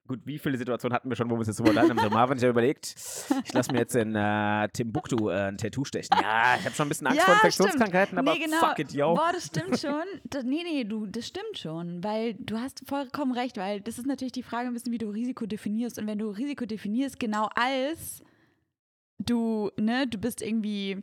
gut, 0.06 0.20
wie 0.24 0.38
viele 0.38 0.58
Situationen 0.58 0.94
hatten 0.94 1.08
wir 1.08 1.16
schon, 1.16 1.28
wo 1.30 1.34
wir 1.34 1.38
uns 1.38 1.48
jetzt 1.48 1.56
so 1.56 1.64
unterhalten 1.64 1.98
haben? 1.98 2.08
So, 2.08 2.10
Marvin, 2.10 2.36
ich 2.38 2.42
habe 2.42 2.50
überlegt, 2.50 2.94
ich 3.44 3.52
lasse 3.52 3.72
mir 3.72 3.78
jetzt 3.78 3.94
in 3.94 4.14
äh, 4.14 4.68
Timbuktu 4.68 5.30
äh, 5.30 5.48
ein 5.48 5.56
Tattoo 5.56 5.84
stechen. 5.84 6.16
Ja, 6.20 6.56
ich 6.58 6.64
habe 6.64 6.74
schon 6.74 6.86
ein 6.86 6.88
bisschen 6.88 7.06
Angst 7.06 7.20
Ja, 7.20 7.24
vor 7.24 7.34
Infektionskrankheiten, 7.34 8.18
aber 8.18 8.34
nee, 8.34 8.40
genau. 8.40 8.58
fuck 8.58 8.78
it, 8.78 8.92
yo. 8.92 9.14
Boah, 9.14 9.30
das 9.32 9.46
stimmt 9.46 9.78
schon. 9.78 10.04
Das, 10.24 10.44
nee, 10.44 10.62
nee, 10.64 10.84
du, 10.84 11.06
das 11.06 11.26
stimmt 11.26 11.58
schon, 11.58 12.02
weil 12.02 12.34
du 12.34 12.58
hast 12.58 12.82
vollkommen 12.86 13.32
recht, 13.32 13.56
weil 13.56 13.80
das 13.80 13.98
ist 13.98 14.06
natürlich 14.06 14.32
die 14.32 14.42
Frage 14.42 14.68
ein 14.68 14.74
bisschen, 14.74 14.92
wie 14.92 14.98
du 14.98 15.08
Risiko 15.08 15.46
definierst. 15.46 15.98
Und 15.98 16.06
wenn 16.06 16.18
du 16.18 16.30
Risiko 16.30 16.66
definierst, 16.66 17.18
genau 17.18 17.48
als 17.54 18.22
du, 19.18 19.70
ne, 19.78 20.06
du 20.06 20.18
bist 20.18 20.42
irgendwie, 20.42 21.02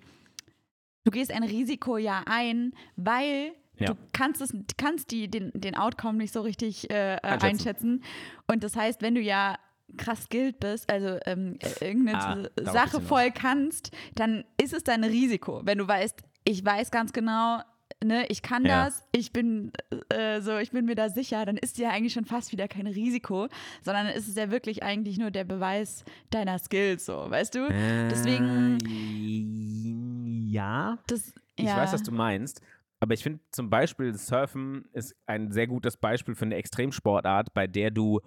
du 1.06 1.12
gehst 1.12 1.32
ein 1.32 1.44
Risiko 1.44 1.98
ja 1.98 2.24
ein, 2.26 2.74
weil 2.96 3.54
Ja. 3.80 3.88
du 3.88 3.96
kannst 4.14 4.42
es, 4.42 4.54
kannst 4.78 5.12
die, 5.12 5.30
den, 5.30 5.52
den 5.54 5.76
Outcome 5.76 6.18
nicht 6.18 6.34
so 6.34 6.42
richtig 6.42 6.90
äh, 6.90 7.18
Einschätzen. 7.22 7.46
einschätzen. 7.46 8.04
Und 8.48 8.64
das 8.64 8.76
heißt, 8.76 9.02
wenn 9.02 9.16
du 9.16 9.22
ja 9.22 9.58
krass 9.98 10.24
skilled 10.26 10.60
bist, 10.60 10.90
also 10.92 11.18
ähm, 11.26 11.58
äh, 11.60 11.86
irgendeine 11.88 12.50
Ah, 12.64 12.72
Sache 12.72 13.02
voll 13.02 13.32
kannst, 13.32 13.92
dann 14.16 14.44
ist 14.62 14.74
es 14.74 14.84
dein 14.84 15.04
Risiko. 15.04 15.62
Wenn 15.64 15.78
du 15.80 15.88
weißt, 15.88 16.20
ich 16.46 16.64
weiß 16.64 16.92
ganz 16.92 17.12
genau, 17.12 17.62
ne, 18.04 18.28
ich 18.28 18.42
kann 18.44 18.66
Ja. 18.66 18.86
das, 18.86 19.04
ich 19.12 19.34
bin 19.34 19.72
äh, 20.10 20.42
so, 20.42 20.58
ich 20.58 20.70
bin 20.72 20.86
mir 20.86 20.94
da 20.96 21.10
sicher, 21.10 21.44
dann 21.46 21.58
ist 21.58 21.80
ja 21.80 21.90
eigentlich 21.90 22.14
schon 22.14 22.26
fast 22.26 22.52
wieder 22.52 22.68
kein 22.68 22.86
Risiko, 22.86 23.48
sondern 23.82 24.06
ist 24.08 24.28
es 24.28 24.36
ja 24.36 24.52
wirklich 24.52 24.84
eigentlich 24.84 25.18
nur 25.18 25.32
der 25.32 25.44
Beweis 25.44 26.04
deiner 26.30 26.60
Skills, 26.60 27.06
so, 27.08 27.26
weißt 27.30 27.56
du? 27.56 27.68
Deswegen- 28.12 28.78
Äh, 28.86 30.52
ja. 30.52 30.98
Das, 31.08 31.34
Ich 31.56 31.66
ja. 31.66 31.78
weiß, 31.78 31.94
was 31.94 32.04
du 32.04 32.12
meinst. 32.12 32.62
Aber 33.00 33.14
ich 33.14 33.24
finde 33.24 33.40
zum 33.52 33.70
Beispiel 33.70 34.14
Surfen 34.14 34.86
ist 34.94 35.16
ein 35.26 35.52
sehr 35.52 35.68
gutes 35.68 35.98
Beispiel 35.98 36.36
für 36.36 36.46
eine 36.46 36.56
Extremsportart, 36.56 37.54
bei 37.54 37.66
der 37.68 37.92
du 37.92 38.20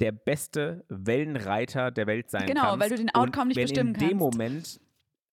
der 0.00 0.12
beste 0.12 0.84
Wellenreiter 0.88 1.90
der 1.90 2.06
Welt 2.06 2.30
sein 2.30 2.46
Genau, 2.46 2.62
kannst. 2.62 2.80
weil 2.80 2.90
du 2.90 2.96
den 2.96 3.14
Outcome 3.14 3.46
nicht 3.48 3.56
wenn 3.56 3.64
bestimmen 3.64 3.94
in 3.94 4.00
dem 4.00 4.18
kannst. 4.18 4.34
Moment 4.38 4.80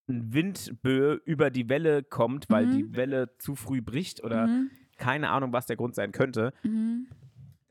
ein 0.07 0.33
Windböe 0.33 1.21
über 1.25 1.49
die 1.49 1.69
Welle 1.69 2.03
kommt, 2.03 2.49
weil 2.49 2.65
Mhm. 2.65 2.71
die 2.71 2.95
Welle 2.95 3.37
zu 3.37 3.55
früh 3.55 3.81
bricht 3.81 4.23
oder 4.23 4.47
Mhm. 4.47 4.71
keine 4.97 5.29
Ahnung, 5.29 5.53
was 5.53 5.65
der 5.65 5.75
Grund 5.75 5.95
sein 5.95 6.11
könnte, 6.11 6.51
Mhm. 6.63 7.07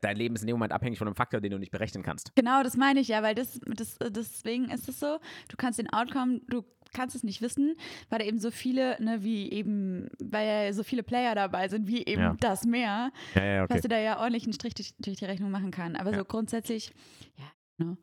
dein 0.01 0.15
Leben 0.17 0.35
ist 0.35 0.41
in 0.41 0.47
dem 0.47 0.55
Moment 0.55 0.71
abhängig 0.71 0.97
von 0.99 1.07
einem 1.07 1.15
Faktor, 1.15 1.41
den 1.41 1.51
du 1.51 1.57
nicht 1.57 1.71
berechnen 1.71 2.01
kannst. 2.03 2.33
Genau, 2.35 2.63
das 2.63 2.77
meine 2.77 2.99
ich 3.01 3.09
ja, 3.09 3.21
weil 3.23 3.35
das, 3.35 3.59
das, 3.65 3.97
deswegen 3.99 4.69
ist 4.69 4.87
es 4.87 4.99
so, 4.99 5.19
du 5.49 5.57
kannst 5.57 5.79
den 5.79 5.89
Outcome, 5.89 6.41
du 6.47 6.63
kannst 6.93 7.15
es 7.15 7.23
nicht 7.23 7.41
wissen, 7.41 7.75
weil 8.09 8.19
da 8.19 8.25
eben 8.25 8.39
so 8.39 8.51
viele, 8.51 9.01
ne, 9.01 9.23
wie 9.23 9.51
eben, 9.51 10.09
weil 10.19 10.47
ja 10.67 10.73
so 10.73 10.83
viele 10.83 11.03
Player 11.03 11.35
dabei 11.35 11.67
sind, 11.67 11.87
wie 11.87 12.05
eben 12.05 12.21
Ja. 12.21 12.35
das 12.39 12.65
Meer, 12.65 13.11
Ja, 13.35 13.43
ja, 13.43 13.67
dass 13.67 13.81
du 13.81 13.87
da 13.87 13.97
ja 13.99 14.19
ordentlich 14.19 14.43
einen 14.43 14.53
Strich 14.53 14.73
durch, 14.73 14.93
durch 14.99 15.17
die 15.17 15.25
Rechnung 15.25 15.51
machen 15.51 15.71
kann. 15.71 15.95
Aber 15.95 16.13
so 16.15 16.23
grundsätzlich, 16.25 16.91
ja, 17.37 17.85
ne. 17.85 17.97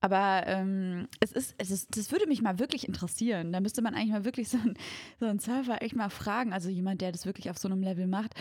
Aber 0.00 0.42
ähm, 0.46 1.08
es 1.20 1.32
ist, 1.32 1.54
es 1.56 1.70
ist, 1.70 1.96
das 1.96 2.12
würde 2.12 2.26
mich 2.26 2.42
mal 2.42 2.58
wirklich 2.58 2.86
interessieren. 2.86 3.52
Da 3.52 3.60
müsste 3.60 3.80
man 3.80 3.94
eigentlich 3.94 4.10
mal 4.10 4.24
wirklich 4.26 4.48
so 4.50 4.58
einen 4.58 4.74
so 5.18 5.26
einen 5.26 5.38
Surfer 5.38 5.80
echt 5.80 5.96
mal 5.96 6.10
fragen, 6.10 6.52
also 6.52 6.68
jemand, 6.68 7.00
der 7.00 7.12
das 7.12 7.24
wirklich 7.24 7.48
auf 7.48 7.56
so 7.56 7.68
einem 7.68 7.82
Level 7.82 8.06
macht, 8.06 8.34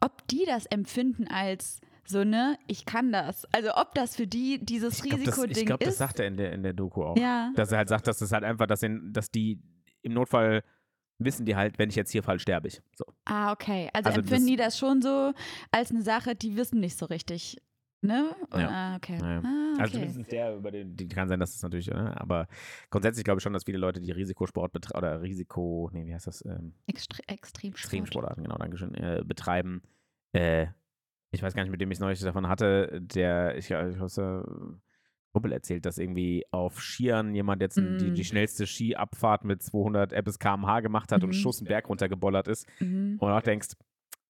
ob 0.00 0.26
die 0.28 0.44
das 0.46 0.66
empfinden 0.66 1.26
als 1.26 1.80
so, 2.08 2.24
ne, 2.24 2.58
ich 2.66 2.84
kann 2.86 3.12
das. 3.12 3.44
Also 3.52 3.74
ob 3.74 3.94
das 3.94 4.16
für 4.16 4.26
die 4.26 4.58
dieses 4.64 4.98
Ich 4.98 5.02
glaube, 5.02 5.24
das, 5.24 5.34
Risikoding 5.36 5.58
ich 5.58 5.66
glaub, 5.66 5.80
das 5.80 5.88
ist. 5.90 5.98
sagt 5.98 6.20
er 6.20 6.26
in 6.26 6.36
der, 6.36 6.52
in 6.52 6.62
der 6.62 6.72
Doku 6.72 7.02
auch. 7.04 7.16
ja. 7.16 7.52
Dass 7.54 7.70
er 7.72 7.78
halt 7.78 7.88
sagt, 7.88 8.06
dass 8.06 8.20
es 8.20 8.32
halt 8.32 8.44
einfach, 8.44 8.66
dass, 8.66 8.82
in, 8.82 9.12
dass 9.12 9.30
die 9.30 9.60
im 10.02 10.14
Notfall 10.14 10.62
wissen 11.18 11.44
die 11.46 11.56
halt, 11.56 11.78
wenn 11.78 11.88
ich 11.90 11.96
jetzt 11.96 12.12
hier 12.12 12.22
fall, 12.22 12.38
sterbe 12.38 12.68
ich. 12.68 12.80
So. 12.96 13.04
Ah, 13.24 13.52
okay. 13.52 13.90
Also, 13.92 14.08
Also 14.10 14.20
empfinden 14.20 14.42
das- 14.44 14.50
die 14.50 14.56
das 14.56 14.78
schon 14.78 15.02
so 15.02 15.32
als 15.70 15.90
eine 15.90 16.02
Sache, 16.02 16.34
die 16.36 16.56
wissen 16.56 16.80
nicht 16.80 16.96
so 16.96 17.06
richtig. 17.06 17.56
Ne? 18.00 18.30
Ja. 18.54 18.68
Ah, 18.70 18.96
okay. 18.96 19.18
Ja, 19.20 19.32
ja. 19.32 19.38
Ah, 19.44 19.72
okay. 19.72 19.80
Also 19.82 19.92
zumindest 19.94 20.30
der, 20.30 20.54
über 20.54 20.70
den, 20.70 20.96
die 20.96 21.08
kann 21.08 21.28
sein, 21.28 21.40
dass 21.40 21.56
es 21.56 21.62
natürlich, 21.64 21.88
ne? 21.88 22.14
aber 22.20 22.46
grundsätzlich 22.90 23.24
glaube 23.24 23.38
ich 23.38 23.42
schon, 23.42 23.52
dass 23.52 23.64
viele 23.64 23.78
Leute, 23.78 24.00
die 24.00 24.12
Risikosport 24.12 24.70
betreiben, 24.72 24.98
oder 24.98 25.20
Risiko, 25.20 25.90
nee, 25.92 26.06
wie 26.06 26.14
heißt 26.14 26.28
das? 26.28 26.44
Ähm, 26.44 26.74
Extre 26.86 27.20
Extremsport. 27.26 27.82
Extremsportarten, 27.84 28.44
genau, 28.44 28.56
Dankeschön, 28.56 28.94
äh, 28.94 29.22
betreiben. 29.26 29.82
Äh, 30.32 30.68
ich 31.30 31.42
weiß 31.42 31.54
gar 31.54 31.62
nicht, 31.62 31.70
mit 31.70 31.80
dem 31.80 31.90
ich 31.90 31.96
es 31.96 32.00
neulich 32.00 32.20
davon 32.20 32.48
hatte, 32.48 33.00
der, 33.02 33.56
ich, 33.56 33.68
ja, 33.68 33.88
ich 33.88 33.98
habe 33.98 34.80
Kumpel 35.32 35.52
erzählt, 35.52 35.84
dass 35.84 35.98
irgendwie 35.98 36.44
auf 36.50 36.80
Skiern 36.80 37.34
jemand 37.34 37.60
jetzt 37.62 37.76
die, 37.76 37.82
Mm. 37.82 38.14
die 38.14 38.24
schnellste 38.24 38.66
Skiabfahrt 38.66 39.44
mit 39.44 39.62
200 39.62 40.24
bis 40.24 40.38
km/h 40.38 40.80
gemacht 40.80 41.12
hat 41.12 41.22
und 41.22 41.28
Mhm. 41.30 41.34
Schuss 41.34 41.60
einen 41.60 41.68
Berg 41.68 41.88
runtergebollert 41.88 42.48
ist. 42.48 42.66
Mhm. 42.80 43.16
Und 43.20 43.30
auch 43.30 43.42
denkst, 43.42 43.68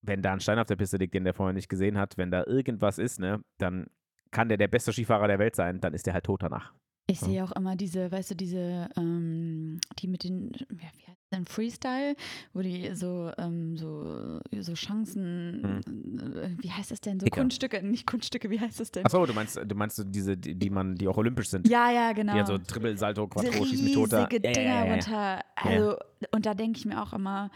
wenn 0.03 0.23
da 0.23 0.33
ein 0.33 0.41
Stein 0.41 0.59
auf 0.59 0.67
der 0.67 0.77
Piste 0.77 0.97
liegt, 0.97 1.15
den 1.15 1.25
der 1.25 1.35
vorher 1.35 1.55
nicht 1.55 1.69
gesehen 1.69 1.99
hat, 1.99 2.19
wenn 2.19 2.31
da 2.33 2.45
irgendwas 2.45 2.99
ist, 2.99 3.21
ne, 3.21 3.43
dann 3.59 3.87
kann 4.33 4.49
der 4.49 4.59
der 4.59 4.69
beste 4.69 4.93
Skifahrer 4.93 5.29
der 5.29 5.39
Welt 5.39 5.55
sein, 5.57 5.81
dann 5.81 5.95
ist 5.95 6.07
der 6.07 6.15
halt 6.15 6.25
tot 6.25 6.43
danach. 6.43 6.75
Ich 7.11 7.21
sehe 7.21 7.43
auch 7.43 7.53
immer 7.53 7.75
diese, 7.75 8.11
weißt 8.13 8.33
du, 8.33 8.35
diese, 8.35 8.89
ähm, 8.97 9.81
die 9.99 10.09
mit 10.09 10.25
den, 10.25 10.51
ja, 10.53 10.91
wie 10.99 11.07
heißt 11.07 11.18
das 11.31 11.39
denn, 11.39 11.47
Freestyle, 11.47 12.17
wo 12.55 12.63
die 12.63 12.95
so, 12.95 13.31
ähm, 13.39 13.77
so, 13.77 14.41
so 14.61 14.75
Chancen, 14.75 15.81
äh, 15.85 16.51
wie 16.63 16.71
heißt 16.71 16.91
das 16.91 17.01
denn, 17.01 17.21
so 17.21 17.25
Kicker. 17.25 17.41
Kunststücke, 17.41 17.83
nicht 17.83 18.07
Kunststücke, 18.07 18.51
wie 18.51 18.61
heißt 18.61 18.81
das 18.81 18.91
denn? 18.91 19.05
Achso, 19.05 19.25
du 19.27 19.33
meinst, 19.35 19.57
du 19.65 19.75
meinst 19.75 19.97
so 19.97 20.05
diese, 20.05 20.37
die, 20.37 20.55
die 20.55 20.71
man, 20.71 20.95
die 20.95 21.07
auch 21.09 21.17
olympisch 21.17 21.51
sind. 21.51 21.69
Ja, 21.69 21.91
ja, 21.91 22.13
genau. 22.13 22.33
Haben 22.33 22.47
so 22.47 22.59
Triple, 22.59 22.97
Salto, 22.97 23.27
Quattro, 23.29 23.65
Schieß 23.65 23.83
mich 23.83 23.95
tot. 23.95 24.13
da. 24.13 24.25
riesige 24.25 24.47
Ja, 24.49 24.53
ja, 24.53 24.59
Dinger 24.61 24.75
ja, 24.75 24.85
ja. 24.87 24.93
runter. 24.93 25.45
Also, 25.57 25.97
und 26.33 26.47
da 26.47 26.55
denke 26.55 26.79
ich 26.79 26.87
mir 26.87 27.03
auch 27.03 27.13
immer, 27.13 27.51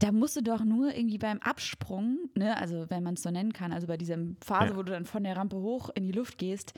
da 0.00 0.12
musst 0.12 0.36
du 0.36 0.42
doch 0.42 0.64
nur 0.64 0.94
irgendwie 0.96 1.18
beim 1.18 1.38
Absprung, 1.40 2.18
ne, 2.34 2.56
also 2.56 2.86
wenn 2.88 3.02
man 3.02 3.14
es 3.14 3.22
so 3.22 3.30
nennen 3.30 3.52
kann, 3.52 3.70
also 3.72 3.86
bei 3.86 3.98
dieser 3.98 4.16
Phase, 4.42 4.70
Ja. 4.72 4.76
wo 4.76 4.82
du 4.82 4.92
dann 4.92 5.04
von 5.04 5.22
der 5.24 5.36
Rampe 5.36 5.56
hoch 5.56 5.90
in 5.94 6.04
die 6.04 6.12
Luft 6.12 6.38
gehst, 6.38 6.72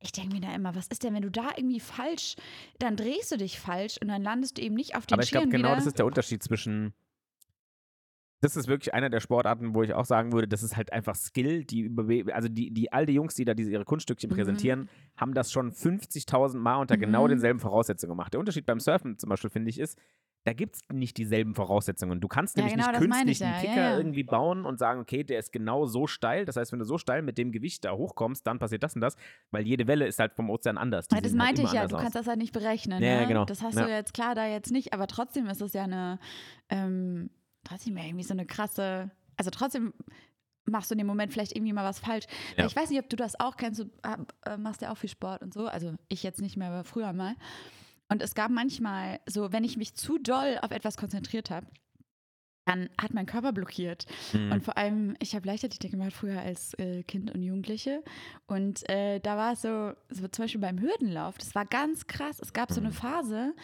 ich 0.00 0.12
denke 0.12 0.34
mir 0.34 0.40
da 0.40 0.54
immer, 0.54 0.74
was 0.74 0.86
ist 0.88 1.02
denn, 1.04 1.14
wenn 1.14 1.22
du 1.22 1.30
da 1.30 1.50
irgendwie 1.56 1.80
falsch, 1.80 2.36
dann 2.78 2.96
drehst 2.96 3.32
du 3.32 3.36
dich 3.38 3.58
falsch 3.58 3.96
und 4.00 4.08
dann 4.08 4.22
landest 4.22 4.58
du 4.58 4.62
eben 4.62 4.74
nicht 4.74 4.94
auf 4.96 5.06
den 5.06 5.14
Aber 5.14 5.22
ich 5.22 5.30
glaube, 5.30 5.48
genau 5.48 5.68
wieder. 5.68 5.76
das 5.76 5.86
ist 5.86 5.98
der 5.98 6.06
Unterschied 6.06 6.42
zwischen. 6.42 6.92
Das 8.42 8.54
ist 8.54 8.68
wirklich 8.68 8.92
einer 8.92 9.08
der 9.08 9.20
Sportarten, 9.20 9.74
wo 9.74 9.82
ich 9.82 9.94
auch 9.94 10.04
sagen 10.04 10.32
würde, 10.32 10.46
das 10.46 10.62
ist 10.62 10.76
halt 10.76 10.92
einfach 10.92 11.14
Skill. 11.16 11.64
Die 11.64 11.90
also 12.32 12.48
die, 12.48 12.70
die 12.70 12.92
all 12.92 13.06
die 13.06 13.14
Jungs, 13.14 13.34
die 13.34 13.46
da 13.46 13.54
diese 13.54 13.70
ihre 13.70 13.86
Kunststückchen 13.86 14.30
Mhm. 14.30 14.34
präsentieren, 14.34 14.90
haben 15.16 15.32
das 15.32 15.50
schon 15.50 15.72
50.000 15.72 16.58
Mal 16.58 16.76
unter 16.76 16.98
genau 16.98 17.24
Mhm. 17.24 17.30
denselben 17.30 17.60
Voraussetzungen 17.60 18.10
gemacht. 18.10 18.34
Der 18.34 18.40
Unterschied 18.40 18.66
beim 18.66 18.78
Surfen 18.78 19.18
zum 19.18 19.30
Beispiel, 19.30 19.48
finde 19.50 19.70
ich, 19.70 19.80
ist, 19.80 19.98
da 20.46 20.52
gibt 20.52 20.76
es 20.76 20.82
nicht 20.92 21.16
dieselben 21.16 21.56
Voraussetzungen. 21.56 22.20
Du 22.20 22.28
kannst 22.28 22.56
Ja, 22.56 22.62
nämlich 22.64 22.76
genau, 22.76 22.96
nicht 22.96 23.00
künstlich 23.00 23.44
einen 23.44 23.54
ja, 23.54 23.60
Kicker 23.60 23.80
ja, 23.90 23.96
irgendwie 23.96 24.22
bauen 24.22 24.64
und 24.64 24.78
sagen, 24.78 25.00
okay, 25.00 25.24
der 25.24 25.40
ist 25.40 25.52
genau 25.52 25.86
so 25.86 26.06
steil. 26.06 26.44
Das 26.44 26.54
heißt, 26.54 26.70
wenn 26.70 26.78
du 26.78 26.84
so 26.84 26.98
steil 26.98 27.22
mit 27.22 27.36
dem 27.36 27.50
Gewicht 27.50 27.84
da 27.84 27.90
hochkommst, 27.90 28.46
dann 28.46 28.60
passiert 28.60 28.84
das 28.84 28.94
und 28.94 29.00
das, 29.00 29.16
weil 29.50 29.66
jede 29.66 29.88
Welle 29.88 30.06
ist 30.06 30.20
halt 30.20 30.34
vom 30.34 30.48
Ozean 30.48 30.78
anders. 30.78 31.08
Das 31.08 31.20
halt 31.20 31.34
meinte 31.34 31.62
immer 31.62 31.70
ich 31.70 31.74
ja, 31.74 31.88
du 31.88 31.96
aus. 31.96 32.00
kannst 32.00 32.14
das 32.14 32.28
halt 32.28 32.38
nicht 32.38 32.52
berechnen. 32.52 33.02
Ja, 33.02 33.22
ne? 33.22 33.26
genau. 33.26 33.44
Das 33.44 33.60
hast 33.60 33.76
du 33.76 33.88
jetzt 33.88 34.14
klar 34.14 34.36
da 34.36 34.46
jetzt 34.46 34.70
nicht, 34.70 34.92
aber 34.92 35.08
trotzdem 35.08 35.48
ist 35.48 35.60
es 35.60 35.72
ja 35.72 35.82
eine, 35.82 36.20
ähm, 36.68 37.28
trotzdem 37.64 37.96
irgendwie 37.96 38.22
so 38.22 38.32
eine 38.32 38.46
krasse, 38.46 39.10
also 39.36 39.50
trotzdem 39.50 39.94
machst 40.64 40.92
du 40.92 40.94
in 40.94 40.98
dem 40.98 41.08
Moment 41.08 41.32
vielleicht 41.32 41.56
irgendwie 41.56 41.72
mal 41.72 41.84
was 41.84 41.98
falsch. 41.98 42.26
Ich 42.56 42.76
weiß 42.76 42.90
nicht, 42.90 43.00
ob 43.00 43.08
du 43.08 43.16
das 43.16 43.38
auch 43.40 43.56
kennst, 43.56 43.80
du 43.80 43.90
hab- 44.04 44.32
äh, 44.44 44.56
machst 44.56 44.80
ja 44.80 44.92
auch 44.92 44.96
viel 44.96 45.10
Sport 45.10 45.42
und 45.42 45.54
so, 45.54 45.66
also 45.66 45.94
ich 46.08 46.22
jetzt 46.22 46.40
nicht 46.40 46.56
mehr, 46.56 46.68
aber 46.68 46.84
früher 46.84 47.12
mal. 47.12 47.34
Und 48.08 48.22
es 48.22 48.34
gab 48.34 48.50
manchmal 48.50 49.20
so, 49.26 49.52
wenn 49.52 49.64
ich 49.64 49.76
mich 49.76 49.94
zu 49.94 50.18
doll 50.18 50.58
auf 50.62 50.70
etwas 50.70 50.96
konzentriert 50.96 51.50
habe, 51.50 51.66
dann 52.64 52.88
hat 53.00 53.14
mein 53.14 53.26
Körper 53.26 53.52
blockiert. 53.52 54.06
Mhm. 54.32 54.52
Und 54.52 54.64
vor 54.64 54.76
allem, 54.76 55.16
ich 55.20 55.34
habe 55.36 55.46
Leichtathletik 55.46 55.92
gemacht 55.92 56.12
früher 56.12 56.40
als 56.40 56.74
äh, 56.74 57.02
Kind 57.04 57.32
und 57.32 57.42
Jugendliche. 57.42 58.02
Und 58.46 58.88
äh, 58.88 59.20
da 59.20 59.36
war 59.36 59.52
es 59.52 59.62
so, 59.62 59.92
so 60.08 60.26
zum 60.28 60.44
Beispiel 60.44 60.60
beim 60.60 60.80
Hürdenlauf, 60.80 61.38
das 61.38 61.54
war 61.54 61.64
ganz 61.64 62.06
krass. 62.08 62.40
Es 62.40 62.52
gab 62.52 62.72
so 62.72 62.80
eine 62.80 62.88
Mhm. 62.88 62.94
Phase, 62.94 63.54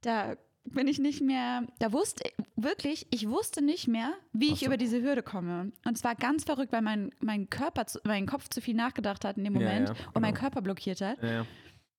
da 0.00 0.36
bin 0.64 0.88
ich 0.88 0.98
nicht 0.98 1.20
mehr, 1.20 1.66
da 1.78 1.92
wusste 1.92 2.28
wirklich, 2.56 3.06
ich 3.10 3.28
wusste 3.28 3.62
nicht 3.62 3.88
mehr, 3.88 4.12
wie 4.32 4.52
ich 4.52 4.60
so. 4.60 4.66
über 4.66 4.76
diese 4.78 5.00
Hürde 5.02 5.22
komme. 5.22 5.70
Und 5.84 5.96
es 5.96 6.02
war 6.02 6.14
ganz 6.16 6.44
verrückt, 6.44 6.72
weil 6.72 6.82
mein, 6.82 7.10
mein 7.20 7.48
Körper, 7.50 7.84
mein 8.04 8.26
Kopf 8.26 8.48
zu 8.48 8.60
viel 8.60 8.74
nachgedacht 8.74 9.24
hat 9.24 9.36
in 9.36 9.44
dem 9.44 9.54
Ja, 9.54 9.60
Moment 9.60 9.88
ja, 9.90 9.94
und 10.14 10.22
mein 10.22 10.32
genau. 10.32 10.40
Körper 10.40 10.62
blockiert 10.62 11.00
hat. 11.02 11.22
ja, 11.22 11.30
ja. 11.30 11.46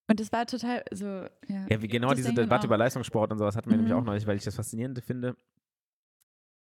Und 0.10 0.20
es 0.22 0.32
war 0.32 0.46
total 0.46 0.84
so, 0.92 1.06
ja. 1.06 1.66
Ja, 1.70 1.82
wie 1.82 1.88
genau 1.88 2.10
Das 2.10 2.18
diese 2.18 2.34
Debatte 2.34 2.68
über 2.68 2.78
Leistungssport 2.78 3.32
und 3.32 3.40
sowas 3.40 3.56
hatten 3.58 3.70
wir 3.70 3.78
nämlich 3.78 3.94
Mhm. 3.94 4.00
auch 4.00 4.06
neulich, 4.06 4.26
weil 4.26 4.38
ich 4.38 4.44
das 4.44 4.56
Faszinierende 4.56 5.02
finde. 5.02 5.36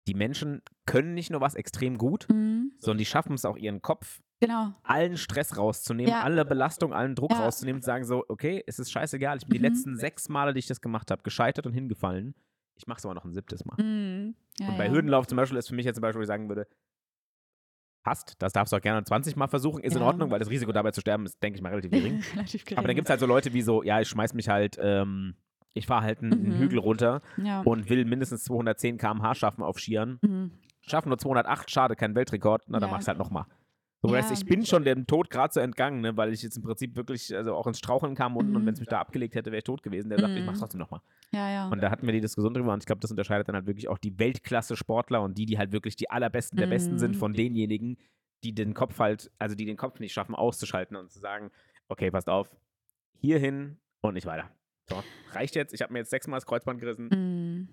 Die 0.08 0.14
Menschen 0.14 0.62
können 0.86 1.14
nicht 1.14 1.30
nur 1.32 1.42
was 1.42 1.56
extrem 1.56 1.98
gut, 1.98 2.28
Mhm. 2.30 2.72
sondern 2.78 2.98
die 3.00 3.06
schaffen 3.06 3.34
es 3.34 3.46
auch, 3.46 3.58
ihren 3.58 3.82
Kopf 3.82 4.22
Genau. 4.40 4.74
allen 4.84 5.18
Stress 5.18 5.58
rauszunehmen, 5.58 6.12
Ja. 6.12 6.22
alle 6.22 6.44
Belastung, 6.46 6.94
allen 6.94 7.14
Druck 7.16 7.32
Ja. 7.32 7.40
rauszunehmen 7.44 7.78
und 7.80 7.84
sagen 7.84 8.04
so, 8.06 8.26
okay, 8.28 8.64
es 8.66 8.80
ist 8.80 8.92
scheißegal, 8.92 9.38
ich 9.38 9.44
bin 9.46 9.54
die 9.54 9.60
Mhm. 9.60 9.66
letzten 9.66 9.98
sechs 9.98 10.30
Male, 10.30 10.54
die 10.54 10.60
ich 10.60 10.68
das 10.68 10.82
gemacht 10.82 11.12
habe, 11.12 11.22
gescheitert 11.24 11.66
und 11.68 11.74
hingefallen. 11.74 12.34
Ich 12.76 12.88
mache 12.88 12.98
es 12.98 13.06
aber 13.06 13.14
noch 13.14 13.26
ein 13.26 13.34
siebtes 13.34 13.64
Mal. 13.66 13.76
Mhm. 13.84 14.36
Und 14.68 14.78
bei. 14.78 14.90
Hürdenlauf 14.90 15.28
zum 15.28 15.36
Beispiel 15.36 15.58
ist 15.58 15.68
für 15.68 15.76
mich 15.76 15.86
jetzt 15.86 15.96
zum 15.98 16.02
Beispiel, 16.02 16.20
wo 16.20 16.24
ich 16.24 16.28
sagen 16.28 16.48
würde, 16.50 16.68
passt, 18.04 18.36
das 18.40 18.54
darfst 18.54 18.74
du 18.74 18.78
auch 18.78 18.82
gerne 18.82 19.04
20 19.04 19.36
Mal 19.36 19.48
versuchen, 19.48 19.84
ist 19.84 19.96
in 19.96 20.02
Ja. 20.02 20.08
Ordnung, 20.08 20.32
weil 20.32 20.40
das 20.40 20.50
Risiko 20.50 20.72
dabei 20.72 20.92
zu 20.92 21.02
sterben 21.02 21.26
ist, 21.26 21.42
denke 21.44 21.58
ich 21.58 21.62
mal, 21.62 21.70
relativ 21.70 21.92
gering. 21.92 22.22
Relativ 22.34 22.66
gering. 22.66 22.78
Aber 22.80 22.88
dann 22.88 22.96
gibt 22.96 23.08
es 23.08 23.10
halt 23.10 23.20
so 23.20 23.26
Leute 23.26 23.54
wie 23.54 23.62
so, 23.62 23.84
ja, 23.84 24.00
ich 24.02 24.08
schmeiß 24.10 24.34
mich 24.34 24.50
halt, 24.50 24.78
ähm, 24.82 25.36
ich 25.74 25.86
fahre 25.86 26.04
halt 26.04 26.20
einen, 26.22 26.34
einen 26.34 26.50
Mhm. 26.56 26.60
Hügel 26.60 26.80
runter 26.80 27.22
ja. 27.38 27.62
und 27.62 27.90
will 27.90 28.04
mindestens 28.06 28.44
210 28.44 28.98
km/h 28.98 29.36
schaffen 29.36 29.64
auf 29.64 29.80
Skiern. 29.80 30.20
Mhm. 30.22 30.52
Schaffen 30.82 31.10
nur 31.10 31.18
208, 31.20 31.70
schade, 31.70 31.96
kein 31.96 32.16
Weltrekord, 32.16 32.64
na, 32.68 32.80
dann 32.80 32.90
Ja. 32.90 32.96
mach's 32.96 33.08
halt 33.08 33.18
nochmal. 33.20 33.46
So, 34.04 34.16
Ja. 34.16 34.32
ich 34.32 34.46
bin 34.46 34.66
schon 34.66 34.84
dem 34.84 35.06
Tod 35.06 35.30
gerade 35.30 35.54
so 35.54 35.60
entgangen, 35.60 36.02
ne, 36.02 36.18
weil 36.18 36.34
ich 36.34 36.42
jetzt 36.42 36.58
im 36.58 36.64
Prinzip 36.64 36.96
wirklich 36.96 37.36
also 37.36 37.54
auch 37.56 37.68
ins 37.68 37.78
Straucheln 37.78 38.16
kam 38.16 38.36
unten 38.36 38.56
und 38.56 38.64
Mhm. 38.64 38.66
wenn 38.66 38.74
es 38.74 38.80
mich 38.80 38.90
da 38.90 39.00
abgelegt 39.00 39.36
hätte, 39.36 39.52
wäre 39.52 39.60
ich 39.60 39.64
tot 39.64 39.84
gewesen. 39.84 40.10
Der 40.10 40.20
sagt, 40.20 40.34
ich 40.36 40.42
Mhm. 40.42 40.46
mach's 40.48 40.60
trotzdem 40.60 40.80
nochmal. 40.80 41.02
Ja, 41.32 41.50
ja. 41.52 41.70
Und 41.70 41.82
da 41.84 41.92
hatten 41.92 42.08
wir 42.08 42.14
die 42.14 42.22
Diskussion 42.22 42.54
drüber 42.54 42.74
und 42.74 42.80
ich 42.82 42.88
glaube, 42.88 43.00
das 43.02 43.12
unterscheidet 43.12 43.48
dann 43.48 43.56
halt 43.56 43.68
wirklich 43.68 43.88
auch 43.90 44.00
die 44.00 44.18
Weltklasse-Sportler 44.18 45.22
und 45.22 45.38
die, 45.38 45.46
die 45.46 45.60
halt 45.60 45.72
wirklich 45.72 45.96
die 45.96 46.10
allerbesten 46.10 46.58
der 46.58 46.66
Besten 46.68 46.98
sind 46.98 47.12
Mhm. 47.12 47.16
von 47.20 47.34
denjenigen, 47.34 47.98
die 48.44 48.54
den 48.56 48.74
Kopf 48.74 48.98
halt, 48.98 49.30
also 49.38 49.56
die 49.56 49.66
den 49.66 49.78
Kopf 49.78 50.00
nicht 50.00 50.14
schaffen 50.14 50.34
auszuschalten 50.34 50.98
und 50.98 51.12
zu 51.12 51.20
sagen, 51.20 51.52
okay, 51.88 52.10
passt 52.10 52.28
auf, 52.28 52.50
hierhin 53.20 53.78
und 54.02 54.16
nicht 54.16 54.26
weiter. 54.26 54.50
So, 54.90 55.04
reicht 55.30 55.56
jetzt, 55.56 55.74
ich 55.76 55.82
habe 55.84 55.94
mir 55.94 56.00
jetzt 56.00 56.10
sechsmal 56.10 56.38
das 56.38 56.48
Kreuzband 56.48 56.80
gerissen, 56.82 57.10
Mhm. 57.14 57.68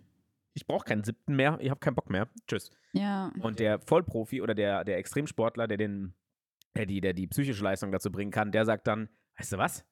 Ich 0.58 0.66
brauche 0.66 0.84
keinen 0.84 1.04
siebten 1.04 1.36
mehr, 1.36 1.56
ich 1.60 1.70
habe 1.70 1.78
keinen 1.80 1.94
Bock 1.94 2.10
mehr, 2.10 2.28
tschüss. 2.48 2.70
Ja. 2.92 3.32
Und 3.40 3.60
der 3.60 3.78
Vollprofi 3.80 4.42
oder 4.42 4.54
der, 4.54 4.84
der 4.84 4.98
Extremsportler, 4.98 5.68
der 5.68 5.76
den, 5.76 6.14
der 6.76 6.84
die, 6.86 7.00
der 7.00 7.12
die 7.12 7.28
psychische 7.28 7.62
Leistung 7.62 7.92
dazu 7.92 8.10
bringen 8.10 8.32
kann, 8.32 8.50
der 8.50 8.64
sagt 8.64 8.86
dann, 8.88 9.08
weißt 9.38 9.52
du 9.52 9.58
was? 9.58 9.84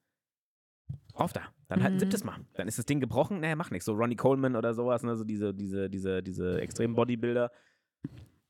Drauf 1.13 1.31
da. 1.31 1.41
Dann 1.69 1.81
halt 1.83 1.93
ein 1.93 1.95
Mhm. 1.95 1.99
siebtes 1.99 2.23
Mal. 2.23 2.39
Dann 2.55 2.67
ist 2.67 2.77
das 2.77 2.85
Ding 2.85 2.99
gebrochen, 2.99 3.39
naja, 3.39 3.55
mach 3.55 3.71
nichts. 3.71 3.85
So 3.85 3.93
Ronnie 3.93 4.15
Coleman 4.15 4.55
oder 4.55 4.73
sowas, 4.73 5.03
ne? 5.03 5.15
So 5.15 5.23
diese, 5.23 5.53
diese, 5.53 5.89
diese, 5.89 6.21
diese 6.21 6.61
extremen 6.61 6.95
Bodybuilder. 6.95 7.49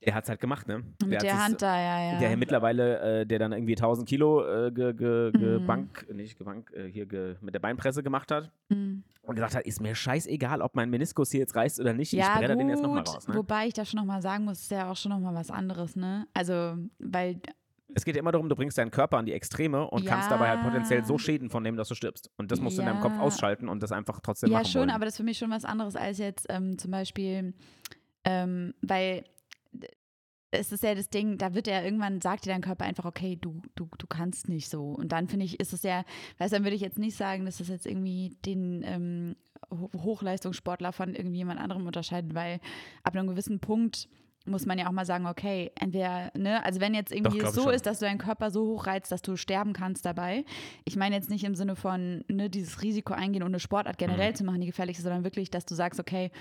Der 0.07 0.15
hat's 0.15 0.29
halt 0.29 0.39
gemacht, 0.39 0.67
ne? 0.69 0.77
Mit 0.77 0.85
hat 1.01 1.09
der 1.11 1.19
sich's- 1.19 1.33
Hand 1.43 1.61
da, 1.61 1.77
ja, 1.79 2.13
ja. 2.13 2.19
Der 2.19 2.37
mittlerweile, 2.37 3.21
äh, 3.21 3.25
der 3.25 3.39
dann 3.39 3.51
irgendwie 3.51 3.75
1000 3.75 4.07
Kilo 4.07 4.41
äh, 4.41 4.71
ge, 4.71 4.93
ge, 4.93 5.31
ge 5.33 5.59
Mhm. 5.59 5.65
Bank, 5.67 6.07
nicht 6.13 6.37
gebank, 6.37 6.71
äh, 6.73 6.87
hier 6.89 7.05
ge, 7.05 7.35
mit 7.41 7.53
der 7.53 7.59
Beinpresse 7.59 8.01
gemacht 8.01 8.31
hat 8.31 8.49
Mhm. 8.69 9.03
und 9.23 9.35
gesagt 9.35 9.55
hat, 9.55 9.65
ist 9.65 9.81
mir 9.81 9.93
scheißegal, 9.95 10.61
ob 10.61 10.75
mein 10.75 10.89
Meniskus 10.89 11.29
hier 11.31 11.41
jetzt 11.41 11.55
reißt 11.57 11.79
oder 11.81 11.93
nicht, 11.93 12.13
ich 12.13 12.19
Ja, 12.19 12.37
bretter 12.37 12.53
gut, 12.53 12.61
den 12.61 12.69
jetzt 12.69 12.81
nochmal 12.81 13.03
raus. 13.03 13.27
Ne? 13.27 13.35
wobei 13.35 13.67
ich 13.67 13.73
da 13.73 13.83
schon 13.83 13.99
nochmal 13.99 14.21
sagen 14.21 14.45
muss, 14.45 14.61
ist 14.61 14.71
ja 14.71 14.89
auch 14.89 14.95
schon 14.95 15.11
nochmal 15.11 15.35
was 15.35 15.51
anderes, 15.51 15.97
ne? 15.97 16.25
Also, 16.33 16.77
weil, 16.99 17.41
Es 17.93 18.05
geht 18.05 18.15
ja 18.15 18.19
immer 18.21 18.31
darum, 18.31 18.47
du 18.47 18.55
bringst 18.55 18.77
deinen 18.77 18.91
Körper 18.91 19.17
an 19.17 19.25
die 19.25 19.33
Extreme 19.33 19.89
und 19.89 20.05
kannst 20.05 20.29
dabei 20.31 20.49
halt 20.49 20.61
potenziell 20.61 21.03
so 21.03 21.15
Ja. 21.15 21.19
Schäden 21.19 21.49
von 21.49 21.63
nehmen, 21.63 21.75
dass 21.77 21.87
du 21.89 21.95
stirbst. 21.95 22.29
Und 22.37 22.51
das 22.51 22.61
musst 22.61 22.77
du 22.77 22.81
in 22.81 22.87
deinem 22.87 22.99
Kopf 23.01 23.13
Ja. 23.13 23.21
ausschalten 23.21 23.67
und 23.69 23.81
das 23.83 23.91
einfach 23.91 24.19
trotzdem 24.21 24.51
ja 24.51 24.59
machen 24.59 24.67
schon, 24.69 24.79
wollen. 24.81 24.89
aber 24.91 25.03
das 25.05 25.15
ist 25.15 25.17
für 25.17 25.23
mich 25.23 25.37
schon 25.37 25.49
was 25.51 25.65
anderes 25.65 25.95
als 25.97 26.17
jetzt 26.17 26.45
ähm, 26.49 26.77
zum 26.77 26.91
Beispiel, 26.91 27.53
ähm, 28.23 28.73
weil 28.81 29.23
es 30.51 30.71
ist 30.71 30.81
ja 30.83 30.95
das 30.95 31.09
Ding, 31.09 31.37
da 31.37 31.53
wird 31.53 31.67
ja 31.67 31.81
irgendwann, 31.83 32.21
sagt 32.21 32.45
dir 32.45 32.49
dein 32.51 32.61
Körper 32.61 32.85
einfach, 32.85 33.03
okay, 33.05 33.37
du, 33.39 33.61
du, 33.75 33.89
du 33.97 34.07
kannst 34.07 34.47
nicht 34.47 34.69
so. 34.69 34.91
Und 34.91 35.11
dann 35.11 35.27
finde 35.27 35.45
ich, 35.45 35.59
ist 35.59 35.73
es 35.73 35.83
ja, 35.83 36.03
weißt 36.37 36.53
du, 36.53 36.55
dann 36.57 36.63
würde 36.63 36.75
ich 36.75 36.81
jetzt 36.81 36.99
nicht 36.99 37.17
sagen, 37.17 37.45
dass 37.45 37.57
das 37.57 37.67
jetzt 37.67 37.85
irgendwie 37.85 38.37
den 38.45 38.81
ähm, 38.85 39.35
Ho- 39.69 39.91
Hochleistungssportler 39.93 40.93
von 40.93 41.13
irgendwie 41.15 41.37
jemand 41.37 41.59
anderem 41.59 41.85
unterscheidet, 41.85 42.33
weil 42.33 42.59
ab 43.03 43.15
einem 43.15 43.27
gewissen 43.27 43.59
Punkt 43.59 44.07
muss 44.45 44.65
man 44.65 44.79
ja 44.79 44.87
auch 44.87 44.93
mal 44.93 45.05
sagen, 45.05 45.27
okay, 45.27 45.71
entweder, 45.75 46.31
ne, 46.33 46.63
also 46.63 46.79
wenn 46.79 46.93
jetzt 46.93 47.11
irgendwie 47.11 47.39
ich 47.39 47.47
so 47.49 47.63
schon. 47.63 47.73
ist, 47.73 47.85
dass 47.85 47.99
du 47.99 48.05
deinen 48.05 48.17
Körper 48.17 48.49
so 48.49 48.65
hochreizt, 48.67 49.11
dass 49.11 49.21
du 49.21 49.35
sterben 49.35 49.73
kannst 49.73 50.05
dabei. 50.05 50.45
Ich 50.85 50.95
meine 50.95 51.15
jetzt 51.15 51.29
nicht 51.29 51.43
im 51.43 51.55
Sinne 51.55 51.75
von, 51.75 52.23
ne, 52.29 52.49
dieses 52.49 52.81
Risiko 52.81 53.13
eingehen 53.13 53.43
und 53.43 53.49
eine 53.49 53.59
Sportart 53.59 53.97
generell 53.97 54.31
Mhm. 54.31 54.35
zu 54.35 54.43
machen, 54.45 54.61
die 54.61 54.67
gefährlich 54.67 54.95
ist, 54.97 55.03
sondern 55.03 55.25
wirklich, 55.25 55.51
dass 55.51 55.65
du 55.65 55.75
sagst, 55.75 55.99
okay, 55.99 56.31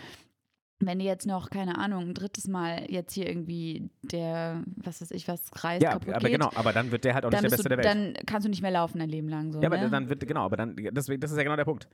wenn 0.78 0.98
dir 0.98 1.06
jetzt 1.06 1.26
noch, 1.26 1.48
keine 1.50 1.78
Ahnung, 1.78 2.02
ein 2.08 2.14
drittes 2.14 2.48
Mal 2.48 2.90
jetzt 2.90 3.14
hier 3.14 3.26
irgendwie 3.26 3.90
der, 4.02 4.62
was 4.76 5.00
weiß 5.00 5.10
ich, 5.12 5.26
was 5.26 5.50
Kreis 5.50 5.82
ja, 5.82 5.92
kaputt 5.92 6.14
aber 6.14 6.28
geht, 6.28 6.32
genau, 6.38 6.50
aber 6.54 6.72
dann 6.72 6.90
wird 6.90 7.04
der 7.04 7.14
halt 7.14 7.24
auch 7.24 7.30
nicht 7.30 7.42
der 7.42 7.48
Beste 7.48 7.62
du, 7.62 7.68
der 7.70 7.78
Welt. 7.78 7.86
dann 7.86 8.14
kannst 8.26 8.44
du 8.44 8.50
nicht 8.50 8.62
mehr 8.62 8.70
laufen 8.70 8.98
dein 8.98 9.08
Leben 9.08 9.28
lang. 9.28 9.52
So, 9.52 9.60
ja, 9.60 9.68
aber 9.68 9.78
ne? 9.78 9.88
dann 9.90 10.08
wird, 10.08 10.26
genau, 10.26 10.44
aber 10.44 10.56
dann, 10.56 10.76
deswegen, 10.76 11.20
das 11.20 11.30
ist 11.30 11.36
ja 11.38 11.44
genau 11.44 11.56
der 11.56 11.64
Punkt. 11.64 11.88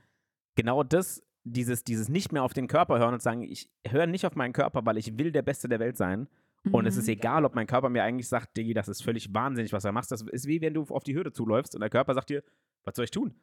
Genau 0.55 0.83
das, 0.83 1.23
dieses, 1.45 1.83
dieses 1.83 2.09
nicht 2.09 2.31
mehr 2.31 2.43
auf 2.43 2.53
den 2.53 2.67
Körper 2.67 2.99
hören 2.99 3.13
und 3.13 3.21
sagen, 3.21 3.43
ich 3.43 3.69
höre 3.87 4.07
nicht 4.07 4.25
auf 4.25 4.35
meinen 4.35 4.53
Körper, 4.53 4.85
weil 4.85 4.97
ich 4.97 5.17
will 5.17 5.31
der 5.31 5.41
Beste 5.41 5.67
der 5.69 5.79
Welt 5.79 5.97
sein. 5.97 6.27
Und 6.71 6.85
es 6.85 6.95
ist 6.95 7.07
Mhm. 7.07 7.13
egal, 7.13 7.43
ob 7.43 7.55
mein 7.55 7.67
Körper 7.67 7.89
mir 7.89 8.03
eigentlich 8.03 8.29
sagt, 8.29 8.55
Diggi, 8.55 8.73
das 8.73 8.87
ist 8.87 9.03
völlig 9.03 9.33
wahnsinnig, 9.33 9.73
was 9.73 9.83
du 9.83 9.91
machst. 9.91 10.11
Das 10.13 10.21
ist 10.21 10.47
wie 10.47 10.61
wenn 10.61 10.73
du 10.73 10.83
auf 10.83 11.03
die 11.03 11.13
Hürde 11.13 11.33
zuläufst 11.33 11.75
und 11.75 11.81
der 11.81 11.89
Körper 11.89 12.13
sagt 12.13 12.29
dir, 12.29 12.41
was 12.85 12.95
soll 12.95 13.03
ich 13.03 13.11
tun? 13.11 13.33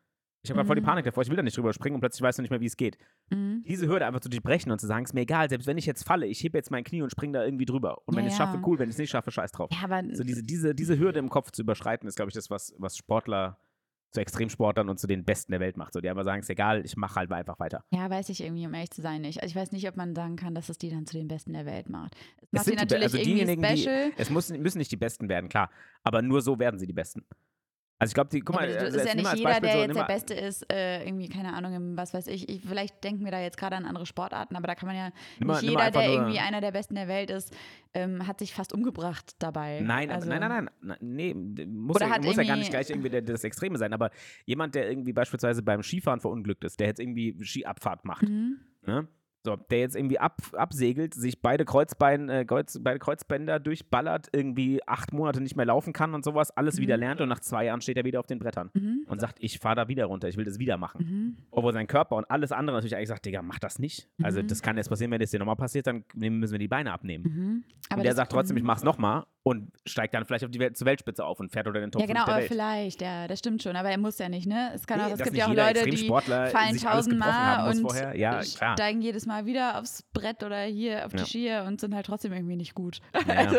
Ich 0.42 0.50
habe 0.50 0.57
gerade 0.57 0.66
voll 0.66 0.76
die 0.76 0.81
Mhm. 0.83 0.87
Panik 0.87 1.05
davor, 1.05 1.22
ich 1.22 1.29
will 1.29 1.37
da 1.37 1.42
nicht 1.42 1.57
drüber 1.57 1.72
springen 1.72 1.96
und 1.96 2.00
plötzlich 2.00 2.22
weißt 2.22 2.38
du 2.38 2.42
nicht 2.42 2.50
mehr, 2.50 2.61
wie 2.61 2.66
es 2.66 2.76
geht. 2.76 2.96
Mhm. 3.31 3.62
diese 3.68 3.87
Hürde 3.87 4.07
einfach 4.07 4.20
zu 4.20 4.29
durchbrechen 4.31 4.72
und 4.72 4.79
zu 4.81 4.87
sagen, 4.87 5.05
ist 5.05 5.12
mir 5.14 5.20
egal, 5.20 5.48
selbst 5.48 5.66
wenn 5.66 5.76
ich 5.79 5.87
jetzt 5.87 6.05
falle, 6.05 6.26
ich 6.26 6.42
hebe 6.42 6.57
jetzt 6.59 6.70
mein 6.70 6.83
Knie 6.83 7.03
und 7.03 7.11
springe 7.11 7.35
da 7.38 7.44
irgendwie 7.44 7.66
drüber. 7.66 7.98
Und 8.07 8.16
wenn 8.16 8.24
Ja, 8.24 8.29
ich 8.29 8.33
es 8.33 8.38
schaffe, 8.38 8.61
cool, 8.66 8.79
wenn 8.79 8.88
ich 8.88 8.94
es 8.94 8.98
nicht 8.98 9.11
schaffe, 9.11 9.31
scheiß 9.31 9.53
drauf. 9.53 9.70
Ja, 9.72 9.85
aber 9.85 10.03
So 10.14 10.24
diese, 10.24 10.42
diese, 10.42 10.74
diese 10.74 10.98
Hürde 10.98 11.18
im 11.18 11.29
Kopf 11.29 11.50
zu 11.53 11.62
überschreiten, 11.62 12.09
ist, 12.09 12.16
glaube 12.16 12.31
ich, 12.31 12.35
das, 12.35 12.48
was, 12.50 12.74
was 12.79 12.96
Sportler 12.96 13.59
zu 14.12 14.20
Extremsportlern 14.20 14.88
und 14.88 14.98
zu 14.98 15.07
den 15.07 15.24
Besten 15.24 15.53
der 15.53 15.61
Welt 15.61 15.76
macht. 15.76 15.92
So, 15.92 16.00
die 16.00 16.09
einfach 16.11 16.24
sagen, 16.24 16.40
ist 16.40 16.50
egal, 16.50 16.85
ich 16.85 16.96
mache 16.96 17.14
halt 17.14 17.31
einfach 17.31 17.61
weiter. 17.61 17.85
Ja, 17.92 18.11
weiß 18.11 18.29
ich 18.31 18.42
irgendwie, 18.42 18.66
um 18.66 18.74
ehrlich 18.74 18.90
zu 18.90 19.03
sein, 19.03 19.20
nicht. 19.20 19.40
Also 19.42 19.53
ich 19.53 19.57
weiß 19.57 19.70
nicht, 19.70 19.87
ob 19.88 19.96
man 19.96 20.16
sagen 20.16 20.35
kann, 20.35 20.53
dass 20.55 20.68
es 20.68 20.79
die 20.79 20.90
dann 20.90 21.07
zu 21.07 21.16
den 21.16 21.29
Besten 21.29 21.53
der 21.53 21.64
Welt 21.66 21.88
macht. 21.88 22.14
Es 22.16 22.20
Es 22.20 22.53
macht 22.53 22.66
die 22.66 22.70
sind 22.70 22.81
die 22.81 22.83
natürlich 22.83 23.03
also 23.05 23.16
irgendwie 23.18 23.35
diejenigen, 23.35 23.62
die- 23.62 23.83
special. 23.83 24.11
Es 24.16 24.31
muss, 24.31 24.50
müssen 24.50 24.79
nicht 24.79 24.90
die 24.90 24.96
Besten 24.96 25.29
werden, 25.29 25.48
klar. 25.48 25.70
Aber 26.03 26.22
nur 26.22 26.40
so 26.42 26.59
werden 26.59 26.81
sie 26.81 26.88
die 26.88 26.92
Besten. 26.92 27.24
Also 28.03 28.13
ich 28.13 28.15
glaube, 28.15 28.31
die, 28.31 28.41
guck 28.41 28.57
mal, 28.57 28.65
aber 28.65 28.73
du- 28.73 28.79
also 28.87 28.99
ist 28.99 29.07
ja 29.07 29.15
nicht 29.15 29.35
jeder, 29.37 29.61
der 29.61 29.73
so, 29.73 29.79
jetzt 29.83 29.95
der 29.97 30.05
Beste 30.05 30.33
ist, 30.35 30.73
äh, 30.73 31.05
irgendwie, 31.05 31.29
keine 31.29 31.53
Ahnung, 31.53 31.75
im, 31.75 31.97
was 31.99 32.15
weiß 32.15 32.29
ich. 32.29 32.49
ich. 32.49 32.63
Vielleicht 32.67 33.05
denken 33.05 33.25
wir 33.27 33.31
da 33.31 33.41
jetzt 33.43 33.59
gerade 33.59 33.77
an 33.77 33.85
andere 33.85 34.07
Sportarten, 34.07 34.57
aber 34.57 34.67
da 34.67 34.75
kann 34.75 34.87
man 34.87 34.97
ja 34.97 35.11
nimm 35.39 35.49
nicht 35.49 35.61
nimm 35.63 35.71
jeder, 35.73 35.91
der 35.91 36.09
irgendwie 36.11 36.39
einer 36.39 36.63
der 36.63 36.73
Besten 36.73 36.95
der 36.95 37.09
Welt 37.09 37.29
ist, 37.29 37.55
ähm, 37.93 38.27
hat 38.27 38.39
sich 38.39 38.55
fast 38.55 38.73
umgebracht 38.73 39.37
dabei. 39.39 39.81
Nein, 39.83 40.11
also, 40.11 40.29
nein, 40.31 40.41
nein, 40.41 40.49
nein, 40.65 40.71
nein, 40.81 40.97
nee, 41.03 41.35
muss, 41.35 42.01
ja, 42.01 42.19
muss 42.23 42.37
ja 42.37 42.43
gar 42.45 42.57
nicht 42.57 42.71
gleich 42.71 42.89
irgendwie 42.89 43.11
der, 43.11 43.21
das 43.21 43.45
Extreme 43.45 43.77
sein, 43.77 43.93
aber 43.93 44.11
jemand, 44.47 44.75
der 44.75 44.89
irgendwie 44.89 45.13
beispielsweise 45.13 45.63
beim 45.63 45.83
Skifahren 45.83 46.21
verunglückt 46.21 46.65
ist, 46.65 46.81
der 46.81 46.87
jetzt 46.87 47.01
irgendwie 47.01 47.37
Skiabfahrt 47.45 48.07
macht, 48.07 48.23
Mhm. 48.23 48.61
ne? 48.87 49.09
So, 49.42 49.57
der 49.57 49.79
jetzt 49.81 49.96
irgendwie 49.96 50.18
ab, 50.18 50.42
absegelt, 50.53 51.14
sich 51.14 51.40
beide, 51.40 51.64
Kreuzbein, 51.64 52.29
äh, 52.29 52.44
Kreuz, 52.44 52.79
beide 52.79 52.98
Kreuzbänder 52.98 53.59
durchballert, 53.59 54.29
irgendwie 54.33 54.81
acht 54.87 55.14
Monate 55.14 55.40
nicht 55.40 55.57
mehr 55.57 55.64
laufen 55.64 55.94
kann 55.94 56.12
und 56.12 56.24
sowas, 56.26 56.50
alles 56.50 56.76
wieder 56.76 56.96
Mhm. 56.98 57.00
lernt 57.00 57.20
und 57.22 57.31
nach 57.31 57.40
zwei 57.40 57.64
Jahren 57.64 57.81
steht 57.81 57.96
er 57.96 58.05
wieder 58.05 58.20
auf 58.20 58.26
den 58.26 58.38
Brettern 58.38 58.68
Mhm. 58.74 59.07
und 59.07 59.18
sagt, 59.18 59.38
ich 59.40 59.59
fahre 59.59 59.76
da 59.76 59.88
wieder 59.88 60.05
runter, 60.05 60.29
ich 60.29 60.37
will 60.37 60.44
das 60.44 60.59
wieder 60.59 60.76
machen. 60.76 61.07
Mhm. 61.09 61.37
Obwohl 61.53 61.72
sein 61.72 61.87
Körper 61.87 62.16
und 62.16 62.31
alles 62.31 62.53
andere 62.53 62.76
natürlich 62.76 62.94
eigentlich 62.96 63.09
sagt, 63.09 63.24
Digga, 63.24 63.40
mach 63.40 63.59
das 63.59 63.79
nicht. 63.79 64.11
Also 64.22 64.42
Mhm. 64.42 64.48
das 64.48 64.61
kann 64.61 64.76
jetzt 64.76 64.90
passieren, 64.90 65.11
wenn 65.11 65.20
das 65.20 65.31
dir 65.31 65.38
nochmal 65.38 65.57
passiert, 65.57 65.87
dann 65.87 66.05
müssen 66.14 66.53
wir 66.53 66.59
die 66.59 66.68
Beine 66.68 66.92
abnehmen. 66.92 67.24
Mhm. 67.24 67.64
und 67.96 68.05
der 68.05 68.14
sagt 68.14 68.31
trotzdem, 68.31 68.57
ich 68.57 68.62
mach's 68.62 68.85
nochmal 68.85 69.24
und 69.42 69.72
steigt 69.87 70.14
dann 70.14 70.24
vielleicht 70.24 70.44
auf 70.44 70.50
die 70.53 70.61
Welt, 70.61 70.76
zur 70.76 70.87
Weltspitze 70.87 71.24
auf 71.24 71.40
und 71.40 71.50
fährt 71.50 71.66
unter 71.66 71.81
den 71.81 71.90
Top 71.90 72.03
Ja, 72.03 72.07
5 72.07 72.14
genau, 72.18 72.26
aber 72.31 72.37
Welt. 72.42 72.48
vielleicht, 72.48 73.03
ja, 73.03 73.26
das 73.26 73.38
stimmt 73.40 73.62
schon. 73.64 73.74
Aber 73.74 73.88
er 73.90 73.98
muss 73.98 74.18
ja 74.18 74.29
nicht, 74.29 74.46
ne? 74.46 74.70
Es 74.74 74.87
kann 74.87 74.98
Nee, 74.98 75.07
auch, 75.07 75.11
es 75.12 75.22
gibt 75.24 75.37
ja 75.37 75.46
auch 75.46 75.55
Leute, 75.55 75.85
die 75.87 76.07
fallen 76.07 76.76
tausendmal 76.76 77.68
und 77.70 77.81
vorher. 77.81 78.14
Ja, 78.16 78.42
steigen 78.42 79.00
jedes 79.00 79.26
Mal 79.26 79.30
wieder 79.47 79.79
aufs 79.81 80.03
Brett 80.12 80.43
oder 80.43 80.62
hier 80.62 81.07
auf 81.07 81.12
die 81.12 81.19
Ja. 81.19 81.25
Skier 81.27 81.64
und 81.66 81.81
sind 81.81 81.95
halt 81.95 82.07
trotzdem 82.07 82.33
irgendwie 82.33 82.57
nicht 82.57 82.75
gut. 82.75 83.01
Ja. 83.27 83.35
Also, 83.35 83.59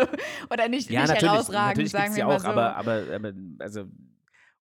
oder 0.52 0.68
nicht, 0.70 0.90
Ja, 0.90 1.02
nicht 1.02 1.10
natürlich, 1.10 1.32
herausragend, 1.32 1.68
natürlich 1.70 1.92
sagen 1.92 2.12
wir 2.14 2.20
ja 2.20 2.28
mal 2.28 2.36
auch, 2.36 2.40
so. 2.42 2.48
aber, 2.48 2.76
aber, 2.76 3.04
aber 3.14 3.34
also 3.60 3.86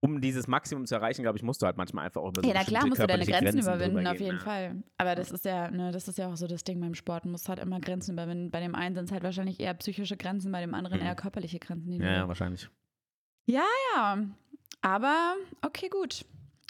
um 0.01 0.21
dieses 0.21 0.47
Maximum 0.47 0.85
zu 0.85 0.95
erreichen, 0.95 1.23
glaube 1.23 1.37
ich, 1.37 1.43
musst 1.43 1.61
du 1.61 1.65
halt 1.65 1.75
manchmal 1.75 2.05
einfach 2.05 2.21
auch 2.21 2.29
über 2.29 2.41
so 2.41 2.47
ja, 2.47 2.53
na 2.53 2.63
klar 2.63 2.87
musst 2.87 3.01
du 3.01 3.07
deine 3.07 3.25
Grenzen, 3.25 3.59
drüber 3.59 3.75
überwinden, 3.75 4.07
auf 4.07 4.19
jeden 4.19 4.35
ne? 4.37 4.41
Fall. 4.41 4.83
Aber 4.97 5.13
das 5.15 5.29
ist 5.31 5.43
ja, 5.43 5.69
ne, 5.69 5.91
das 5.91 6.07
ist 6.07 6.17
ja 6.17 6.27
auch 6.31 6.37
so 6.37 6.47
das 6.47 6.63
Ding 6.63 6.79
beim 6.79 6.95
Sport. 6.95 7.25
Du 7.25 7.29
musst 7.29 7.49
halt 7.49 7.59
immer 7.59 7.81
Grenzen 7.81 8.13
überwinden. 8.13 8.49
Bei 8.49 8.61
dem 8.61 8.75
einen 8.75 8.95
sind 8.95 9.05
es 9.05 9.11
halt 9.11 9.23
wahrscheinlich 9.23 9.59
eher 9.59 9.73
psychische 9.73 10.15
Grenzen, 10.15 10.51
bei 10.53 10.61
dem 10.61 10.73
anderen 10.73 10.99
Mhm. 11.01 11.05
eher 11.05 11.15
körperliche 11.15 11.59
Grenzen. 11.59 11.91
Ja, 12.01 12.11
ja, 12.13 12.27
wahrscheinlich. 12.29 12.69
ja, 13.45 13.65
aber 14.81 15.35
okay, 15.65 15.89
gut. 15.89 16.23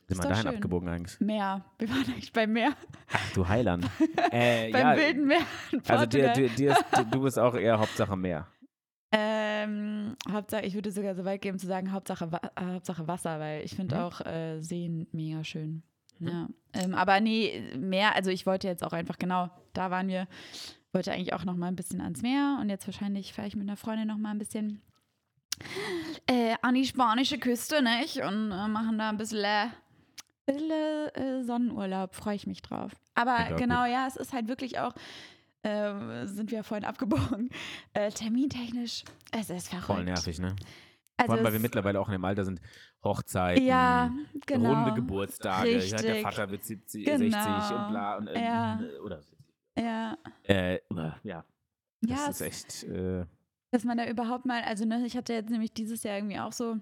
Sind 0.10 0.24
wir 0.24 0.30
dahin 0.30 0.43
schön. 0.43 0.56
abgebogen 0.56 0.89
eigentlich? 0.89 1.19
Meer. 1.19 1.63
Wir 1.78 1.89
waren 1.89 2.04
eigentlich 2.08 2.34
beim 2.34 2.52
Meer. 2.52 2.74
Ach 3.12 3.32
du 3.34 3.48
Heiland. 3.48 3.86
äh, 4.32 4.72
beim 4.72 4.82
ja, 4.82 4.98
wilden 4.98 5.28
Meer 5.28 5.41
also 5.88 6.06
dir, 6.06 6.34
dir, 6.34 6.50
dir 6.50 6.72
ist, 6.72 6.84
du 7.12 7.22
bist 7.22 7.38
auch 7.39 7.54
eher 7.56 7.80
Hauptsache 7.80 8.15
mehr. 8.17 8.48
Ähm, 9.12 10.15
Hauptsache, 10.32 10.65
ich 10.65 10.76
würde 10.76 10.91
sogar 10.91 11.15
so 11.15 11.26
weit 11.26 11.41
gehen 11.41 11.58
zu 11.58 11.65
sagen, 11.67 11.91
Hauptsache, 11.91 12.32
Wa 12.32 12.39
äh, 12.56 12.74
Hauptsache 12.74 13.08
Wasser, 13.08 13.39
weil 13.39 13.63
ich 13.63 13.76
finde 13.76 13.95
Mhm. 13.95 14.02
auch 14.02 14.22
äh, 14.22 14.62
Seen 14.62 15.08
mega 15.12 15.43
schön. 15.43 15.84
Mhm. 16.19 16.28
Ja. 16.28 16.48
Ähm, 16.74 16.93
aber 16.93 17.19
nee, 17.19 17.63
mehr, 17.78 18.15
also 18.15 18.30
ich 18.30 18.45
wollte 18.45 18.67
jetzt 18.67 18.84
auch 18.84 18.93
einfach, 18.93 19.17
genau, 19.17 19.50
da 19.74 19.89
waren 19.89 20.08
wir, 20.08 20.28
wollte 20.91 21.12
eigentlich 21.12 21.34
auch 21.34 21.45
noch 21.45 21.56
mal 21.56 21.67
ein 21.67 21.76
bisschen 21.76 22.02
ans 22.02 22.22
Meer 22.22 22.60
und 22.62 22.69
jetzt 22.69 22.88
wahrscheinlich 22.88 23.34
fahre 23.34 23.48
ich 23.48 23.56
mit 23.56 23.67
einer 23.67 23.78
Freundin 23.78 24.08
noch 24.08 24.17
mal 24.17 24.32
ein 24.32 24.38
bisschen 24.39 24.82
äh, 26.28 26.56
an 26.62 26.76
die 26.76 26.86
spanische 26.86 27.39
Küste, 27.39 27.82
nicht? 27.82 28.17
Und 28.17 28.52
äh, 28.52 28.67
machen 28.67 28.98
da 28.98 29.10
ein 29.10 29.17
bisschen, 29.17 29.72
bisschen 30.54 30.72
äh, 31.16 31.44
Sonnenurlaub, 31.44 32.16
freue 32.16 32.36
ich 32.36 32.48
mich 32.48 32.62
drauf. 32.62 32.92
Aber 33.16 33.36
auch 33.38 33.56
genau, 33.58 33.86
ja, 33.86 34.06
es 34.08 34.16
ist 34.16 34.34
halt 34.34 34.48
wirklich 34.48 34.80
auch, 34.80 34.94
äh, 35.64 36.26
sind 36.26 36.52
wir 36.52 36.64
vorhin 36.64 36.86
abgebogen, 36.86 37.50
äh, 37.94 38.10
termintechnisch, 38.12 39.04
es 39.32 39.50
ist 39.50 39.70
verrückt. 39.70 39.86
Voll 39.88 40.04
nervig, 40.04 40.40
ne? 40.40 40.56
Also 41.18 41.28
Vor 41.28 41.36
allem, 41.36 41.44
weil 41.46 41.54
wir 41.54 41.60
mittlerweile 41.60 42.00
auch 42.00 42.08
in 42.08 42.14
dem 42.14 42.24
Alter 42.24 42.46
sind. 42.46 42.62
Hochzeiten, 43.04 43.66
Ja, 43.66 44.10
genau. 44.46 44.74
runde 44.74 44.94
Geburtstage, 44.94 45.78
ja, 45.86 45.98
der. 45.98 46.22
Vater 46.22 46.50
wird 46.50 46.64
70, 46.64 47.06
Genau. 47.06 47.18
60 47.18 47.76
und 47.76 47.90
bla. 47.90 48.18
Und, 48.18 48.28
äh, 48.28 48.42
Ja. 48.42 48.80
Oder, 49.04 49.22
Ja, 49.78 50.18
äh, 50.44 50.80
ja, 51.24 51.44
das 52.02 52.10
ja 52.10 52.28
ist 52.30 52.42
echt. 52.42 52.84
Äh, 52.86 53.26
dass 53.72 53.84
man 53.84 53.98
da 53.98 54.08
überhaupt 54.08 54.46
mal, 54.46 54.62
also 54.64 54.86
ne, 54.86 55.06
ich 55.06 55.16
hatte 55.16 55.34
jetzt 55.34 55.50
nämlich 55.50 55.74
dieses 55.74 56.04
Jahr 56.04 56.16
irgendwie 56.18 56.40
auch 56.40 56.54
so 56.54 56.78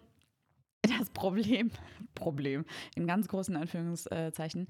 das 0.88 1.10
Problem, 1.10 1.72
Problem, 2.16 2.66
in 2.96 3.08
ganz 3.08 3.28
großen 3.28 3.56
Anführungszeichen, 3.56 4.68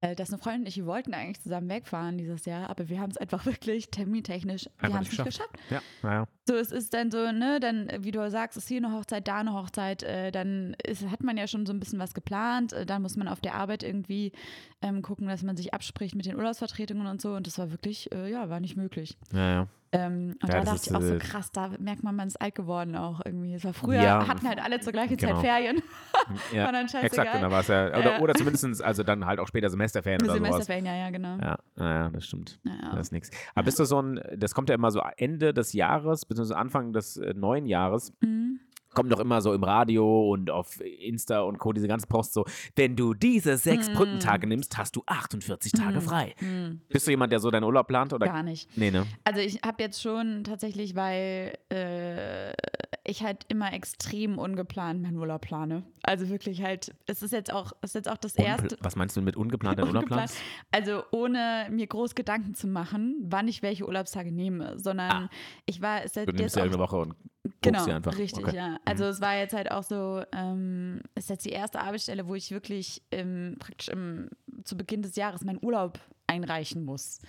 äh, 0.00 0.14
dass 0.14 0.30
eine 0.30 0.38
Freundin 0.40 0.60
und 0.62 0.68
ich, 0.68 0.76
wir 0.76 0.86
wollten 0.86 1.12
eigentlich 1.12 1.40
zusammen 1.40 1.68
wegfahren 1.68 2.18
dieses 2.18 2.44
Jahr, 2.44 2.70
aber 2.70 2.88
wir 2.88 3.00
haben 3.00 3.10
es 3.10 3.16
einfach 3.16 3.44
wirklich 3.46 3.90
termintechnisch, 3.90 4.68
wir 4.78 4.94
haben 4.94 5.02
es 5.02 5.10
nicht 5.10 5.24
geschafft. 5.24 5.50
ja, 5.70 5.80
naja. 6.02 6.28
So, 6.46 6.54
es 6.54 6.70
ist 6.70 6.94
dann 6.94 7.10
so, 7.10 7.32
ne, 7.32 7.58
dann, 7.58 7.90
wie 8.00 8.12
du 8.12 8.30
sagst, 8.30 8.56
ist 8.56 8.68
hier 8.68 8.76
eine 8.76 8.92
Hochzeit, 8.92 9.26
da 9.26 9.38
eine 9.38 9.54
Hochzeit, 9.54 10.04
äh, 10.04 10.30
dann 10.30 10.76
ist, 10.86 11.10
hat 11.10 11.24
man 11.24 11.36
ja 11.36 11.48
schon 11.48 11.66
so 11.66 11.72
ein 11.72 11.80
bisschen 11.80 11.98
was 11.98 12.14
geplant, 12.14 12.72
äh, 12.72 12.86
dann 12.86 13.02
muss 13.02 13.16
man 13.16 13.26
auf 13.26 13.40
der 13.40 13.54
Arbeit 13.54 13.82
irgendwie 13.82 14.30
ähm, 14.82 15.02
gucken, 15.02 15.26
dass 15.26 15.42
man 15.42 15.56
sich 15.56 15.74
abspricht 15.74 16.14
mit 16.14 16.26
den 16.26 16.36
Urlaubsvertretungen 16.36 17.08
und 17.08 17.20
so 17.20 17.34
und 17.34 17.48
das 17.48 17.58
war 17.58 17.72
wirklich, 17.72 18.12
äh, 18.12 18.30
ja, 18.30 18.48
war 18.48 18.60
nicht 18.60 18.76
möglich. 18.76 19.18
Ja, 19.32 19.50
ja. 19.50 19.68
Ähm, 19.90 20.36
und 20.42 20.48
Ja, 20.48 20.58
da 20.58 20.64
dachte 20.64 20.76
ist, 20.76 20.86
ich 20.88 20.94
auch 20.94 21.00
so 21.00 21.14
äh, 21.14 21.18
krass, 21.18 21.50
da 21.50 21.70
merkt 21.78 22.02
man, 22.02 22.14
man 22.14 22.28
ist 22.28 22.40
alt 22.40 22.54
geworden 22.54 22.94
auch 22.94 23.20
irgendwie. 23.24 23.54
Es 23.54 23.64
war 23.64 23.72
früher, 23.72 24.02
Ja, 24.02 24.28
hatten 24.28 24.46
halt 24.46 24.62
alle 24.62 24.80
zur 24.80 24.92
gleichen 24.92 25.16
genau. 25.16 25.34
Zeit 25.36 25.40
Ferien. 25.46 25.82
ja. 26.52 26.64
War 26.66 26.72
dann 26.72 26.84
Exakt, 26.84 27.04
und 27.04 27.10
scheißegal. 27.16 27.40
da 27.40 27.50
war 27.50 27.60
es 27.60 27.68
ja. 27.68 27.88
Oder, 27.88 28.12
Ja. 28.16 28.20
oder 28.20 28.34
zumindest, 28.34 28.82
also 28.82 29.02
dann 29.02 29.24
halt 29.24 29.40
auch 29.40 29.48
später 29.48 29.70
Semesterferien 29.70 30.20
oder 30.22 30.34
sowas. 30.34 30.46
Semesterferien, 30.48 30.84
ja, 30.86 30.94
ja, 30.96 31.10
genau. 31.10 31.38
Ja, 31.38 31.58
naja, 31.76 32.10
das 32.10 32.26
stimmt. 32.26 32.60
Ja. 32.64 32.90
Das 32.92 33.06
ist 33.08 33.12
nix. 33.12 33.30
Aber 33.54 33.64
bist 33.64 33.78
du 33.78 33.84
so 33.84 34.00
ein, 34.02 34.20
das 34.36 34.54
kommt 34.54 34.68
ja 34.68 34.74
immer 34.74 34.90
so 34.90 35.00
Ende 35.16 35.54
des 35.54 35.72
Jahres, 35.72 36.26
beziehungsweise 36.26 36.58
Anfang 36.58 36.92
des 36.92 37.16
äh, 37.16 37.32
neuen 37.34 37.66
Jahres, 37.66 38.12
Mhm. 38.20 38.60
Kommt 38.98 39.12
doch 39.12 39.20
immer 39.20 39.40
so 39.40 39.52
im 39.54 39.62
Radio 39.62 40.30
und 40.32 40.50
auf 40.50 40.80
Insta 40.80 41.40
und 41.42 41.58
Co. 41.58 41.72
diese 41.72 41.86
ganzen 41.88 42.08
Posts 42.08 42.34
so, 42.34 42.44
wenn 42.76 42.96
du 42.96 43.14
diese 43.14 43.56
sechs 43.56 43.88
Mm. 43.88 43.94
Brückentage 43.94 44.46
nimmst, 44.46 44.76
hast 44.76 44.96
du 44.96 45.02
48 45.06 45.72
Tage 45.72 45.98
Mm. 45.98 46.02
frei. 46.02 46.34
Mhm. 46.40 46.80
Bist 46.88 47.06
du 47.06 47.10
jemand, 47.12 47.30
der 47.32 47.38
so 47.40 47.50
deinen 47.50 47.64
Urlaub 47.64 47.86
plant? 47.86 48.12
Oder? 48.12 48.26
Gar 48.26 48.42
nicht. 48.42 48.68
Nee, 48.76 48.90
ne? 48.90 49.06
Also 49.24 49.40
ich 49.40 49.60
habe 49.62 49.82
jetzt 49.82 50.02
schon 50.02 50.42
tatsächlich, 50.44 50.96
weil 50.96 51.56
äh, 51.72 52.52
ich 53.04 53.22
halt 53.22 53.44
immer 53.48 53.72
extrem 53.72 54.38
ungeplant 54.38 55.00
meinen 55.02 55.16
Urlaub 55.16 55.42
plane. 55.42 55.82
Also 56.02 56.28
wirklich 56.28 56.62
halt, 56.62 56.94
es 57.06 57.22
ist 57.22 57.32
jetzt 57.32 57.52
auch, 57.52 57.72
es 57.80 57.90
ist 57.90 57.94
jetzt 57.94 58.10
auch 58.10 58.16
das 58.18 58.34
erste. 58.36 58.74
Unpl- 58.76 58.78
Was 58.84 58.96
meinst 58.96 59.16
du 59.16 59.22
mit 59.22 59.36
ungeplant 59.36 59.78
deinen 59.78 59.88
Urlaub 59.88 60.06
planst? 60.06 60.36
Also 60.72 61.02
ohne 61.12 61.68
mir 61.70 61.86
groß 61.86 62.14
Gedanken 62.14 62.54
zu 62.54 62.66
machen, 62.66 63.16
wann 63.22 63.48
ich 63.48 63.62
welche 63.62 63.86
Urlaubstage 63.86 64.32
nehme, 64.32 64.78
sondern 64.78 65.28
ich 65.66 65.80
war 65.80 66.04
es 66.04 66.16
Ah. 66.18 66.24
Du 66.26 66.32
nimmst 66.32 66.56
ja 66.56 66.64
irgendeine 66.64 66.82
Woche 66.84 66.96
und 66.96 67.14
Genau, 67.60 67.84
sie 67.84 67.92
einfach. 67.92 68.16
richtig, 68.16 68.44
Okay. 68.44 68.52
Mhm. 68.52 68.56
ja. 68.56 68.76
Also 68.84 69.04
es 69.04 69.20
war 69.20 69.36
jetzt 69.36 69.54
halt 69.54 69.70
auch 69.70 69.82
so, 69.82 70.22
ähm, 70.32 71.02
es 71.14 71.24
ist 71.24 71.30
jetzt 71.30 71.44
die 71.44 71.50
erste 71.50 71.80
Arbeitsstelle, 71.80 72.26
wo 72.28 72.34
ich 72.34 72.50
wirklich 72.50 73.02
ähm, 73.10 73.56
praktisch 73.58 73.88
im, 73.88 74.30
zu 74.64 74.76
Beginn 74.76 75.02
des 75.02 75.16
Jahres 75.16 75.44
meinen 75.44 75.58
Urlaub 75.62 75.98
einreichen 76.26 76.84
muss. 76.84 77.20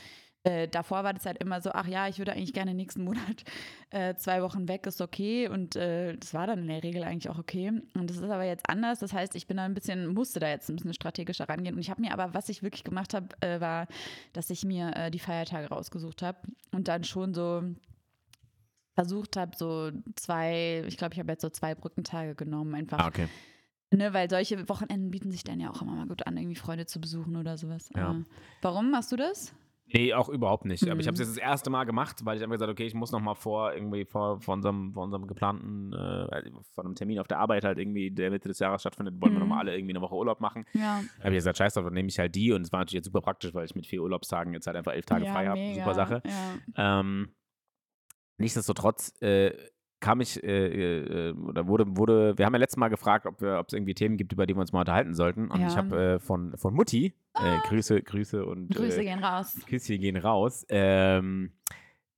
Äh, 0.44 0.70
davor 0.70 1.04
war 1.04 1.14
das 1.14 1.26
halt 1.26 1.40
immer 1.40 1.60
so, 1.60 1.72
ach 1.74 1.88
ja, 1.88 2.08
ich 2.08 2.18
würde 2.18 2.32
eigentlich 2.32 2.54
gerne 2.54 2.74
nächsten 2.74 3.04
Monat 3.04 3.44
äh, 3.90 4.16
zwei 4.16 4.42
Wochen 4.42 4.70
weg, 4.70 4.86
ist 4.88 5.02
okay. 5.02 5.50
Und 5.50 5.76
äh, 5.76 6.16
das 6.16 6.34
war 6.34 6.48
dann 6.48 6.60
in 6.60 6.68
der 6.68 6.82
Regel 6.82 7.04
eigentlich 7.04 7.30
auch 7.30 7.40
okay. 7.40 7.70
Und 7.94 8.10
das 8.10 8.18
ist 8.18 8.24
aber 8.24 8.46
jetzt 8.46 8.70
anders. 8.70 9.00
Das 9.00 9.12
heißt, 9.12 9.36
ich 9.36 9.48
bin 9.48 9.58
da 9.58 9.66
ein 9.66 9.74
bisschen, 9.74 10.08
musste 10.08 10.40
da 10.40 10.48
jetzt 10.48 10.70
ein 10.70 10.76
bisschen 10.76 10.94
strategischer 10.94 11.50
rangehen. 11.50 11.76
Und 11.76 11.82
ich 11.82 11.90
habe 11.90 12.02
mir 12.02 12.14
aber, 12.14 12.34
was 12.34 12.48
ich 12.48 12.64
wirklich 12.64 12.86
gemacht 12.86 13.14
habe, 13.14 13.28
äh, 13.42 13.60
war, 13.60 13.88
dass 14.32 14.50
ich 14.50 14.64
mir 14.64 14.96
äh, 14.96 15.12
die 15.12 15.20
Feiertage 15.20 15.68
rausgesucht 15.68 16.22
habe 16.22 16.38
und 16.72 16.88
dann 16.88 17.04
schon 17.04 17.34
so 17.34 17.64
versucht 19.00 19.38
habe, 19.38 19.52
so 19.56 19.92
zwei, 20.16 20.84
ich 20.88 20.98
glaube, 20.98 21.14
ich 21.14 21.20
habe 21.20 21.32
jetzt 21.32 21.42
so 21.42 21.50
zwei 21.50 21.74
Brückentage 21.74 22.36
genommen, 22.36 22.76
einfach, 22.76 23.00
Ah, 23.00 23.08
okay. 23.08 23.28
ne, 23.92 24.14
weil 24.14 24.30
solche 24.30 24.68
Wochenenden 24.68 25.10
bieten 25.10 25.32
sich 25.32 25.46
dann 25.46 25.60
ja 25.62 25.70
auch 25.70 25.82
immer 25.82 25.94
mal 25.96 26.06
gut 26.08 26.28
an, 26.28 26.36
irgendwie 26.36 26.58
Freunde 26.58 26.86
zu 26.86 27.00
besuchen 27.00 27.38
oder 27.38 27.58
sowas. 27.58 27.90
Ja. 27.96 28.10
Aber 28.10 28.24
warum 28.62 28.92
machst 28.92 29.12
du 29.14 29.16
das? 29.16 29.54
Nee, 29.92 30.14
auch 30.14 30.30
überhaupt 30.30 30.66
nicht. 30.66 30.88
Aber 30.88 31.00
ich 31.00 31.08
habe 31.08 31.16
es 31.16 31.20
Mhm. 31.20 31.26
jetzt 31.26 31.38
das 31.38 31.44
erste 31.44 31.72
Mal 31.72 31.86
gemacht, 31.86 32.24
weil 32.24 32.38
ich 32.38 32.44
einfach 32.44 32.54
gesagt 32.58 32.70
okay, 32.72 32.86
ich 32.86 32.94
muss 32.94 33.12
noch 33.12 33.22
mal 33.22 33.34
vor 33.34 33.74
irgendwie 33.74 34.06
vor, 34.06 34.40
vor, 34.40 34.54
unserem, 34.54 34.94
vor 34.94 35.04
unserem 35.06 35.26
geplanten, 35.26 35.94
äh, 35.94 36.52
von 36.76 36.86
einem 36.86 36.94
Termin 36.96 37.18
auf 37.20 37.28
der 37.28 37.40
Arbeit 37.40 37.64
halt 37.64 37.80
irgendwie, 37.80 38.12
der 38.12 38.30
Mitte 38.30 38.50
des 38.50 38.60
Jahres 38.60 38.82
stattfindet, 38.82 39.16
wollen 39.20 39.34
wir 39.34 39.40
Mhm. 39.40 39.48
noch 39.48 39.56
mal 39.56 39.60
alle 39.62 39.76
irgendwie 39.76 39.94
eine 39.94 40.02
Woche 40.02 40.14
Urlaub 40.14 40.42
machen. 40.42 40.66
Ja, 40.74 41.02
Da 41.18 41.24
habe 41.24 41.34
ich 41.34 41.38
gesagt, 41.38 41.58
scheiß 41.58 41.74
drauf, 41.74 41.86
dann 41.86 41.94
nehme 41.96 42.08
ich 42.10 42.20
halt 42.20 42.36
die 42.36 42.52
und 42.52 42.62
es 42.62 42.72
war 42.72 42.82
natürlich 42.82 43.00
jetzt 43.00 43.06
super 43.06 43.22
praktisch, 43.22 43.52
weil 43.56 43.66
ich 43.66 43.74
mit 43.74 43.88
vier 43.88 44.04
Urlaubstagen 44.04 44.54
jetzt 44.54 44.68
halt 44.68 44.78
einfach 44.78 44.92
elf 44.94 45.06
Tage 45.08 45.26
ja, 45.26 45.32
frei 45.32 45.48
habe. 45.48 45.74
Super 45.74 45.96
Sache. 45.96 46.22
Ja. 46.76 47.00
Ähm, 47.00 47.30
nichtsdestotrotz 48.40 49.14
äh, 49.22 49.52
kam 50.00 50.22
ich 50.22 50.42
äh, 50.44 51.30
äh, 51.30 51.34
oder 51.34 51.68
wurde, 51.68 51.86
wurde, 51.98 52.38
wir 52.38 52.46
haben 52.46 52.54
ja 52.54 52.60
letztes 52.60 52.78
Mal 52.78 52.88
gefragt, 52.88 53.26
ob 53.26 53.42
es 53.42 53.74
irgendwie 53.74 53.94
Themen 53.94 54.16
gibt, 54.18 54.32
über 54.32 54.46
die 54.48 54.56
wir 54.56 54.62
uns 54.62 54.72
mal 54.72 54.80
unterhalten 54.80 55.14
sollten. 55.14 55.50
Und 55.52 55.60
Ja. 55.60 55.68
ich 55.68 55.78
habe 55.78 56.02
äh, 56.16 56.20
von, 56.20 56.58
von 56.58 56.74
Mutti, 56.74 57.14
äh, 57.36 57.58
Grüße, 57.68 58.02
Grüße 58.02 58.46
und 58.46 58.70
Grüße 58.70 59.02
äh, 59.02 59.04
gehen 59.04 59.24
raus. 59.24 59.58
Küsschen 59.68 60.00
gehen 60.00 60.16
raus. 60.16 60.66
Ähm, 60.70 61.52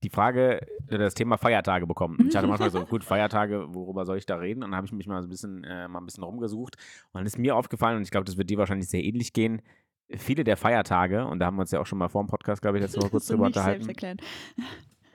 die 0.03 0.09
Frage, 0.09 0.61
äh, 0.87 0.97
das 0.97 1.15
Thema 1.15 1.37
Feiertage 1.37 1.87
bekommen. 1.87 2.27
Ich 2.27 2.35
hatte 2.35 2.47
manchmal 2.47 2.69
so, 2.69 2.85
gut, 2.85 3.03
Feiertage, 3.03 3.65
worüber 3.73 4.05
soll 4.05 4.17
ich 4.17 4.25
da 4.27 4.35
reden? 4.35 4.63
Und 4.63 4.71
dann 4.71 4.77
habe 4.77 4.85
ich 4.85 4.93
mich 4.93 5.07
mal 5.07 5.21
so 5.21 5.27
ein 5.27 5.31
bisschen, 5.31 5.63
äh, 5.63 5.87
mal 5.87 5.99
ein 5.99 6.05
bisschen 6.05 6.23
rumgesucht. 6.23 6.75
Und 7.11 7.19
dann 7.19 7.25
ist 7.25 7.39
mir 7.39 7.55
aufgefallen, 7.55 7.97
und 7.97 8.03
ich 8.03 8.11
glaube, 8.11 8.25
das 8.25 8.37
wird 8.37 8.49
dir 8.49 8.57
wahrscheinlich 8.59 8.89
sehr 8.89 9.03
ähnlich 9.03 9.33
gehen, 9.33 9.61
viele 10.09 10.43
der 10.43 10.57
Feiertage, 10.57 11.25
und 11.25 11.39
da 11.39 11.45
haben 11.47 11.55
wir 11.55 11.61
uns 11.61 11.71
ja 11.71 11.79
auch 11.79 11.85
schon 11.85 11.97
mal 11.97 12.09
vor 12.09 12.23
dem 12.23 12.27
Podcast, 12.27 12.61
glaube 12.61 12.77
ich, 12.77 12.83
jetzt 12.83 12.97
noch 12.97 13.09
kurz 13.09 13.27
drüber 13.27 13.45
unterhalten. 13.45 13.85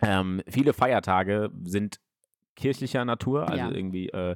Ähm, 0.03 0.43
viele 0.49 0.73
Feiertage 0.73 1.51
sind 1.65 2.01
kirchlicher 2.55 3.05
Natur, 3.05 3.49
also 3.49 3.67
Ja. 3.67 3.71
irgendwie 3.71 4.09
äh, 4.09 4.35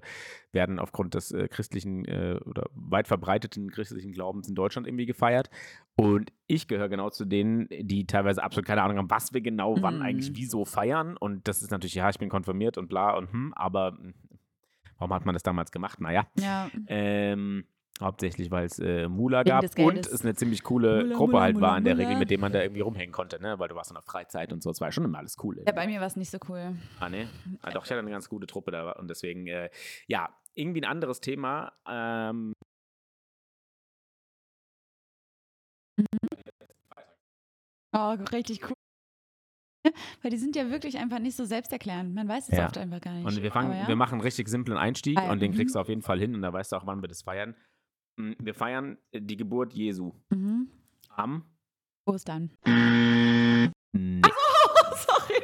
werden 0.52 0.78
aufgrund 0.78 1.14
des 1.14 1.32
äh, 1.32 1.48
christlichen 1.48 2.04
äh, 2.04 2.38
oder 2.44 2.66
weit 2.74 3.08
verbreiteten 3.08 3.70
christlichen 3.70 4.12
Glaubens 4.12 4.46
in 4.46 4.54
Deutschland 4.54 4.86
irgendwie 4.86 5.06
gefeiert. 5.06 5.48
Und 5.96 6.30
ich 6.46 6.68
gehöre 6.68 6.90
genau 6.90 7.08
zu 7.08 7.24
denen, 7.24 7.66
die 7.70 8.06
teilweise 8.06 8.42
absolut 8.42 8.66
keine 8.66 8.82
Ahnung 8.82 8.98
haben, 8.98 9.10
was 9.10 9.32
wir 9.32 9.40
genau 9.40 9.80
wann 9.80 9.96
Mhm. 9.96 10.02
eigentlich 10.02 10.32
wieso 10.34 10.66
feiern. 10.66 11.16
Und 11.16 11.48
das 11.48 11.62
ist 11.62 11.70
natürlich, 11.70 11.94
ja, 11.94 12.10
ich 12.10 12.18
bin 12.18 12.28
konfirmiert 12.28 12.76
und 12.76 12.88
bla 12.88 13.16
und 13.16 13.32
hm, 13.32 13.54
aber 13.54 13.92
hm, 13.98 14.12
warum 14.98 15.14
hat 15.14 15.24
man 15.24 15.34
das 15.34 15.42
damals 15.42 15.72
gemacht? 15.72 15.98
Naja. 16.00 16.26
Ja, 16.38 16.70
Ähm, 16.88 17.64
Hauptsächlich, 18.00 18.50
weil 18.50 18.64
es 18.64 18.78
äh, 18.78 19.08
Mula 19.08 19.42
gab 19.42 19.64
und 19.78 20.06
es 20.06 20.22
eine 20.22 20.34
ziemlich 20.34 20.62
coole 20.62 21.02
Mula, 21.04 21.16
Gruppe 21.16 21.32
Mula, 21.32 21.42
halt 21.42 21.54
war 21.56 21.60
Mula, 21.60 21.78
in 21.78 21.84
der. 21.84 21.98
Regel, 21.98 22.16
mit 22.16 22.30
dem 22.30 22.40
man 22.40 22.50
da 22.52 22.62
irgendwie 22.62 22.80
rumhängen 22.80 23.12
konnte, 23.12 23.40
ne? 23.42 23.58
Weil 23.58 23.68
du 23.68 23.74
warst 23.74 23.90
in 23.90 23.94
der 23.94 24.02
Freizeit 24.02 24.52
und 24.52 24.62
so. 24.62 24.70
Es 24.70 24.80
war 24.80 24.90
schon 24.90 25.04
immer 25.04 25.18
alles 25.18 25.36
cool. 25.42 25.62
Ja, 25.66 25.72
bei 25.72 25.86
mir 25.86 26.00
war 26.00 26.06
es 26.06 26.16
nicht 26.16 26.30
so 26.30 26.38
cool. 26.48 26.76
Ah, 26.98 27.08
ne? 27.10 27.28
Ah, 27.62 27.70
doch, 27.70 27.84
ich 27.84 27.90
hatte 27.90 28.00
eine 28.00 28.10
ganz 28.10 28.28
gute 28.28 28.46
Truppe 28.46 28.70
da 28.70 28.92
und 28.92 29.08
deswegen, 29.08 29.46
äh, 29.46 29.70
ja, 30.06 30.30
irgendwie 30.54 30.80
ein 30.80 30.90
anderes 30.90 31.20
Thema. 31.20 31.72
Ähm, 31.86 32.54
Oh, 37.92 38.16
richtig 38.32 38.62
cool. 38.68 38.74
Weil 40.22 40.30
die 40.30 40.36
sind 40.36 40.54
ja 40.56 40.70
wirklich 40.70 40.98
einfach 40.98 41.18
nicht 41.18 41.36
so 41.36 41.44
selbsterklärend. 41.44 42.14
Man 42.14 42.28
weiß 42.28 42.48
es 42.50 42.56
Ja. 42.58 42.66
oft 42.66 42.78
einfach 42.78 43.00
gar 43.00 43.14
nicht. 43.14 43.26
und 43.26 43.42
wir, 43.42 43.50
fangen, 43.50 43.72
ja. 43.72 43.88
wir 43.88 43.96
machen 43.96 44.14
einen 44.14 44.20
richtig 44.20 44.48
simplen 44.48 44.76
Einstieg 44.76 45.18
Ah, 45.18 45.24
ja, 45.26 45.32
und 45.32 45.40
den 45.40 45.52
mhm. 45.52 45.56
kriegst 45.56 45.74
du 45.74 45.80
auf 45.80 45.88
jeden 45.88 46.02
Fall 46.02 46.18
hin 46.18 46.34
und 46.34 46.42
da 46.42 46.52
weißt 46.52 46.72
du 46.72 46.76
auch, 46.76 46.86
wann 46.86 47.02
wir 47.02 47.08
das 47.08 47.22
feiern. 47.22 47.54
Mm, 48.16 48.32
Wir 48.38 48.54
feiern 48.54 48.98
äh, 49.12 49.20
die 49.20 49.36
Geburt 49.36 49.72
Jesu 49.72 50.12
Mhm. 50.30 50.68
am. 51.08 51.44
Ostern. 52.06 52.50
Nee. 52.64 54.20
Oh, 54.26 54.94
sorry. 54.96 55.42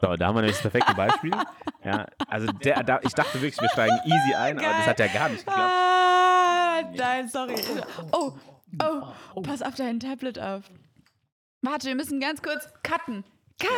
So, 0.00 0.16
da 0.16 0.26
haben 0.26 0.34
wir 0.36 0.42
nämlich 0.42 0.52
das 0.60 0.62
perfekte 0.62 0.94
Beispiel. 0.94 1.32
Ja, 1.84 2.06
also 2.28 2.46
der, 2.52 2.82
da, 2.82 3.00
ich 3.02 3.12
dachte 3.14 3.40
wirklich, 3.40 3.60
wir 3.60 3.68
steigen 3.70 3.96
easy 4.04 4.34
ein, 4.34 4.58
aber 4.58 4.68
das 4.68 4.76
Geil. 4.78 4.86
hat 4.88 4.98
ja 5.00 5.06
gar 5.08 5.28
nicht 5.30 5.46
geklappt. 5.46 5.72
Ah, 5.72 6.82
nein, 6.94 7.28
sorry. 7.28 7.54
Oh, 8.12 8.32
oh, 9.34 9.40
pass 9.42 9.62
auf 9.62 9.74
dein 9.74 10.00
Tablet 10.00 10.38
auf. 10.38 10.64
Warte, 11.62 11.86
wir 11.88 11.94
müssen 11.94 12.20
ganz 12.20 12.42
kurz 12.42 12.68
cutten. 12.82 13.24
Cut! 13.58 13.70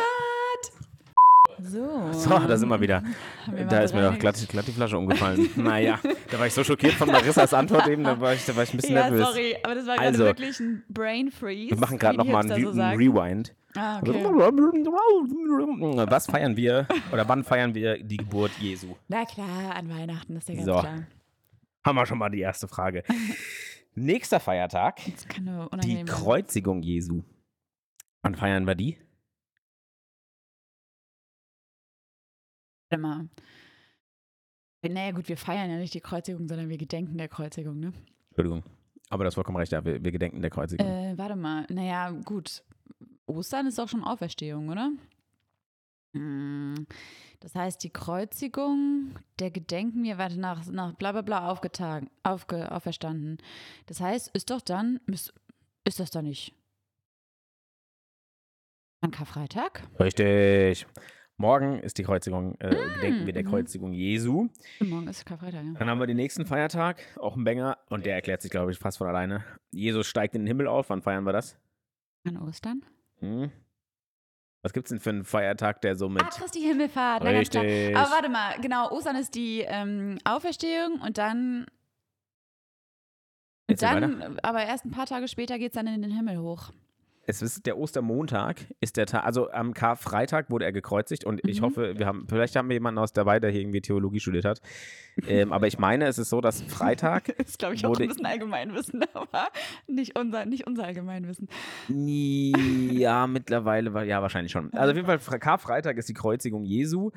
So. 1.61 2.11
So, 2.13 2.29
da 2.29 2.57
sind 2.57 2.69
wir 2.69 2.79
wieder. 2.79 3.03
Wir 3.51 3.65
Da 3.65 3.79
ist 3.79 3.93
mir 3.93 4.01
doch 4.03 4.17
glatt, 4.19 4.37
glatt 4.49 4.67
die 4.67 4.71
Flasche 4.71 4.97
umgefallen. 4.97 5.49
naja, 5.55 5.99
da 6.31 6.39
war 6.39 6.47
ich 6.47 6.53
so 6.53 6.63
schockiert 6.63 6.93
von 6.93 7.07
Marissas 7.11 7.53
Antwort 7.53 7.87
eben, 7.87 8.03
da 8.03 8.19
war 8.19 8.33
ich, 8.33 8.45
da 8.45 8.55
war 8.55 8.63
ich 8.63 8.73
ein 8.73 8.77
bisschen 8.77 8.95
Ja, 8.95 9.09
nervös. 9.09 9.27
sorry, 9.27 9.57
aber 9.63 9.75
das 9.75 9.87
war 9.87 9.95
gerade 9.95 10.07
Also, 10.07 10.23
wirklich 10.25 10.59
ein 10.59 10.83
Brain 10.89 11.31
Freeze. 11.31 11.71
Wir 11.71 11.77
machen 11.79 11.97
gerade 11.97 12.17
nochmal 12.17 12.49
einen, 12.51 12.73
so. 12.73 12.81
Rewind. 12.81 13.55
Ah, 13.75 13.99
okay. 13.99 14.23
Was 16.09 16.25
feiern 16.27 16.55
wir 16.57 16.87
oder 17.11 17.27
wann 17.27 17.43
feiern 17.43 17.75
wir 17.75 18.01
die 18.03 18.17
Geburt 18.17 18.51
Jesu? 18.59 18.95
Na 19.07 19.25
klar, 19.25 19.75
an 19.75 19.89
Weihnachten 19.89 20.35
ist 20.37 20.49
ja 20.49 20.55
ganz 20.55 20.65
So. 20.65 20.79
klar. 20.79 21.03
Haben 21.85 21.95
wir 21.95 22.05
schon 22.05 22.17
mal 22.17 22.29
die 22.29 22.41
erste 22.41 22.67
Frage. 22.67 23.03
Nächster 23.95 24.39
Feiertag, 24.39 24.99
die. 25.83 26.05
Kreuzigung 26.05 26.81
Jesu. 26.83 27.23
Wann 28.21 28.35
feiern 28.35 28.65
wir 28.67 28.75
die? 28.75 28.97
Mal. 32.95 33.27
Naja, 34.81 35.11
gut, 35.11 35.27
wir 35.27 35.37
feiern 35.37 35.69
ja 35.69 35.77
nicht 35.77 35.93
die 35.93 36.01
Kreuzigung, 36.01 36.47
sondern 36.47 36.69
wir 36.69 36.77
gedenken 36.77 37.17
der 37.17 37.27
Kreuzigung, 37.27 37.79
ne? 37.79 37.93
Entschuldigung. 38.29 38.63
Aber 39.09 39.23
das 39.23 39.35
vollkommen 39.35 39.57
recht, 39.57 39.71
ja, 39.71 39.83
wir, 39.83 40.03
wir 40.03 40.11
gedenken 40.11 40.41
der 40.41 40.51
Kreuzigung. 40.51 40.85
Äh, 40.85 41.17
warte 41.17 41.35
mal. 41.35 41.65
Naja, 41.69 42.11
gut. 42.11 42.63
Ostern 43.25 43.67
ist 43.67 43.77
doch 43.77 43.89
schon 43.89 44.03
Auferstehung, 44.03 44.69
oder? 44.69 44.91
Hm. 46.13 46.87
Das 47.39 47.55
heißt, 47.55 47.83
die 47.83 47.89
Kreuzigung, 47.89 49.15
der 49.39 49.51
gedenken 49.51 50.03
wir, 50.03 50.17
warte, 50.17 50.39
nach, 50.39 50.65
nach 50.67 50.93
bla 50.93 51.11
bla 51.11 51.21
bla 51.21 51.49
aufgetagen, 51.49 52.09
aufge, 52.23 52.71
auferstanden. 52.71 53.37
Das 53.85 54.01
heißt, 54.01 54.29
ist 54.35 54.49
doch 54.49 54.61
dann, 54.61 54.99
ist, 55.07 55.33
ist 55.83 55.99
das 55.99 56.11
doch 56.11 56.21
nicht 56.21 56.53
an 59.01 59.11
Karfreitag? 59.11 59.83
Richtig. 59.99 60.87
Morgen 61.39 61.79
ist 61.79 61.99
die 61.99 62.03
Kreuzigung, 62.03 62.55
äh, 62.59 62.69
gedenken 62.95 63.27
wir 63.27 63.33
der 63.33 63.43
mhm. 63.43 63.49
Kreuzigung 63.49 63.93
Jesu. 63.93 64.49
Morgen 64.79 65.07
ist 65.07 65.23
Karfreitag, 65.23 65.63
ja. 65.63 65.73
Dann 65.77 65.87
haben 65.87 65.99
wir 65.99 66.07
den 66.07 66.17
nächsten 66.17 66.47
Feiertag, 66.47 67.03
auch 67.17 67.35
ein 67.35 67.43
Banger, 67.43 67.77
und 67.89 68.07
der 68.07 68.15
erklärt 68.15 68.41
sich, 68.41 68.49
glaube 68.49 68.71
ich, 68.71 68.79
fast 68.79 68.97
von 68.97 69.07
alleine. 69.07 69.45
Jesus 69.69 70.07
steigt 70.07 70.33
in 70.33 70.41
den 70.41 70.47
Himmel 70.47 70.67
auf. 70.67 70.89
Wann 70.89 71.03
feiern 71.03 71.25
wir 71.25 71.33
das? 71.33 71.55
An 72.27 72.37
Ostern? 72.37 72.83
Hm? 73.19 73.51
Was 74.63 74.73
gibt's 74.73 74.89
denn 74.89 74.99
für 74.99 75.11
einen 75.11 75.25
Feiertag, 75.25 75.79
der 75.81 75.95
so 75.95 76.09
mit. 76.09 76.23
Ah, 76.23 76.29
Christi 76.29 76.59
Himmelfahrt. 76.59 77.23
Na, 77.23 77.31
ganz 77.31 77.51
klar. 77.51 77.63
Aber 77.63 78.11
warte 78.11 78.29
mal, 78.29 78.59
genau, 78.59 78.89
Ostern 78.91 79.15
ist 79.15 79.35
die 79.35 79.59
ähm, 79.59 80.17
Auferstehung 80.23 81.01
und 81.01 81.19
dann. 81.19 81.67
Und 83.69 83.81
dann, 83.83 84.39
aber 84.41 84.65
erst 84.65 84.85
ein 84.85 84.91
paar 84.91 85.05
Tage 85.05 85.27
später 85.27 85.59
geht 85.59 85.71
es 85.71 85.75
dann 85.75 85.85
in 85.85 86.01
den 86.01 86.11
Himmel 86.11 86.39
hoch. 86.39 86.71
Es 87.29 87.41
ist 87.41 87.65
der 87.65 87.77
Ostermontag, 87.77 88.55
ist 88.79 88.95
der 88.95 89.05
Tag, 89.05 89.25
also 89.25 89.51
am 89.51 89.73
Karfreitag 89.73 90.49
wurde 90.49 90.63
er 90.63 90.71
gekreuzigt 90.71 91.25
und 91.25 91.45
ich 91.45 91.59
Mhm. 91.59 91.65
hoffe, 91.65 91.99
wir 91.99 92.05
haben, 92.05 92.25
vielleicht 92.29 92.55
haben 92.55 92.69
wir 92.69 92.75
jemanden 92.75 92.99
aus 92.99 93.11
dabei, 93.11 93.41
der 93.41 93.49
hier 93.51 93.59
irgendwie 93.59 93.81
Theologie 93.81 94.21
studiert 94.21 94.45
hat. 94.45 94.61
ähm, 95.27 95.51
aber 95.51 95.67
ich 95.67 95.77
meine, 95.77 96.05
es 96.07 96.17
ist 96.19 96.29
so, 96.29 96.39
dass 96.39 96.61
Freitag, 96.61 97.25
Das 97.37 97.49
ist, 97.49 97.59
glaube 97.59 97.75
ich, 97.75 97.85
auch 97.85 97.99
ein 97.99 98.07
bisschen 98.07 98.25
Allgemeinwissen, 98.25 99.03
aber 99.13 99.47
nicht 99.87 100.17
unser, 100.17 100.45
nicht 100.45 100.65
unser 100.67 100.85
Allgemeinwissen. 100.85 101.49
ja, 101.89 103.27
mittlerweile, 103.27 103.93
war- 103.93 104.03
ja, 104.05 104.21
wahrscheinlich 104.21 104.51
schon. 104.53 104.73
Also 104.73 104.91
auf 104.91 104.95
jeden 104.95 105.07
Fall, 105.07 105.17
Fre- 105.17 105.39
Karfreitag 105.39 105.97
ist 105.97 106.07
die 106.09 106.13
Kreuzigung 106.13 106.63
Jesu 106.63 107.11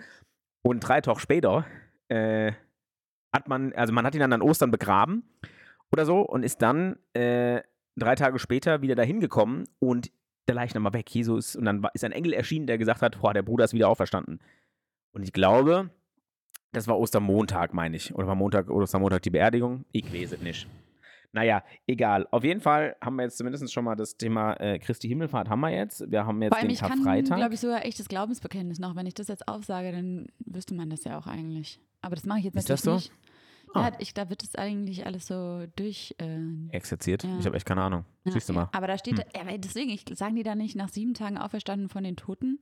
und 0.62 0.80
drei 0.80 1.00
Tage 1.00 1.20
später 1.20 1.66
äh, 2.08 2.52
hat 3.32 3.46
man, 3.48 3.72
also 3.74 3.92
man 3.92 4.04
hat 4.04 4.14
ihn 4.14 4.20
dann 4.20 4.32
an 4.32 4.42
Ostern 4.42 4.72
begraben 4.72 5.22
oder 5.92 6.04
so 6.04 6.20
und 6.22 6.42
ist 6.42 6.62
dann 6.62 6.96
äh, 7.14 7.62
drei 7.96 8.14
Tage 8.14 8.38
später 8.38 8.82
wieder 8.82 8.94
dahin 8.94 9.20
gekommen 9.20 9.64
und 9.78 10.10
der 10.48 10.54
Leichnam 10.54 10.84
war 10.84 10.92
weg. 10.92 11.08
Jesus, 11.10 11.54
und 11.56 11.64
dann 11.64 11.86
ist 11.94 12.04
ein 12.04 12.12
Engel 12.12 12.32
erschienen, 12.32 12.66
der 12.66 12.78
gesagt 12.78 13.02
hat, 13.02 13.20
boah, 13.20 13.32
der 13.32 13.42
Bruder 13.42 13.64
ist 13.64 13.72
wieder 13.72 13.88
auferstanden. 13.88 14.40
Und 15.12 15.22
ich 15.22 15.32
glaube, 15.32 15.90
das 16.72 16.86
war 16.86 16.98
Ostermontag, 16.98 17.74
meine 17.74 17.96
ich. 17.96 18.14
Oder 18.14 18.26
war 18.26 18.34
Montag, 18.34 18.70
Ostermontag 18.70 19.22
die 19.22 19.30
Beerdigung? 19.30 19.84
Ich 19.92 20.12
weiß 20.12 20.32
es 20.32 20.40
nicht. 20.40 20.68
Naja, 21.32 21.62
egal. 21.86 22.26
Auf 22.32 22.42
jeden 22.42 22.60
Fall 22.60 22.96
haben 23.00 23.16
wir 23.16 23.22
jetzt 23.22 23.38
zumindest 23.38 23.72
schon 23.72 23.84
mal 23.84 23.94
das 23.94 24.16
Thema 24.16 24.54
äh, 24.54 24.78
Christi 24.80 25.06
Himmelfahrt 25.06 25.48
haben 25.48 25.60
wir 25.60 25.70
jetzt. 25.70 26.10
Wir 26.10 26.26
haben 26.26 26.42
jetzt 26.42 26.50
Vor 26.50 26.58
allem, 26.58 26.68
den 26.68 26.74
ich 26.74 26.80
kann, 26.80 27.02
glaube 27.38 27.54
ich, 27.54 27.60
sogar 27.60 27.84
echtes 27.84 28.08
Glaubensbekenntnis 28.08 28.80
noch. 28.80 28.96
Wenn 28.96 29.06
ich 29.06 29.14
das 29.14 29.28
jetzt 29.28 29.46
aufsage, 29.46 29.92
dann 29.92 30.26
wüsste 30.44 30.74
man 30.74 30.90
das 30.90 31.04
ja 31.04 31.16
auch 31.16 31.28
eigentlich. 31.28 31.80
Aber 32.02 32.16
das 32.16 32.24
mache 32.24 32.40
ich 32.40 32.44
jetzt 32.46 32.56
Ist 32.56 32.70
das 32.70 32.84
natürlich 32.84 33.04
so? 33.04 33.10
nicht. 33.12 33.29
Ah. 33.74 33.88
Ja, 33.88 33.92
ich, 33.98 34.14
da 34.14 34.28
wird 34.30 34.42
es 34.42 34.54
eigentlich 34.56 35.06
alles 35.06 35.26
so 35.26 35.64
durch. 35.76 36.14
Äh, 36.18 36.38
Exerziert. 36.74 37.22
Ja. 37.24 37.38
Ich 37.38 37.46
habe 37.46 37.56
echt 37.56 37.66
keine 37.66 37.82
Ahnung. 37.82 38.04
ja, 38.24 38.32
Siehst 38.32 38.48
du 38.48 38.52
mal. 38.52 38.68
Aber 38.72 38.86
da 38.86 38.98
steht, 38.98 39.18
Hm. 39.18 39.24
ja, 39.36 39.46
weil 39.46 39.58
deswegen, 39.58 39.90
ich, 39.90 40.04
sagen 40.14 40.34
die 40.36 40.42
da 40.42 40.54
nicht 40.54 40.74
nach 40.76 40.88
sieben 40.88 41.14
Tagen 41.14 41.38
auferstanden 41.38 41.88
von 41.88 42.02
den 42.04 42.16
Toten? 42.16 42.58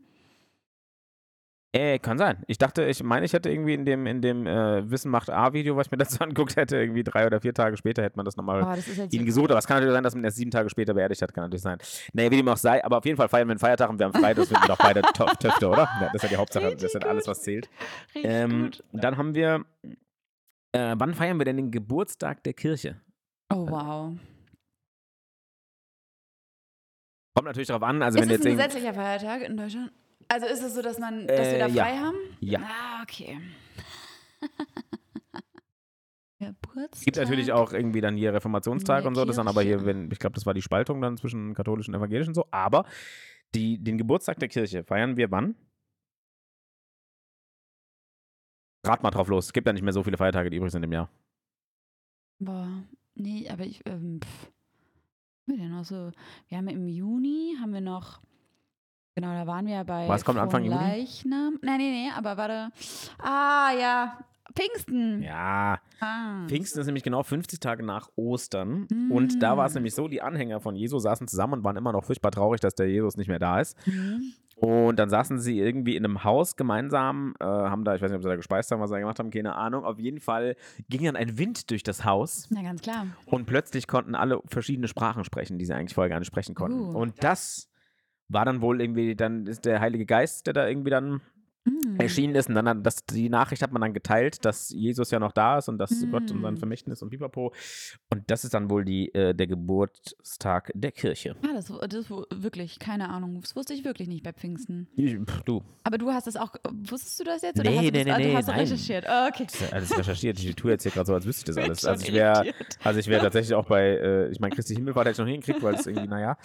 Äh, 1.74 1.98
kann 1.98 2.16
sein. 2.16 2.42
Ich 2.46 2.56
dachte, 2.56 2.84
ich 2.86 3.02
meine, 3.02 3.26
ich 3.26 3.34
hätte 3.34 3.50
irgendwie 3.50 3.74
in 3.74 3.84
dem, 3.84 4.06
in 4.06 4.22
dem 4.22 4.46
äh, 4.46 4.90
Wissen 4.90 5.10
macht 5.10 5.28
A-Video, 5.28 5.76
was 5.76 5.88
ich 5.88 5.90
mir 5.90 5.98
dazu 5.98 6.18
anguckt 6.22 6.56
hätte, 6.56 6.78
irgendwie 6.78 7.04
drei 7.04 7.26
oder 7.26 7.42
vier 7.42 7.52
Tage 7.52 7.76
später 7.76 8.02
hätte 8.02 8.16
man 8.16 8.24
das 8.24 8.36
nochmal 8.38 8.62
Oh, 8.62 8.66
das 8.74 8.88
ist 8.88 8.96
jetzt 8.96 9.12
ihn 9.12 9.20
so- 9.20 9.26
gesucht. 9.26 9.50
Aber 9.50 9.58
es 9.58 9.66
kann 9.66 9.76
natürlich 9.76 9.92
sein, 9.94 10.02
dass 10.02 10.14
man 10.14 10.24
erst 10.24 10.38
sieben 10.38 10.50
Tage 10.50 10.70
später 10.70 10.94
beerdigt 10.94 11.20
hat. 11.20 11.34
Kann 11.34 11.44
natürlich 11.44 11.62
sein. 11.62 11.76
Naja, 12.14 12.30
wie 12.30 12.36
dem 12.38 12.48
auch 12.48 12.56
sei. 12.56 12.82
Aber 12.82 12.96
auf 12.98 13.04
jeden 13.04 13.18
Fall 13.18 13.28
feiern 13.28 13.48
wir 13.48 13.52
einen 13.52 13.58
Feiertag 13.58 13.90
und 13.90 13.98
wir 13.98 14.06
haben 14.06 14.14
frei. 14.14 14.32
Das 14.32 14.48
sind 14.48 14.58
doch 14.66 14.78
beide 14.78 15.02
Töchter, 15.38 15.70
oder? 15.70 15.88
Ja, 16.00 16.06
das 16.06 16.14
ist 16.14 16.22
ja 16.22 16.28
die 16.30 16.36
Hauptsache. 16.36 16.64
Das 16.72 16.74
ist 16.74 16.82
Richtig 16.84 17.02
ja 17.04 17.08
alles, 17.10 17.26
was 17.28 17.42
zählt. 17.42 17.68
Richtig 18.14 18.30
Ähm, 18.32 18.70
dann 18.92 19.18
haben 19.18 19.34
wir, 19.34 19.66
äh, 20.72 20.94
wann 20.98 21.14
feiern 21.14 21.38
wir 21.38 21.44
denn 21.44 21.56
den 21.56 21.70
Geburtstag 21.70 22.42
der 22.44 22.52
Kirche? 22.54 23.00
Oh, 23.52 23.66
wow. 23.68 24.18
Kommt 27.34 27.46
natürlich 27.46 27.68
darauf 27.68 27.82
an. 27.84 28.02
Also 28.02 28.18
ist 28.18 28.22
wenn 28.24 28.30
es 28.30 28.36
jetzt 28.38 28.46
ein 28.46 28.56
gesetzlicher 28.56 28.94
Feiertag 28.94 29.42
in 29.42 29.56
Deutschland? 29.56 29.92
Also 30.28 30.46
ist 30.46 30.62
es 30.62 30.74
so, 30.74 30.82
dass 30.82 30.98
man, 30.98 31.26
dass 31.26 31.38
wir 31.38 31.54
Äh, 31.56 31.58
da 31.60 31.66
ja. 31.68 31.84
frei 31.84 31.96
haben? 31.98 32.16
Ja. 32.40 32.60
Ah, 32.62 33.02
okay. 33.02 33.40
Geburtstag. 36.40 36.88
Es 36.92 37.04
gibt 37.04 37.16
natürlich 37.16 37.52
auch 37.52 37.72
irgendwie 37.72 38.00
dann 38.00 38.16
hier 38.16 38.32
Reformationstag 38.32 39.04
und 39.06 39.14
so, 39.16 39.24
das 39.24 39.36
dann 39.36 39.48
aber 39.48 39.62
hier, 39.62 39.84
wenn, 39.84 40.10
ich 40.12 40.18
glaube, 40.20 40.34
das 40.34 40.46
war 40.46 40.54
die 40.54 40.62
Spaltung 40.62 41.00
dann 41.00 41.16
zwischen 41.16 41.52
katholischen 41.54 41.94
und 41.94 41.98
evangelischen 42.00 42.30
und 42.30 42.34
so. 42.36 42.46
Aber 42.52 42.84
die, 43.54 43.82
den 43.82 43.98
Geburtstag 43.98 44.38
der 44.38 44.48
Kirche 44.48 44.84
feiern 44.84 45.16
wir 45.16 45.30
wann? 45.32 45.56
Rat 48.88 49.02
mal 49.02 49.10
drauf 49.10 49.28
los. 49.28 49.46
Es 49.46 49.52
gibt 49.52 49.66
ja 49.66 49.72
nicht 49.72 49.82
mehr 49.82 49.92
so 49.92 50.02
viele 50.02 50.16
Feiertage, 50.16 50.50
die 50.50 50.56
übrig 50.56 50.72
sind 50.72 50.82
im 50.82 50.92
Jahr. 50.92 51.08
Boah, 52.40 52.68
nee, 53.14 53.48
aber 53.50 53.64
ich, 53.64 53.82
ähm, 53.86 54.20
pff. 54.22 54.50
Wir 55.46 55.56
denn 55.56 55.70
noch 55.70 55.84
so? 55.84 56.10
Wir 56.48 56.58
haben 56.58 56.68
im 56.68 56.86
Juni, 56.88 57.56
haben 57.60 57.72
wir 57.72 57.80
noch, 57.80 58.20
genau, 59.14 59.32
da 59.32 59.46
waren 59.46 59.66
wir 59.66 59.74
ja 59.76 59.82
bei 59.82 60.06
Was 60.06 60.24
kommt 60.24 60.38
Anfang 60.38 60.62
Juni? 60.64 60.76
Leichnam. 60.76 61.58
Nein, 61.62 61.78
nee, 61.78 61.90
nee, 61.90 62.10
aber 62.14 62.36
warte. 62.36 62.70
Ah, 63.18 63.70
ja, 63.72 64.18
Pfingsten. 64.54 65.22
Ja, 65.22 65.80
Ah. 66.00 66.46
Pfingsten 66.46 66.80
ist 66.80 66.86
nämlich 66.86 67.02
genau 67.02 67.22
50 67.22 67.58
Tage 67.60 67.82
nach 67.84 68.08
Ostern. 68.14 68.86
Und 69.10 69.42
da 69.42 69.56
war 69.56 69.66
es 69.66 69.72
Mm. 69.72 69.76
nämlich 69.78 69.94
so, 69.94 70.06
die 70.06 70.22
Anhänger 70.22 70.60
von 70.60 70.76
Jesus 70.76 71.02
saßen 71.02 71.26
zusammen 71.28 71.54
und 71.54 71.64
waren 71.64 71.76
immer 71.76 71.92
noch 71.92 72.04
furchtbar 72.04 72.30
traurig, 72.30 72.60
dass 72.60 72.74
der 72.74 72.88
Jesus 72.88 73.16
nicht 73.16 73.28
mehr 73.28 73.38
da 73.40 73.58
ist. 73.60 73.76
Mhm. 73.86 74.32
Und 74.60 74.96
dann 74.98 75.08
saßen 75.08 75.38
sie 75.38 75.60
irgendwie 75.60 75.94
in 75.94 76.04
einem 76.04 76.24
Haus 76.24 76.56
gemeinsam, 76.56 77.34
äh, 77.38 77.44
haben 77.44 77.84
da, 77.84 77.94
ich 77.94 78.02
weiß 78.02 78.10
nicht, 78.10 78.16
ob 78.16 78.22
sie 78.22 78.28
da 78.28 78.36
gespeist 78.36 78.70
haben, 78.70 78.80
was 78.80 78.90
sie 78.90 78.94
da 78.94 79.00
gemacht 79.00 79.18
haben, 79.18 79.30
keine 79.30 79.54
Ahnung. 79.54 79.84
Auf 79.84 79.98
jeden 80.00 80.20
Fall 80.20 80.56
ging 80.88 81.04
dann 81.04 81.14
ein 81.14 81.38
Wind 81.38 81.70
durch 81.70 81.84
das 81.84 82.04
Haus 82.04 82.48
Na, 82.50 82.62
ganz 82.62 82.82
klar. 82.82 83.06
und 83.26 83.46
plötzlich 83.46 83.86
konnten 83.86 84.16
alle 84.16 84.40
verschiedene 84.46 84.88
Sprachen 84.88 85.24
sprechen, 85.24 85.58
die 85.58 85.64
sie 85.64 85.74
eigentlich 85.74 85.94
vorher 85.94 86.08
gar 86.08 86.18
nicht 86.18 86.28
sprechen 86.28 86.56
konnten. 86.56 86.80
Uh. 86.80 86.98
Und 86.98 87.22
das 87.22 87.68
war 88.28 88.44
dann 88.44 88.60
wohl 88.60 88.80
irgendwie, 88.80 89.14
dann 89.14 89.46
ist 89.46 89.64
der 89.64 89.80
Heilige 89.80 90.06
Geist, 90.06 90.46
der 90.46 90.54
da 90.54 90.66
irgendwie 90.66 90.90
dann 90.90 91.20
Mm. 91.68 92.00
erschienen 92.00 92.34
ist. 92.34 92.48
Und 92.48 92.54
dann, 92.54 92.82
das, 92.82 93.04
die 93.06 93.28
Nachricht 93.28 93.62
hat 93.62 93.72
man 93.72 93.82
dann 93.82 93.94
geteilt, 93.94 94.44
dass 94.44 94.70
Jesus 94.70 95.10
ja 95.10 95.18
noch 95.18 95.32
da 95.32 95.58
ist 95.58 95.68
und 95.68 95.78
dass 95.78 96.04
Gott 96.10 96.30
und 96.30 96.42
sein 96.42 96.54
Mm. 96.54 96.58
Vermächtnis 96.58 97.02
und 97.02 97.10
Pipapo. 97.10 97.52
Und 98.10 98.22
das 98.30 98.44
ist 98.44 98.54
dann 98.54 98.70
wohl 98.70 98.84
die, 98.84 99.12
äh, 99.14 99.34
der 99.34 99.46
Geburtstag 99.46 100.70
der 100.74 100.92
Kirche. 100.92 101.36
Ah, 101.42 101.52
das, 101.54 101.66
das 101.88 102.10
wirklich, 102.10 102.78
keine 102.78 103.08
Ahnung. 103.10 103.40
Das 103.40 103.56
wusste 103.56 103.74
ich 103.74 103.84
wirklich 103.84 104.08
nicht 104.08 104.22
bei 104.22 104.32
Pfingsten. 104.32 104.88
Ich, 104.96 105.16
du, 105.44 105.62
Aber 105.84 105.98
du 105.98 106.10
hast 106.10 106.26
es 106.26 106.36
auch, 106.36 106.54
wusstest 106.72 107.20
du 107.20 107.24
das 107.24 107.42
jetzt? 107.42 107.58
Oder 107.58 107.70
Nee, 107.70 107.76
hast 107.78 107.86
du 107.86 107.92
nee, 107.92 108.04
das, 108.04 108.04
nee, 108.04 108.12
ah, 108.12 108.18
du 108.18 108.24
nee, 108.24 108.34
hast 108.36 108.46
nein. 108.48 108.58
recherchiert. 108.60 109.04
Oh, 109.08 109.28
okay. 109.28 109.44
das 109.44 109.54
ist 109.54 109.60
ja 109.62 109.68
alles 109.72 109.98
recherchiert. 109.98 110.38
Ich 110.38 110.54
tue 110.56 110.70
jetzt 110.72 110.82
hier 110.82 110.92
gerade 110.92 111.06
so, 111.06 111.14
als 111.14 111.26
wüsste 111.26 111.50
ich 111.50 111.56
das 111.56 111.64
alles. 111.64 111.84
Also 111.84 112.06
ich 112.06 112.12
wäre 112.12 112.52
also 112.84 113.00
ich 113.00 113.06
wäre 113.08 113.22
tatsächlich 113.22 113.54
auch 113.54 113.66
bei, 113.66 113.82
äh, 113.88 114.28
ich 114.30 114.40
meine, 114.40 114.54
Christi 114.54 114.74
Himmelfahrt 114.74 115.06
hätte 115.06 115.12
ich 115.14 115.18
noch 115.18 115.24
nie 115.26 115.32
hingekriegt, 115.32 115.62
weil 115.62 115.74
es 115.74 115.86
irgendwie, 115.86 116.08
naja. 116.08 116.36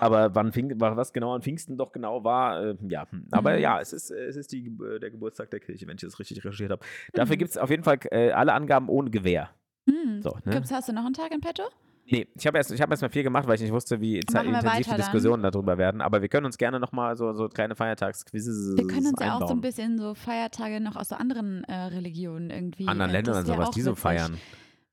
Aber 0.00 0.34
wann 0.34 0.52
Pfing, 0.52 0.80
wa- 0.80 0.96
was 0.96 1.12
genau 1.12 1.34
an 1.34 1.42
Pfingsten 1.42 1.76
doch 1.76 1.92
genau 1.92 2.24
war, 2.24 2.62
äh, 2.64 2.76
ja. 2.88 3.06
hm. 3.10 3.26
Aber 3.30 3.52
Mhm. 3.54 3.60
ja, 3.60 3.80
es 3.80 3.92
ist, 3.92 4.10
es 4.10 4.36
ist 4.36 4.52
die, 4.52 4.71
der 5.00 5.10
Geburtstag 5.10 5.50
der 5.50 5.60
Kirche, 5.60 5.86
wenn 5.86 5.96
ich 5.96 6.02
das 6.02 6.18
richtig 6.18 6.38
recherchiert 6.38 6.70
habe. 6.70 6.84
Dafür 7.12 7.36
Mhm. 7.36 7.38
gibt 7.38 7.50
es 7.50 7.58
auf 7.58 7.70
jeden 7.70 7.84
Fall 7.84 7.98
äh, 8.10 8.30
alle 8.30 8.52
Angaben 8.52 8.88
ohne 8.88 9.10
Gewähr. 9.10 9.50
Hm. 9.88 10.22
So, 10.22 10.30
ne? 10.44 10.52
Gibt's, 10.52 10.70
hast 10.70 10.88
du 10.88 10.92
noch 10.92 11.04
einen 11.04 11.14
Tag 11.14 11.32
in 11.32 11.40
petto? 11.40 11.64
Nee, 12.04 12.26
ich 12.34 12.46
habe 12.48 12.58
erst, 12.58 12.72
ich 12.72 12.80
hab 12.82 12.90
erst 12.90 13.00
mal 13.02 13.08
viel 13.08 13.22
gemacht, 13.22 13.46
weil 13.46 13.54
ich 13.54 13.60
nicht 13.62 13.72
wusste, 13.72 14.00
wie 14.00 14.16
intensiv 14.16 14.60
die 14.76 14.82
dann. 14.84 14.96
Diskussionen 14.96 15.42
darüber 15.42 15.78
werden. 15.78 16.00
Aber 16.00 16.20
wir 16.20 16.28
können 16.28 16.46
uns 16.46 16.58
gerne 16.58 16.80
nochmal 16.80 17.16
so, 17.16 17.32
so 17.32 17.48
kleine 17.48 17.76
Feiertagsquizzes 17.76 18.76
Wir 18.76 18.86
können 18.88 19.06
uns 19.06 19.20
ja 19.20 19.34
auch 19.34 19.38
so 19.38 19.44
ein 19.46 19.50
einbauen. 19.50 19.60
bisschen 19.60 19.98
so 19.98 20.14
Feiertage 20.14 20.80
noch 20.80 20.96
aus 20.96 21.10
so 21.10 21.14
anderen 21.14 21.62
äh, 21.64 21.72
Religionen 21.74 22.50
irgendwie. 22.50 22.88
anderen 22.88 23.10
äh, 23.10 23.14
Ländern 23.14 23.36
und 23.38 23.46
sowas, 23.46 23.70
die 23.70 23.82
so 23.82 23.94
feiern. 23.94 24.36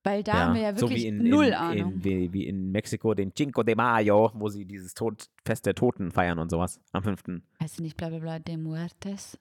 Weil 0.04 0.24
da 0.24 0.34
haben 0.34 0.54
wir 0.56 0.62
ja 0.62 0.74
so 0.76 0.82
wirklich 0.88 1.04
wie 1.04 1.08
in, 1.08 1.18
null 1.30 1.46
in, 1.48 1.54
Ahnung. 1.56 1.94
In, 1.94 2.04
wie, 2.04 2.32
wie 2.34 2.48
in 2.48 2.72
Mexiko 2.72 3.14
den 3.16 3.34
Cinco 3.36 3.64
de 3.64 3.76
Mayo, 3.76 4.32
wo 4.36 4.48
sie 4.48 4.66
dieses 4.66 4.94
Tod, 4.94 5.26
Fest 5.46 5.66
der 5.66 5.76
Toten 5.76 6.12
feiern 6.12 6.40
und 6.40 6.50
sowas 6.52 6.80
am 6.94 7.04
5. 7.04 7.24
heißt 7.62 7.80
du 7.80 7.84
nicht 7.84 7.98
bla 7.98 8.10
bla 8.10 8.20
bla 8.20 8.40
de 8.40 8.56
Muertes? 8.56 9.38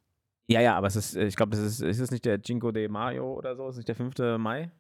Ja, 0.50 0.60
ja, 0.60 0.76
aber 0.76 0.86
es 0.86 0.96
ist, 0.96 1.14
ich 1.16 1.36
glaube, 1.36 1.50
das 1.50 1.60
ist, 1.60 1.80
ist 1.82 2.00
es 2.00 2.10
nicht 2.10 2.24
der 2.24 2.40
Cinco 2.42 2.72
de 2.72 2.88
Mayo 2.88 3.34
oder 3.34 3.54
so? 3.54 3.68
Ist 3.68 3.74
es 3.74 3.76
nicht 3.78 3.88
der 3.88 3.96
5. 3.96 4.14
Mai? 4.38 4.70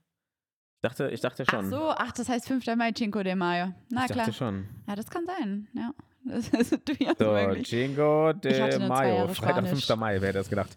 Ich 0.80 0.82
dachte, 0.82 1.08
ich 1.10 1.20
dachte 1.20 1.44
Ach 1.46 1.50
schon. 1.50 1.68
so, 1.70 1.90
ach, 1.90 2.12
das 2.12 2.28
heißt 2.28 2.48
5. 2.48 2.64
Mai, 2.76 2.92
Cinco 2.92 3.22
de 3.22 3.34
Mayo. 3.34 3.74
Na 3.90 4.02
ich 4.06 4.12
klar. 4.12 4.24
dachte 4.26 4.32
schon. 4.32 4.66
Ja, 4.86 4.94
das 4.96 5.10
kann 5.10 5.26
sein, 5.26 5.68
ja. 5.74 5.92
Das 6.24 6.48
ist 6.48 6.88
durchaus 6.88 7.16
So, 7.18 7.32
möglich. 7.32 7.68
Cinco 7.68 8.32
de 8.32 8.78
Mayo, 8.86 9.28
Freitag, 9.28 9.66
Spanisch. 9.66 9.86
5. 9.86 9.96
Mai, 9.98 10.20
wer 10.20 10.28
hätte 10.28 10.38
das 10.38 10.48
gedacht. 10.48 10.74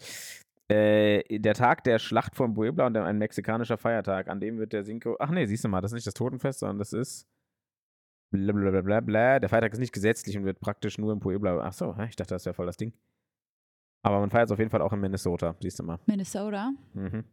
Äh, 0.69 1.39
der 1.39 1.53
Tag 1.53 1.83
der 1.83 1.99
Schlacht 1.99 2.35
von 2.35 2.53
Puebla 2.53 2.87
und 2.87 2.95
ein 2.95 3.17
mexikanischer 3.17 3.77
Feiertag, 3.77 4.29
an 4.29 4.39
dem 4.39 4.57
wird 4.57 4.71
der 4.73 4.83
Cinco. 4.85 5.17
Ach 5.19 5.29
nee, 5.29 5.45
siehst 5.45 5.63
du 5.65 5.67
mal, 5.67 5.81
das 5.81 5.91
ist 5.91 5.95
nicht 5.95 6.07
das 6.07 6.13
Totenfest, 6.13 6.59
sondern 6.59 6.79
das 6.79 6.93
ist. 6.93 7.27
Blablabla. 8.31 8.81
Bla, 8.81 8.99
bla. 9.01 9.39
Der 9.39 9.49
Feiertag 9.49 9.73
ist 9.73 9.79
nicht 9.79 9.93
gesetzlich 9.93 10.37
und 10.37 10.45
wird 10.45 10.61
praktisch 10.61 10.97
nur 10.97 11.11
in 11.11 11.19
Puebla. 11.19 11.59
Ach 11.61 11.73
so, 11.73 11.95
ich 12.07 12.15
dachte, 12.15 12.33
das 12.33 12.45
wäre 12.45 12.53
voll 12.53 12.65
das 12.67 12.77
Ding. 12.77 12.93
Aber 14.03 14.19
man 14.19 14.29
feiert 14.29 14.47
es 14.47 14.51
auf 14.51 14.59
jeden 14.59 14.71
Fall 14.71 14.81
auch 14.81 14.93
in 14.93 14.99
Minnesota, 14.99 15.55
siehst 15.61 15.79
du 15.79 15.83
mal. 15.83 15.99
Minnesota. 16.05 16.71
Mhm. 16.93 17.23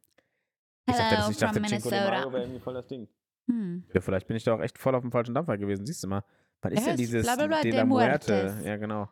Ich 0.86 0.94
dachte, 0.94 1.02
Hello 1.16 1.16
das, 1.26 1.30
ich 1.30 1.36
dachte 1.38 1.60
from 1.60 1.68
Cinco 1.68 1.90
de 1.90 1.98
Mayo 1.98 2.10
Minnesota. 2.10 2.32
wäre 2.32 2.42
irgendwie 2.42 2.60
voll 2.60 2.74
das 2.74 2.86
Ding. 2.86 3.08
Hm. 3.46 3.84
Ja, 3.94 4.00
vielleicht 4.00 4.26
bin 4.26 4.36
ich 4.36 4.44
da 4.44 4.54
auch 4.54 4.60
echt 4.60 4.78
voll 4.78 4.94
auf 4.94 5.02
dem 5.02 5.10
falschen 5.12 5.34
Dampfer 5.34 5.56
gewesen, 5.56 5.86
siehst 5.86 6.02
du 6.04 6.08
mal. 6.08 6.22
Was 6.60 6.72
ist 6.72 6.80
Ja, 6.80 6.86
denn 6.88 6.96
dieses 6.96 7.26
De 7.26 7.60
de 7.62 7.72
la 7.72 7.84
Muerte? 7.84 8.58
Ja, 8.64 8.76
genau. 8.76 9.08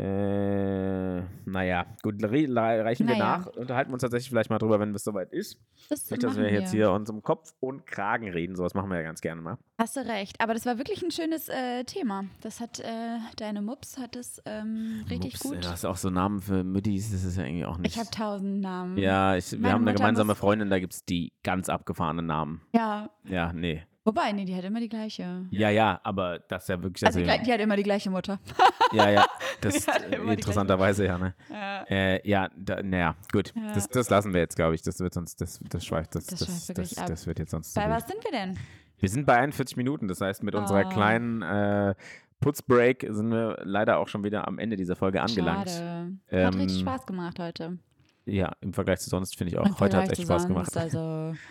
Äh, 0.00 1.22
naja, 1.44 1.86
gut, 2.02 2.22
reichen 2.22 3.06
wir 3.06 3.16
Naja. 3.16 3.38
nach. 3.38 3.46
Unterhalten 3.48 3.90
wir 3.90 3.94
uns 3.94 4.02
tatsächlich 4.02 4.30
vielleicht 4.30 4.50
mal 4.50 4.58
drüber, 4.58 4.80
wenn 4.80 4.94
es 4.94 5.04
soweit 5.04 5.32
ist. 5.32 5.58
Das 5.88 6.10
Nicht, 6.10 6.22
dass 6.22 6.36
wir 6.36 6.50
jetzt 6.50 6.70
hier 6.70 6.90
uns 6.92 7.10
um 7.10 7.22
Kopf 7.22 7.52
und 7.60 7.86
Kragen 7.86 8.28
reden. 8.30 8.56
Sowas 8.56 8.74
machen 8.74 8.90
wir 8.90 8.96
ja 8.96 9.02
ganz 9.02 9.20
gerne 9.20 9.42
mal. 9.42 9.58
Hast 9.78 9.96
du 9.96 10.00
recht. 10.00 10.40
Aber 10.40 10.54
das 10.54 10.64
war 10.66 10.78
wirklich 10.78 11.02
ein 11.02 11.10
schönes 11.10 11.48
äh, 11.48 11.84
Thema. 11.84 12.24
Das 12.40 12.60
hat 12.60 12.80
äh, 12.80 13.18
deine 13.36 13.60
Mups 13.62 13.98
hat 13.98 14.16
es 14.16 14.40
ähm, 14.46 15.04
richtig 15.10 15.34
Ups, 15.34 15.40
gut. 15.42 15.64
Ja, 15.64 15.72
hast 15.72 15.84
du 15.84 15.88
auch 15.88 15.96
so 15.96 16.10
Namen 16.10 16.40
für 16.40 16.64
Müttis, 16.64 17.12
das 17.12 17.24
ist 17.24 17.36
ja 17.36 17.44
irgendwie 17.44 17.66
auch 17.66 17.78
nicht. 17.78 17.94
Ich 17.94 17.98
habe 18.00 18.10
tausend 18.10 18.60
Namen. 18.60 18.96
ja, 18.96 19.36
ich, 19.36 19.50
wir 19.52 19.58
Meine 19.58 19.74
haben 19.74 19.82
eine 19.82 19.90
Mutter 19.92 20.02
gemeinsame 20.02 20.34
Freundin, 20.34 20.70
da 20.70 20.78
gibt 20.78 20.94
es 20.94 21.04
die 21.04 21.32
ganz 21.42 21.68
abgefahrenen 21.68 22.26
Namen. 22.26 22.62
Ja. 22.72 23.10
Ja, 23.24 23.52
nee. 23.52 23.82
Wobei, 24.10 24.32
nee, 24.32 24.44
die 24.44 24.56
hat 24.56 24.64
immer 24.64 24.80
die 24.80 24.88
gleiche. 24.88 25.46
Ja, 25.50 25.70
ja, 25.70 26.00
aber 26.02 26.40
das 26.40 26.64
ist 26.64 26.68
ja 26.68 26.82
wirklich. 26.82 27.06
Also 27.06 27.20
die, 27.20 27.28
also, 27.28 27.40
gle- 27.40 27.44
die 27.44 27.52
hat 27.52 27.60
immer 27.60 27.76
die 27.76 27.82
gleiche 27.84 28.10
Mutter. 28.10 28.40
ja, 28.92 29.08
ja, 29.10 29.26
das 29.60 29.74
Die 29.86 29.90
hat 29.90 30.02
die 30.10 30.32
interessanterweise, 30.32 31.04
ja, 31.06 31.16
ne? 31.18 31.34
Ja. 31.48 31.82
Äh, 31.84 32.28
ja, 32.28 32.48
naja, 32.82 33.14
gut. 33.30 33.52
Ja. 33.54 33.72
Das, 33.72 33.88
das 33.88 34.10
lassen 34.10 34.32
wir 34.34 34.40
jetzt, 34.40 34.56
glaube 34.56 34.74
ich. 34.74 34.82
Das 34.82 34.98
wird 34.98 35.14
sonst, 35.14 35.40
das, 35.40 35.60
das 35.68 35.84
schweift, 35.86 36.14
das, 36.16 36.26
Das 36.26 36.40
das, 36.40 36.66
das, 36.74 36.90
das, 36.94 37.26
wird 37.26 37.38
jetzt 37.38 37.52
sonst. 37.52 37.74
Bei 37.74 37.88
was 37.88 38.06
sind 38.08 38.24
wir 38.24 38.32
denn? 38.32 38.58
Wir 38.98 39.08
sind 39.08 39.26
bei 39.26 39.36
41 39.36 39.76
Minuten, 39.76 40.08
das 40.08 40.20
heißt, 40.20 40.42
mit 40.42 40.54
unserer 40.56 40.86
Oh. 40.86 40.88
kleinen 40.88 41.42
äh, 41.42 41.94
Putzbreak 42.40 43.06
sind 43.10 43.30
wir 43.30 43.58
leider 43.64 43.98
auch 43.98 44.08
schon 44.08 44.24
wieder 44.24 44.48
am 44.48 44.58
Ende 44.58 44.76
dieser 44.76 44.96
Folge 44.96 45.22
angelangt. 45.22 45.70
Schade. 45.70 46.12
Hat 46.26 46.54
Ähm, 46.54 46.60
richtig 46.60 46.80
Spaß 46.80 47.06
gemacht 47.06 47.38
heute. 47.38 47.78
Ja, 48.26 48.52
im 48.60 48.72
Vergleich 48.72 49.00
zu 49.00 49.08
sonst 49.10 49.36
finde 49.36 49.52
ich 49.52 49.58
auch. 49.58 49.66
Im 49.66 49.78
Heute 49.78 49.96
hat 49.98 50.04
es 50.06 50.10
echt 50.18 50.22
Spaß 50.22 50.46
gemacht. 50.46 50.76
Also, 50.76 51.34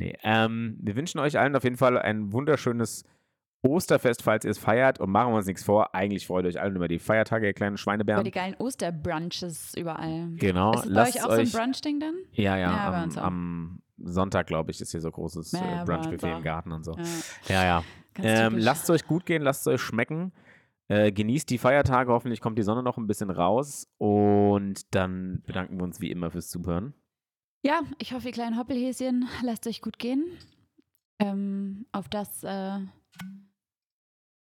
Nee, 0.00 0.16
ähm, 0.22 0.78
wir 0.80 0.96
wünschen 0.96 1.18
euch 1.20 1.38
allen 1.38 1.54
auf 1.54 1.62
jeden 1.64 1.76
Fall 1.76 1.98
ein 1.98 2.32
wunderschönes 2.32 3.04
Osterfest, 3.62 4.22
falls 4.22 4.46
ihr 4.46 4.50
es 4.50 4.58
feiert. 4.58 4.98
Und 4.98 5.10
machen 5.10 5.32
wir 5.32 5.36
uns 5.36 5.46
nichts 5.46 5.62
vor. 5.62 5.94
Eigentlich 5.94 6.26
freut 6.26 6.46
euch 6.46 6.58
allen 6.58 6.74
über 6.76 6.88
die 6.88 6.98
Feiertage, 6.98 7.46
ihr 7.46 7.52
kleinen 7.52 7.72
über 7.74 7.78
Schweinebären. 7.78 8.24
die 8.24 8.30
geilen 8.30 8.54
Osterbrunches 8.58 9.74
überall. 9.76 10.30
Genau, 10.36 10.72
Ist 10.72 10.86
es 10.86 10.94
bei 10.94 11.02
euch 11.02 11.24
auch 11.24 11.28
euch. 11.28 11.50
so 11.50 11.58
ein 11.58 11.64
Brunch-Ding 11.66 12.00
dann? 12.00 12.14
ja, 12.32 12.56
ja, 12.56 12.70
Ja, 12.72 13.02
am, 13.02 13.18
am 13.18 13.82
Sonntag, 13.98 14.46
glaube 14.46 14.70
ich, 14.70 14.80
ist 14.80 14.92
hier 14.92 15.00
so 15.02 15.10
großes 15.10 15.52
Ja, 15.52 15.60
äh, 15.60 15.62
ja, 15.62 15.80
uns 15.82 15.90
Brunchbuffet 15.90 16.36
im 16.36 16.42
Garten 16.42 16.72
und 16.72 16.84
so. 16.84 16.96
Ja, 16.96 17.04
Ja, 17.48 17.64
ja. 17.64 17.84
Ähm, 18.22 18.56
lasst 18.56 18.84
es 18.84 18.90
euch 18.90 19.06
gut 19.06 19.26
gehen, 19.26 19.42
lasst 19.42 19.66
es 19.66 19.74
euch 19.74 19.80
schmecken. 19.82 20.32
Äh, 20.88 21.12
genießt 21.12 21.48
die 21.50 21.58
Feiertage, 21.58 22.10
hoffentlich 22.10 22.40
kommt 22.40 22.58
die 22.58 22.62
Sonne 22.62 22.82
noch 22.82 22.96
ein 22.96 23.06
bisschen 23.06 23.30
raus. 23.30 23.86
Und 23.98 24.94
dann 24.94 25.42
bedanken 25.46 25.76
wir 25.78 25.84
uns 25.84 26.00
wie 26.00 26.10
immer 26.10 26.30
fürs 26.30 26.48
Zuhören. 26.48 26.94
Ja, 27.62 27.82
ich 27.98 28.12
hoffe, 28.12 28.28
ihr 28.28 28.32
kleinen 28.32 28.56
Hoppelhäschen, 28.58 29.28
lasst 29.42 29.66
euch 29.66 29.82
gut 29.82 29.98
gehen. 29.98 30.24
Ähm, 31.18 31.84
auf 31.92 32.08
das 32.08 32.42
äh, 32.42 32.78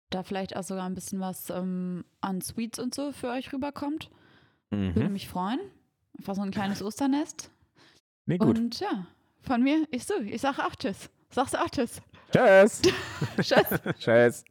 da 0.09 0.23
vielleicht 0.23 0.55
auch 0.57 0.63
sogar 0.63 0.85
ein 0.85 0.93
bisschen 0.95 1.19
was 1.19 1.49
ähm, 1.49 2.03
an 2.21 2.41
Sweets 2.41 2.79
und 2.79 2.93
so 2.93 3.11
für 3.13 3.29
euch 3.29 3.53
rüberkommt. 3.53 4.09
Würde 4.69 5.05
Mhm. 5.05 5.13
mich 5.13 5.27
freuen. 5.29 5.59
Einfach 6.17 6.35
so 6.35 6.41
ein 6.41 6.51
kleines 6.51 6.81
Osternest. 6.81 7.49
Nee, 8.25 8.37
gut. 8.37 8.57
Und 8.57 8.79
ja, 8.81 9.05
von 9.41 9.63
mir, 9.63 9.87
ich 9.91 10.05
so, 10.05 10.15
ich 10.19 10.41
sage 10.41 10.65
auch 10.65 10.75
Tschüss. 10.75 11.09
Sagst 11.29 11.53
du 11.53 11.61
auch 11.61 11.69
Tschüss. 11.69 12.01
Tschüss. 12.31 12.81
Tschüss. 13.37 13.79
Tschüss. 13.99 14.43